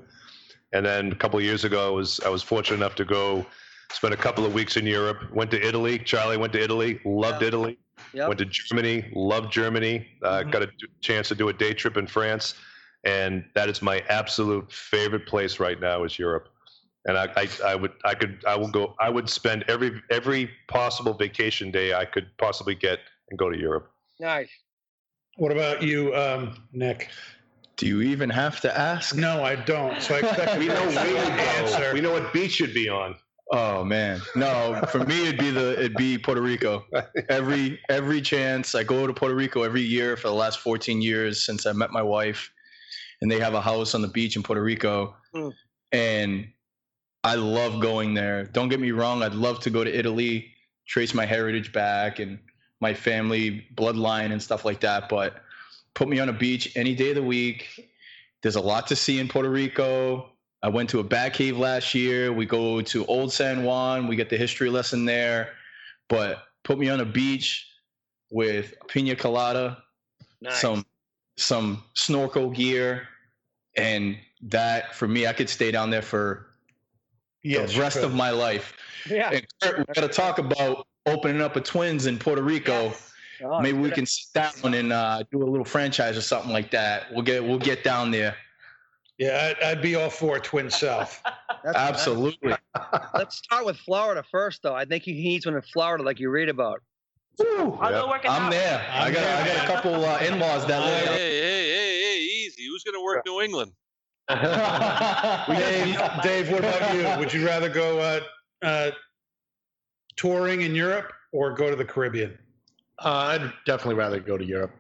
[0.75, 3.47] And then a couple of years ago, I was I was fortunate enough to go
[3.93, 5.33] spend a couple of weeks in Europe.
[5.33, 5.99] Went to Italy.
[6.01, 7.01] Charlie went to Italy.
[7.05, 7.49] Loved Yeah.
[7.49, 7.79] Italy.
[8.13, 8.29] Yep.
[8.29, 9.11] Went to Germany.
[9.15, 10.07] Loved Germany.
[10.23, 10.51] Uh, Mhm.
[10.51, 10.71] Got a
[11.01, 12.55] chance to do a day trip in France,
[13.05, 16.49] and that is my absolute favorite place right now is Europe.
[17.07, 18.95] And I, I, I would, I could, I will go.
[18.99, 22.99] I would spend every every possible vacation day I could possibly get
[23.31, 23.93] and go to Europe.
[24.19, 24.51] Nice.
[25.37, 27.11] What about you, um, Nick?
[27.77, 29.17] Do you even have to ask?
[29.17, 30.01] No, I don't.
[30.01, 31.93] So I expect We know an where you answer.
[31.93, 33.17] We know what beach you'd be on.
[33.53, 34.81] Oh man, no.
[34.91, 36.85] For me, it'd be the it'd be Puerto Rico.
[37.29, 41.45] Every every chance I go to Puerto Rico every year for the last 14 years
[41.45, 42.51] since I met my wife,
[43.21, 45.53] and they have a house on the beach in Puerto Rico, Mm.
[45.93, 46.49] and
[47.23, 48.45] I love going there.
[48.45, 50.53] Don't get me wrong, I'd love to go to Italy,
[50.87, 52.39] trace my heritage back and
[52.81, 55.09] my family bloodline and stuff like that.
[55.09, 55.37] But
[55.95, 57.91] put me on a beach any day of the week.
[58.43, 60.31] There's a lot to see in Puerto Rico.
[60.63, 62.33] I went to a bat cave last year.
[62.33, 64.07] We go to Old San Juan.
[64.07, 65.53] We get the history lesson there.
[66.09, 67.67] But put me on a beach
[68.31, 69.83] with pina colada,
[70.41, 70.61] Nice.
[70.61, 70.85] some
[71.37, 73.09] some snorkel gear,
[73.77, 76.47] and that for me, I could stay down there for
[77.43, 78.05] Yes, the rest could.
[78.07, 78.75] of my life.
[79.09, 79.31] yeah.
[79.31, 82.93] And Kurt, we got to talk about opening up a Twins in Puerto Rico.
[83.45, 86.71] Oh, Maybe we can sit down and uh, do a little franchise or something like
[86.71, 87.13] that.
[87.13, 88.37] We'll get we'll get down there.
[89.19, 91.23] Yeah, I'd, I'd be all for Twin South.
[91.75, 92.55] Absolutely.
[93.15, 94.75] Let's start with Florida first, though.
[94.75, 96.83] I think he needs one in Florida, like you read about.
[97.41, 98.51] I'll go work it I'm out.
[98.53, 98.85] there.
[98.91, 101.15] I got I got a couple uh, in-laws that Hey, live.
[101.17, 102.67] hey, hey, hey, hey, easy.
[102.67, 103.73] Who's going to work New England?
[104.29, 107.19] Dave, Dave, what about you?
[107.19, 108.21] Would you rather go uh,
[108.63, 108.91] uh,
[110.17, 112.39] touring in Europe or go to the Caribbean?
[112.99, 114.73] Uh, I'd definitely rather go to Europe.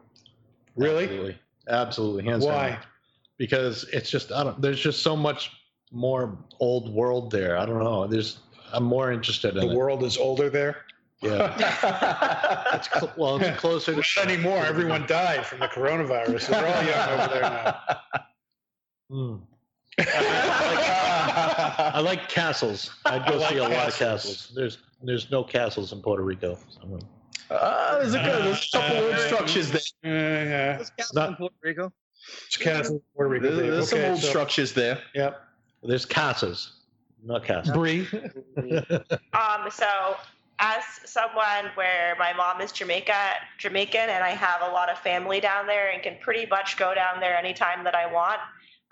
[0.76, 1.04] Really?
[1.04, 1.38] Absolutely,
[1.68, 2.24] absolutely.
[2.24, 2.70] Hands Why?
[2.70, 2.78] down.
[3.38, 4.60] Because it's just I don't.
[4.62, 5.50] There's just so much
[5.90, 7.58] more old world there.
[7.58, 8.06] I don't know.
[8.06, 8.38] There's.
[8.72, 9.76] I'm more interested in The it.
[9.76, 10.78] world is older there.
[11.22, 11.54] Yeah.
[12.74, 13.98] It's cl- well, it's closer to.
[14.16, 14.64] Not anymore.
[14.64, 16.42] Everyone died from the coronavirus.
[16.42, 17.80] So They're all young over there now.
[19.10, 19.36] Hmm.
[19.98, 22.90] I like castles.
[23.04, 23.98] I'd go I like see a lot of castles.
[23.98, 24.52] castles.
[24.54, 26.58] There's there's no castles in Puerto Rico.
[26.68, 26.98] So,
[27.50, 29.80] Uh, there's a good there's a couple old structures there.
[30.04, 30.08] Uh,
[30.48, 31.92] yeah, Let's Not- in Puerto Rico.
[32.46, 33.46] it's Castle, Puerto Rico.
[33.50, 33.70] There's, Dave.
[33.72, 34.98] there's some old so- structures there.
[35.14, 35.40] Yep.
[35.82, 36.80] there's casas,
[37.22, 37.76] not castles.
[37.76, 38.06] Bree.
[39.34, 40.16] Um, so
[40.60, 45.40] as someone where my mom is Jamaica, Jamaican, and I have a lot of family
[45.40, 48.38] down there and can pretty much go down there anytime that I want,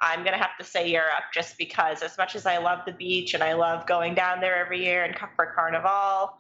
[0.01, 3.35] I'm gonna have to say Europe just because as much as I love the beach
[3.35, 6.33] and I love going down there every year and for Carnival,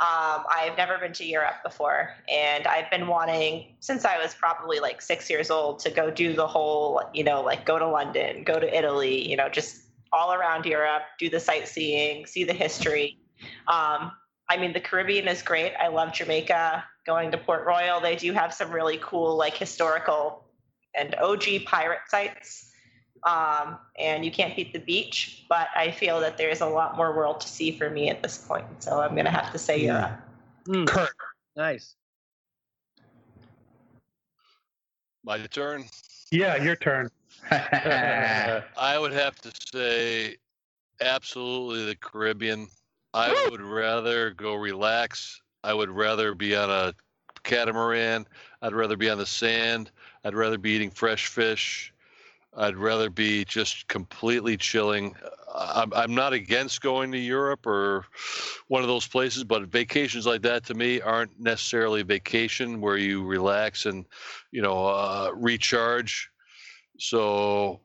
[0.00, 4.78] um, I've never been to Europe before, and I've been wanting since I was probably
[4.78, 8.44] like six years old to go do the whole, you know, like go to London,
[8.44, 13.18] go to Italy, you know, just all around Europe, do the sightseeing, see the history.
[13.66, 14.12] Um,
[14.48, 15.74] I mean, the Caribbean is great.
[15.74, 16.84] I love Jamaica.
[17.04, 20.44] Going to Port Royal, they do have some really cool, like historical
[20.94, 22.67] and OG pirate sites.
[23.24, 27.14] Um, and you can't beat the beach, but I feel that there's a lot more
[27.16, 28.64] world to see for me at this point.
[28.78, 30.20] So I'm going to have to say Europe.
[30.66, 31.10] Hmm, Kurt.
[31.56, 31.94] nice.
[35.24, 35.84] My turn.
[36.30, 37.10] Yeah, your turn.
[37.50, 40.36] I would have to say
[41.00, 42.68] absolutely the Caribbean.
[43.14, 45.40] I would rather go relax.
[45.64, 46.94] I would rather be on a
[47.42, 48.26] catamaran.
[48.62, 49.90] I'd rather be on the sand.
[50.24, 51.92] I'd rather be eating fresh fish.
[52.58, 55.14] I'd rather be just completely chilling.
[55.54, 58.04] I'm, I'm not against going to Europe or
[58.66, 63.24] one of those places, but vacations like that to me aren't necessarily vacation where you
[63.24, 64.04] relax and,
[64.50, 66.30] you know, uh, recharge.
[66.98, 67.80] So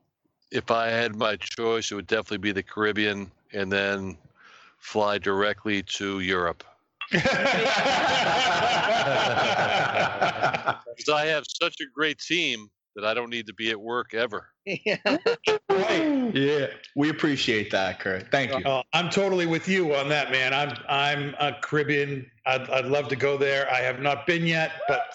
[0.51, 4.17] if I had my choice, it would definitely be the Caribbean and then
[4.79, 6.63] fly directly to Europe.
[10.95, 14.13] Because I have such a great team that I don't need to be at work
[14.13, 14.49] ever.
[14.65, 14.97] yeah.
[15.69, 18.29] yeah, we appreciate that, Kurt.
[18.31, 18.65] Thank you.
[18.65, 20.53] Uh, I'm totally with you on that, man.
[20.53, 22.29] I'm I'm a Caribbean.
[22.45, 23.71] I'd, I'd love to go there.
[23.71, 25.13] I have not been yet, but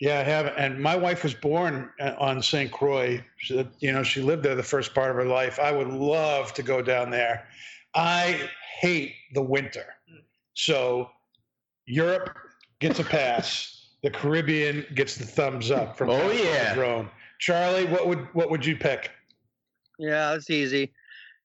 [0.00, 0.52] yeah, I have.
[0.56, 2.70] And my wife was born uh, on St.
[2.70, 3.22] Croix.
[3.36, 5.58] She, you know, she lived there the first part of her life.
[5.58, 7.46] I would love to go down there.
[7.94, 8.50] I
[8.80, 9.86] hate the winter,
[10.54, 11.10] so
[11.86, 12.36] Europe
[12.80, 13.73] gets a pass.
[14.04, 16.74] The Caribbean gets the thumbs up from Oh, Pascal yeah.
[16.74, 17.10] Drone.
[17.38, 19.10] Charlie, what would what would you pick?
[19.98, 20.92] Yeah, that's easy.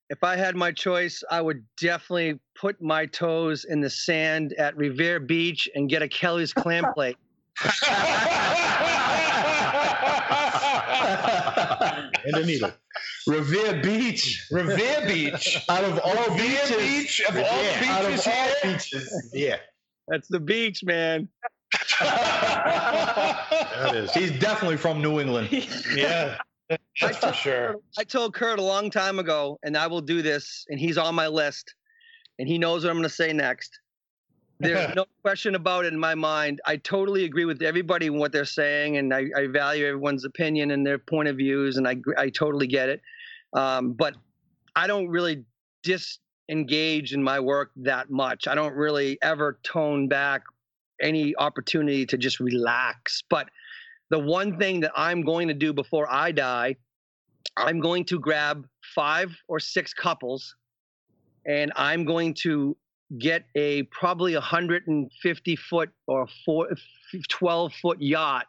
[0.10, 4.76] If I had my choice, I would definitely put my toes in the sand at
[4.76, 7.16] Revere Beach and get a Kelly's clam plate.
[12.26, 12.72] and a needle.
[13.28, 14.48] Revere Beach.
[14.52, 15.64] Revere Beach.
[15.70, 19.58] Out of all Revere beaches, Beach of all yeah, out of all beaches, yeah.
[20.10, 21.30] That's the beach, man.
[23.80, 24.12] That is.
[24.14, 25.50] He's definitely from New England.
[25.96, 26.38] Yeah,
[27.02, 27.76] that's for sure.
[27.98, 31.16] I told Kurt a long time ago, and I will do this, and he's on
[31.16, 31.74] my list,
[32.38, 33.80] and he knows what I'm going to say next.
[34.60, 36.62] There's no question about it in my mind.
[36.66, 40.72] I totally agree with everybody and what they're saying, and I, I value everyone's opinion
[40.72, 43.02] and their point of views, and I I totally get it.
[43.54, 44.16] Um, but
[44.76, 45.46] I don't really
[45.84, 48.48] disengage in my work that much.
[48.48, 50.44] I don't really ever tone back
[51.02, 53.24] any opportunity to just relax.
[53.30, 53.50] But
[54.10, 56.76] the one thing that I'm going to do before I die,
[57.58, 60.56] I'm going to grab five or six couples
[61.46, 62.76] and I'm going to
[63.18, 66.70] get a probably 150 foot or four,
[67.30, 68.46] 12 foot yacht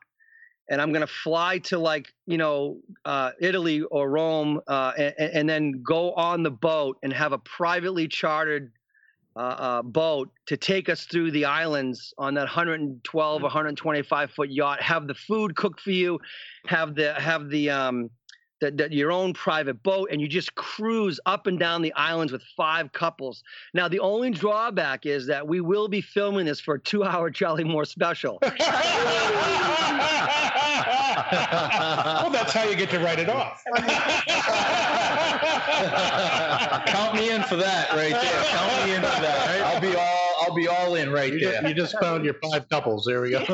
[0.71, 5.15] and I'm going to fly to like you know uh, Italy or Rome, uh, and,
[5.19, 8.73] and then go on the boat and have a privately chartered
[9.37, 14.83] uh, uh, boat to take us through the islands on that 112 125 foot yacht.
[14.83, 16.19] Have the food cooked for you,
[16.67, 18.11] have the have the um,
[18.61, 22.33] the, the, your own private boat, and you just cruise up and down the islands
[22.33, 23.43] with five couples.
[23.75, 27.65] Now, the only drawback is that we will be filming this for a two-hour Charlie
[27.65, 28.39] Moore special.
[28.43, 28.53] well,
[32.31, 33.63] that's how you get to write it off.
[36.87, 38.45] Count me in for that right there.
[38.45, 39.47] Count me in for that.
[39.47, 39.61] Right?
[39.63, 41.53] I'll be all I'll be all in right You there.
[41.61, 43.05] just, you just found your five couples.
[43.07, 43.39] There we go.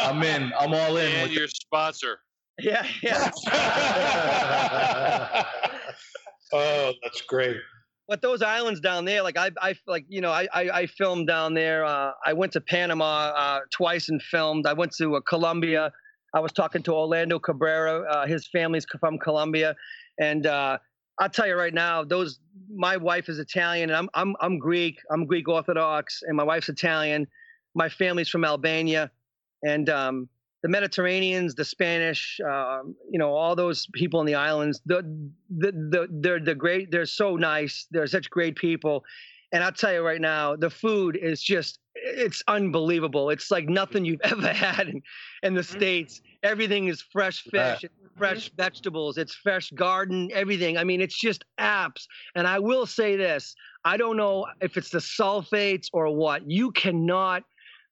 [0.00, 0.52] I'm in.
[0.58, 1.12] I'm all in.
[1.12, 2.18] And with your sponsor.
[2.58, 3.30] Yeah, yeah.
[6.52, 7.56] oh, that's great.
[8.08, 11.26] but those islands down there, like I, I like you know, I, I, I filmed
[11.26, 11.84] down there.
[11.84, 14.66] Uh, I went to Panama uh, twice and filmed.
[14.66, 15.92] I went to uh, Colombia.
[16.34, 18.02] I was talking to Orlando Cabrera.
[18.02, 19.74] Uh, his family's from Colombia,
[20.20, 20.78] and uh,
[21.18, 22.38] I'll tell you right now, those.
[22.74, 24.98] My wife is Italian, and I'm I'm I'm Greek.
[25.10, 27.26] I'm Greek Orthodox, and my wife's Italian.
[27.74, 29.10] My family's from Albania,
[29.62, 30.28] and um,
[30.62, 35.02] the Mediterraneans, the Spanish, um, you know, all those people in the islands, the,
[35.50, 37.86] the, the, they're, the great, they're so nice.
[37.90, 39.04] They're such great people.
[39.50, 43.28] And I'll tell you right now, the food is just, it's unbelievable.
[43.30, 45.02] It's like nothing you've ever had in,
[45.42, 46.22] in the States.
[46.44, 50.78] Everything is fresh fish, it's fresh vegetables, it's fresh garden, everything.
[50.78, 52.06] I mean, it's just apps.
[52.36, 56.48] And I will say this I don't know if it's the sulfates or what.
[56.48, 57.42] You cannot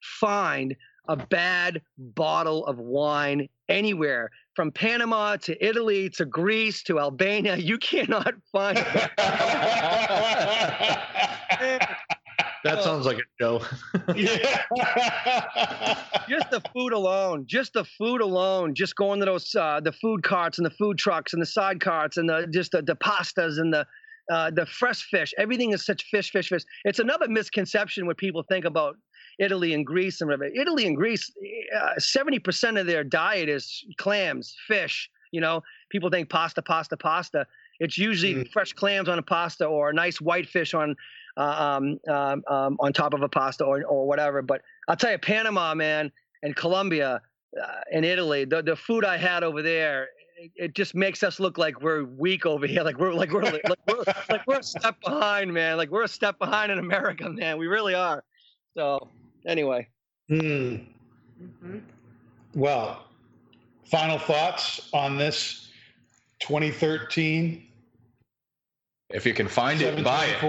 [0.01, 0.75] find
[1.07, 7.55] a bad bottle of wine anywhere from Panama to Italy to Greece to Albania.
[7.55, 8.77] You cannot find.
[12.63, 13.59] That sounds like a show.
[16.29, 20.21] just the food alone, just the food alone, just going to those uh, the food
[20.21, 23.57] carts and the food trucks and the side carts and the just the, the pastas
[23.59, 23.85] and the
[24.31, 25.33] uh, the fresh fish.
[25.39, 26.63] Everything is such fish, fish, fish.
[26.85, 28.95] It's another misconception when people think about
[29.39, 30.45] Italy and Greece and whatever.
[30.45, 31.31] Italy and Greece,
[31.75, 35.09] uh, seventy percent of their diet is clams, fish.
[35.31, 37.47] You know, people think pasta, pasta, pasta.
[37.79, 40.95] It's usually fresh clams on a pasta or a nice white fish on
[41.37, 44.41] uh, um, um, um, on top of a pasta or or whatever.
[44.41, 46.11] But I'll tell you, Panama, man,
[46.43, 47.21] and Colombia
[47.59, 50.09] uh, and Italy, the the food I had over there.
[50.37, 52.83] It, it just makes us look like we're weak over here.
[52.83, 55.77] Like we're like we're like we're like we're a step behind, man.
[55.77, 57.57] Like we're a step behind in America, man.
[57.57, 58.23] We really are.
[58.75, 59.07] So
[59.45, 59.87] anyway,
[60.29, 60.77] Hmm.
[62.53, 63.03] Well,
[63.85, 65.69] final thoughts on this
[66.39, 67.67] 2013
[69.13, 70.39] If you can find it, buy it.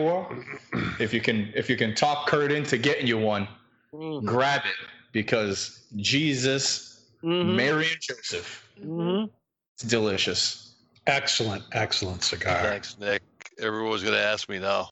[1.01, 3.49] If you can, if you can talk Kurt into getting you one,
[3.93, 4.25] Mm.
[4.25, 4.77] grab it
[5.11, 7.57] because Jesus, Mhm.
[7.57, 9.31] Mary and Joseph, Mhm.
[9.75, 10.75] it's delicious.
[11.09, 12.63] Excellent, excellent cigar.
[12.63, 13.23] Thanks, Nick.
[13.59, 14.91] Everyone's going to ask me now.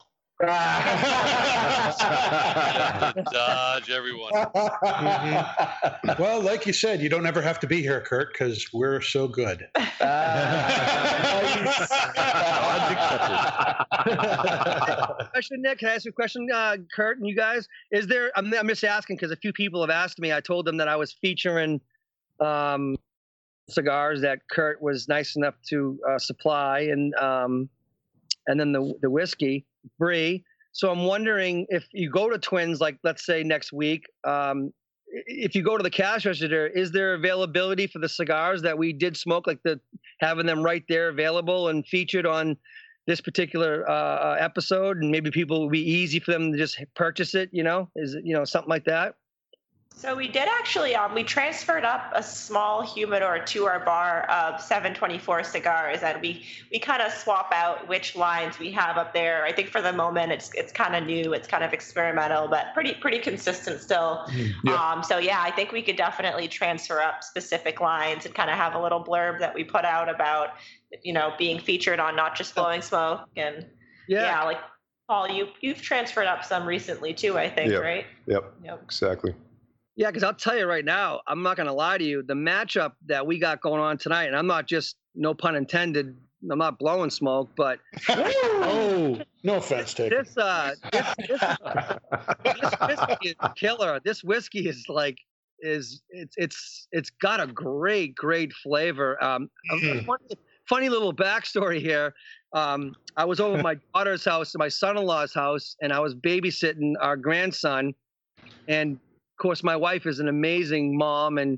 [3.31, 4.31] Dodge everyone.
[4.33, 6.19] Mhm.
[6.19, 9.27] Well, like you said, you don't ever have to be here, Kurt, because we're so
[9.27, 9.67] good.
[15.31, 15.79] question, Nick.
[15.79, 17.67] Can I ask you a question, uh, Kurt and you guys?
[17.91, 18.31] Is there?
[18.35, 20.33] I'm, I'm just asking because a few people have asked me.
[20.33, 21.81] I told them that I was featuring
[22.39, 22.95] um,
[23.69, 27.69] cigars that Kurt was nice enough to uh, supply, and um,
[28.47, 29.65] and then the the whiskey,
[29.97, 30.43] Brie.
[30.73, 34.71] So I'm wondering if you go to Twins, like let's say next week, um,
[35.11, 38.93] if you go to the cash register, is there availability for the cigars that we
[38.93, 39.79] did smoke, like the
[40.19, 42.55] having them right there available and featured on
[43.07, 46.81] this particular uh, uh, episode, and maybe people will be easy for them to just
[46.95, 47.49] purchase it.
[47.51, 49.15] You know, is you know something like that?
[49.93, 54.59] So we did actually, um, we transferred up a small humidor to our bar of
[54.59, 59.45] 724 cigars, and we we kind of swap out which lines we have up there.
[59.45, 62.73] I think for the moment it's it's kind of new, it's kind of experimental, but
[62.73, 64.25] pretty pretty consistent still.
[64.67, 68.55] Um, so yeah, I think we could definitely transfer up specific lines and kind of
[68.55, 70.53] have a little blurb that we put out about
[71.03, 73.67] you know being featured on not just blowing smoke and
[74.07, 74.23] Yeah.
[74.23, 74.59] yeah, like
[75.07, 77.77] Paul, you you've transferred up some recently too, I think, Yeah.
[77.77, 78.05] right?
[78.25, 78.81] Yep, Yep.
[78.83, 79.35] exactly.
[79.95, 82.23] Yeah, because I'll tell you right now, I'm not going to lie to you.
[82.23, 86.15] The matchup that we got going on tonight, and I'm not just, no pun intended,
[86.49, 90.17] I'm not blowing smoke, but oh, no offense taken.
[90.17, 91.41] this uh this this,
[92.61, 93.99] this whiskey is killer.
[94.03, 95.17] This whiskey is like
[95.59, 99.21] is it's it's it's got a great great flavor.
[99.23, 100.05] Um, Mm.
[100.05, 102.13] funny, funny little backstory here.
[102.55, 106.93] Um, I was over at my daughter's house, my son-in-law's house, and I was babysitting
[107.01, 107.93] our grandson.
[108.67, 108.97] And
[109.41, 111.57] of course, my wife is an amazing mom, and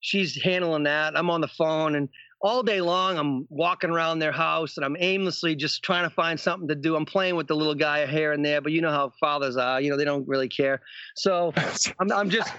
[0.00, 1.14] she's handling that.
[1.14, 2.08] I'm on the phone, and
[2.40, 6.40] all day long, I'm walking around their house, and I'm aimlessly just trying to find
[6.40, 6.96] something to do.
[6.96, 9.78] I'm playing with the little guy here and there, but you know how fathers are.
[9.78, 10.80] You know, they don't really care.
[11.16, 11.52] So
[12.00, 12.50] I'm, I'm just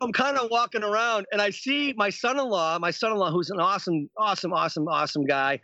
[0.00, 4.08] I'm kind of walking around and I see my son-in-law, my son-in-law, who's an awesome,
[4.16, 5.60] awesome, awesome, awesome guy,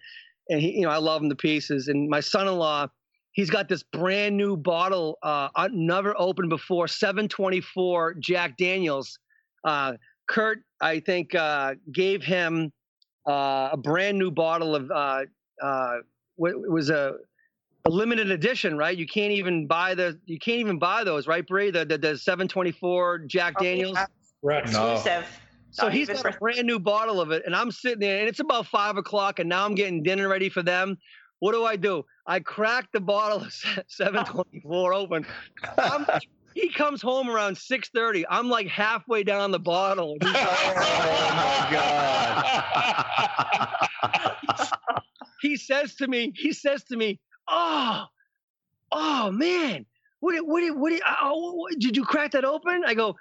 [0.50, 1.88] and he, you know, I love him to pieces.
[1.88, 2.88] And my son-in-law,
[3.36, 9.18] he's got this brand new bottle, uh, never opened before, 724 Jack Daniels.
[9.64, 9.92] Uh,
[10.26, 12.72] Kurt, I think, uh, gave him
[13.28, 14.90] uh, a brand new bottle of.
[14.90, 15.24] Uh,
[15.62, 15.98] uh,
[16.36, 17.14] what it was a
[17.86, 18.96] a limited edition, right?
[18.96, 21.70] You can't even buy the you can't even buy those, right, Bree?
[21.70, 23.94] The the, the 724 Jack Oh, Daniels.
[23.94, 24.06] yeah.
[24.42, 24.64] Right.
[24.64, 25.26] Exclusive.
[25.70, 28.20] So Not he's even got a brand new bottle of it, and I'm sitting there,
[28.20, 30.96] and it's about five o'clock, and now I'm getting dinner ready for them.
[31.40, 32.04] What do I do?
[32.26, 35.26] I crack the bottle of 724 open.
[36.54, 38.24] He comes home around 6:30.
[38.30, 40.16] I'm like halfway down the bottle.
[40.22, 42.46] Like, Oh my God.
[45.42, 48.04] he says to me, he says to me, "Oh,
[48.92, 49.84] oh man,
[50.20, 52.94] what did, what did, what did, oh, uh, uh, did you crack that open?" I
[52.94, 53.14] go,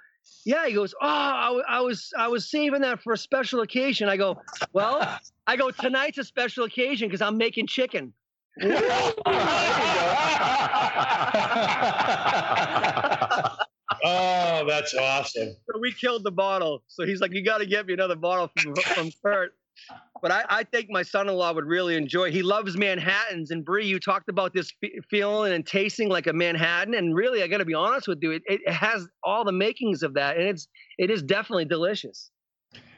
[0.44, 4.08] "Yeah." He goes, "Oh, I, I was, I was saving that for a special occasion."
[4.08, 4.40] I go,
[4.72, 8.12] "Well, I go tonight's a special occasion because I'm making chicken."
[14.04, 15.56] oh, that's awesome.
[15.66, 16.82] So we killed the bottle.
[16.88, 19.54] So he's like, "You got to get me another bottle from from Kurt."
[20.22, 22.30] But I, I think my son-in-law would really enjoy.
[22.30, 26.32] He loves Manhattan's, and Bree, you talked about this fe- feeling and tasting like a
[26.32, 29.52] Manhattan, and really, I got to be honest with you, it, it has all the
[29.52, 30.68] makings of that, and it's
[30.98, 32.30] it is definitely delicious.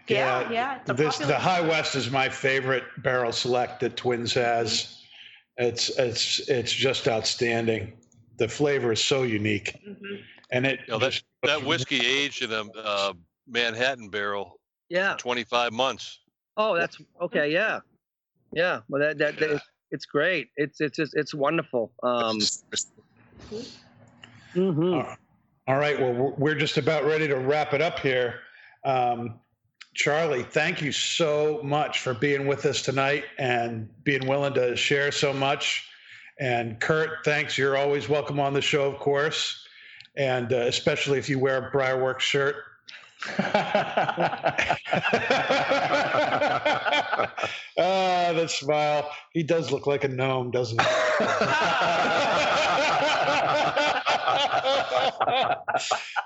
[0.08, 0.78] Yeah, yeah.
[0.80, 5.02] It's a This popular- the High West is my favorite barrel select that Twins has.
[5.58, 7.92] It's it's it's just outstanding.
[8.38, 10.22] The flavor is so unique, Mhm.
[10.52, 13.12] and it You know, that, that whiskey aged in a uh,
[13.48, 15.16] Manhattan barrel Yeah.
[15.18, 16.20] 25 months.
[16.58, 17.50] Oh, that's okay.
[17.52, 17.80] Yeah,
[18.52, 18.80] yeah.
[18.88, 19.62] Well, that that, that
[19.92, 20.48] it's great.
[20.56, 21.92] It's it's it's, it's wonderful.
[22.02, 22.38] Um,
[24.54, 25.16] mhm.
[25.68, 25.98] All right.
[25.98, 28.40] Well, we're- we're just about ready to wrap it up here.
[28.84, 29.38] Um,
[29.94, 35.12] Charlie, thank you so much for being with us tonight and being willing to share
[35.12, 35.88] so much.
[36.40, 37.58] And Kurt, thanks.
[37.58, 39.66] You're always welcome on the show, of course,
[40.16, 42.56] and uh, especially if you wear a Briarworks shirt.
[47.80, 49.08] Ah, that smile.
[49.32, 50.86] He does look like a gnome, doesn't he?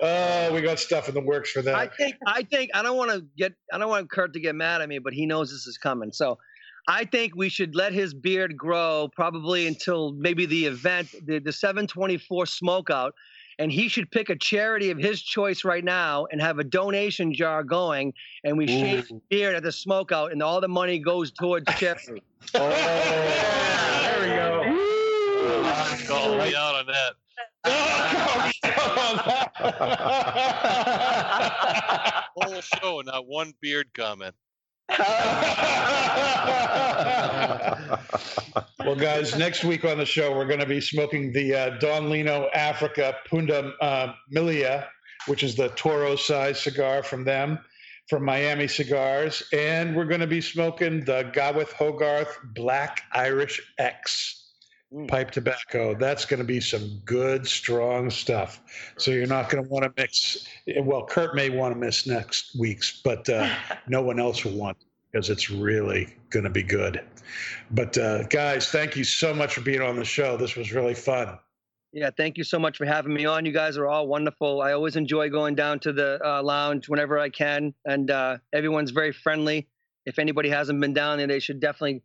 [0.00, 1.74] oh, we got stuff in the works for that.
[1.74, 4.54] I think I think I don't want to get I don't want Kurt to get
[4.54, 6.12] mad at me, but he knows this is coming.
[6.12, 6.38] So
[6.88, 11.52] I think we should let his beard grow probably until maybe the event, the, the
[11.52, 13.10] 724 smokeout,
[13.62, 17.32] and he should pick a charity of his choice right now and have a donation
[17.32, 18.12] jar going,
[18.42, 22.24] and we shave his beard at the smokeout, and all the money goes towards charity.
[22.56, 22.68] Oh,
[24.02, 24.64] there we go.
[26.08, 27.14] Call me out on that.
[32.36, 34.34] Whole show, not one beard comment.
[38.80, 42.10] well, guys, next week on the show, we're going to be smoking the uh, Don
[42.10, 44.86] Lino Africa Punda uh, Milia,
[45.26, 47.58] which is the Toro size cigar from them,
[48.08, 49.42] from Miami Cigars.
[49.52, 54.41] And we're going to be smoking the Gawith Hoggarth Black Irish X
[55.08, 55.94] pipe tobacco.
[55.94, 58.60] That's going to be some good, strong stuff.
[58.96, 60.46] So you're not going to want to mix.
[60.82, 63.52] Well, Kurt may want to miss next week's, but uh,
[63.88, 64.78] no one else will want
[65.10, 67.02] because it's really going to be good.
[67.70, 70.36] But uh, guys, thank you so much for being on the show.
[70.36, 71.38] This was really fun.
[71.94, 73.44] Yeah, thank you so much for having me on.
[73.44, 74.62] You guys are all wonderful.
[74.62, 78.92] I always enjoy going down to the uh, lounge whenever I can, and uh, everyone's
[78.92, 79.68] very friendly.
[80.06, 82.02] If anybody hasn't been down there, they should definitely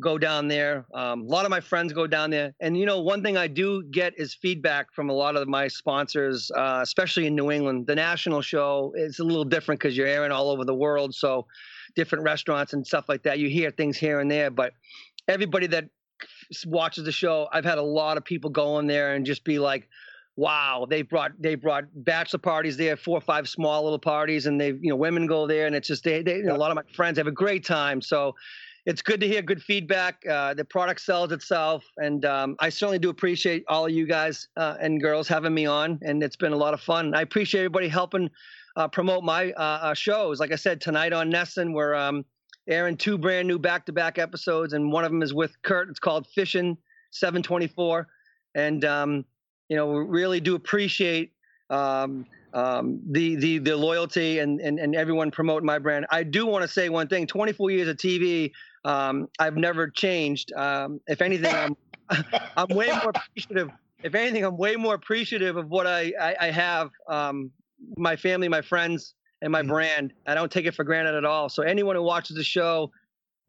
[0.00, 0.86] go down there.
[0.94, 3.46] Um, a lot of my friends go down there, and you know, one thing I
[3.46, 7.86] do get is feedback from a lot of my sponsors, uh, especially in New England.
[7.86, 11.46] The national show is a little different because you're airing all over the world, so
[11.94, 13.38] different restaurants and stuff like that.
[13.38, 14.72] You hear things here and there, but
[15.28, 15.84] everybody that
[16.66, 19.58] watches the show, I've had a lot of people go in there and just be
[19.58, 19.88] like,
[20.36, 24.60] wow, they brought they brought bachelor parties there, four or five small little parties, and
[24.60, 26.70] they you know women go there, and it's just they, they you know, a lot
[26.70, 28.00] of my friends have a great time.
[28.00, 28.34] So
[28.86, 30.22] it's good to hear good feedback.
[30.26, 34.48] Uh, the product sells itself, and um, I certainly do appreciate all of you guys
[34.56, 37.14] uh, and girls having me on, and it's been a lot of fun.
[37.14, 38.30] I appreciate everybody helping
[38.76, 40.38] uh, promote my uh, uh, shows.
[40.38, 42.24] Like I said, tonight on NESN, we're um,
[42.68, 45.88] airing two brand new back-to-back episodes, and one of them is with Kurt.
[45.88, 46.76] It's called Fishing
[47.12, 48.06] 724,
[48.54, 49.24] and um,
[49.70, 51.32] you know, we really do appreciate
[51.70, 56.06] um, um, the the the loyalty and, and and everyone promoting my brand.
[56.10, 58.52] I do want to say one thing: 24 years of TV,
[58.84, 60.52] um, I've never changed.
[60.54, 61.76] Um, if anything, I'm
[62.56, 63.70] I'm way more appreciative.
[64.02, 67.50] If anything, I'm way more appreciative of what I I, I have, um,
[67.96, 70.12] my family, my friends, and my brand.
[70.26, 71.48] I don't take it for granted at all.
[71.48, 72.90] So anyone who watches the show.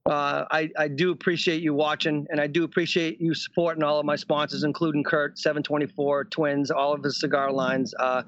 [0.07, 4.05] Uh, I, I do appreciate you watching, and I do appreciate you supporting all of
[4.05, 7.91] my sponsors, including Kurt, 724, Twins, all of his cigar lines.
[7.99, 8.21] Uh,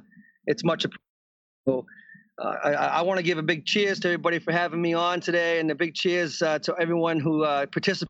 [0.48, 1.86] it's much appreciated.
[2.40, 5.20] Uh, I, I want to give a big cheers to everybody for having me on
[5.20, 8.08] today, and a big cheers uh, to everyone who uh, participated.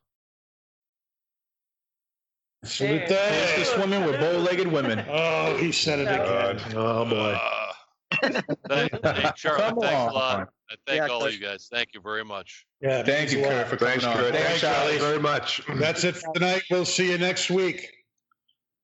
[2.65, 4.99] Salute to swimming with bow-legged women.
[5.09, 6.59] Oh, he said it again.
[6.75, 7.37] Oh boy.
[7.39, 10.09] Uh, thank, hey, Charlie, Come thanks on.
[10.09, 10.49] a lot.
[10.69, 11.69] I thank Yeah, all of you guys.
[11.71, 12.65] Thank you very much.
[12.81, 14.15] Yeah, Thank you, thanks Kurt, for coming Thanks, on.
[14.17, 14.33] Kurt.
[14.33, 14.97] Thanks, Thanks, Charlie.
[14.97, 15.61] very much.
[15.75, 16.63] That's it for tonight.
[16.69, 17.89] We'll see you next week.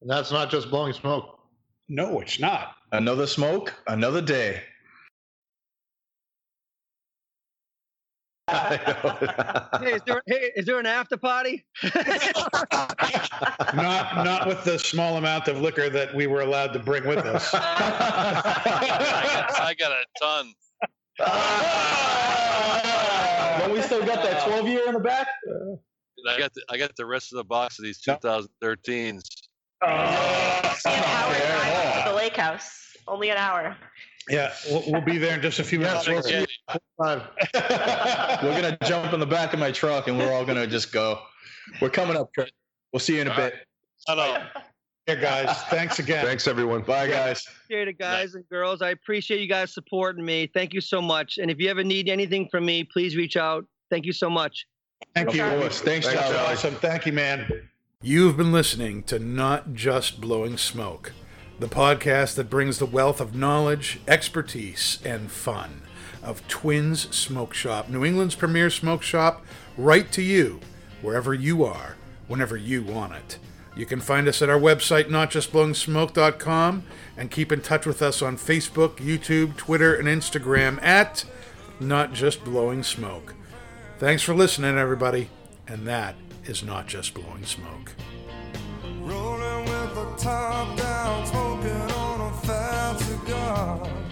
[0.01, 1.39] And that's not just blowing smoke.
[1.89, 2.75] No, it's not.
[2.93, 4.61] Another smoke, another day.
[8.49, 11.63] Hey, is there, hey, is there an after party?
[13.73, 17.19] Not not with the small amount of liquor that we were allowed to bring with
[17.19, 17.53] us.
[17.53, 17.59] I
[19.47, 20.53] got, I got a ton.
[23.59, 25.27] But we still got that 12 year in the back.
[26.27, 29.21] I got the, I got the rest of the box of these 2013s.
[29.81, 32.97] Only an hour oh, drive to the lake house.
[33.07, 33.77] Only an hour.
[34.29, 36.05] Yeah, we'll, we'll be there in just a few minutes.
[36.05, 36.47] Thanks, Eddie.
[36.97, 37.23] Five.
[38.43, 41.19] We're gonna jump in the back of my truck and we're all gonna just go.
[41.81, 42.29] We're coming up.
[42.35, 42.51] Kurt.
[42.91, 43.55] We'll see you in a bit.
[44.07, 44.37] Hello,
[45.07, 45.63] Here, guys.
[45.63, 46.25] Thanks again.
[46.25, 46.81] Thanks, everyone.
[46.81, 47.45] Bye, guys.
[47.47, 48.81] appreciate it, guys and girls.
[48.81, 50.49] I appreciate you guys supporting me.
[50.53, 51.37] Thank you so much.
[51.37, 53.65] And if you ever need anything from me, please reach out.
[53.89, 54.65] Thank you so much.
[55.15, 55.43] Thank you.
[55.43, 55.59] Of.
[55.61, 56.35] Thanks, Thanks, Charlie.
[56.35, 56.53] Charlie.
[56.53, 56.75] Awesome.
[56.75, 57.69] Thank you, man.
[58.01, 61.13] You've been listening to Not Just Blowing Smoke,
[61.59, 65.81] the podcast that brings the wealth of knowledge, expertise, and fun
[66.21, 69.45] of Twins Smoke Shop, New England's premier smoke shop,
[69.77, 70.59] right to you,
[71.01, 71.95] wherever you are,
[72.27, 73.37] whenever you want it.
[73.75, 76.83] You can find us at our website, notjustblowingsmoke.com,
[77.17, 81.25] and keep in touch with us on Facebook, YouTube, Twitter, and Instagram at
[81.79, 83.33] Not Just Blowing Smoke.
[83.97, 85.29] Thanks for listening, everybody.
[85.67, 86.15] And that
[86.45, 87.93] is not just blowing smoke.
[89.01, 89.62] Rolling
[90.17, 94.02] top down, smoking on a fat cigar.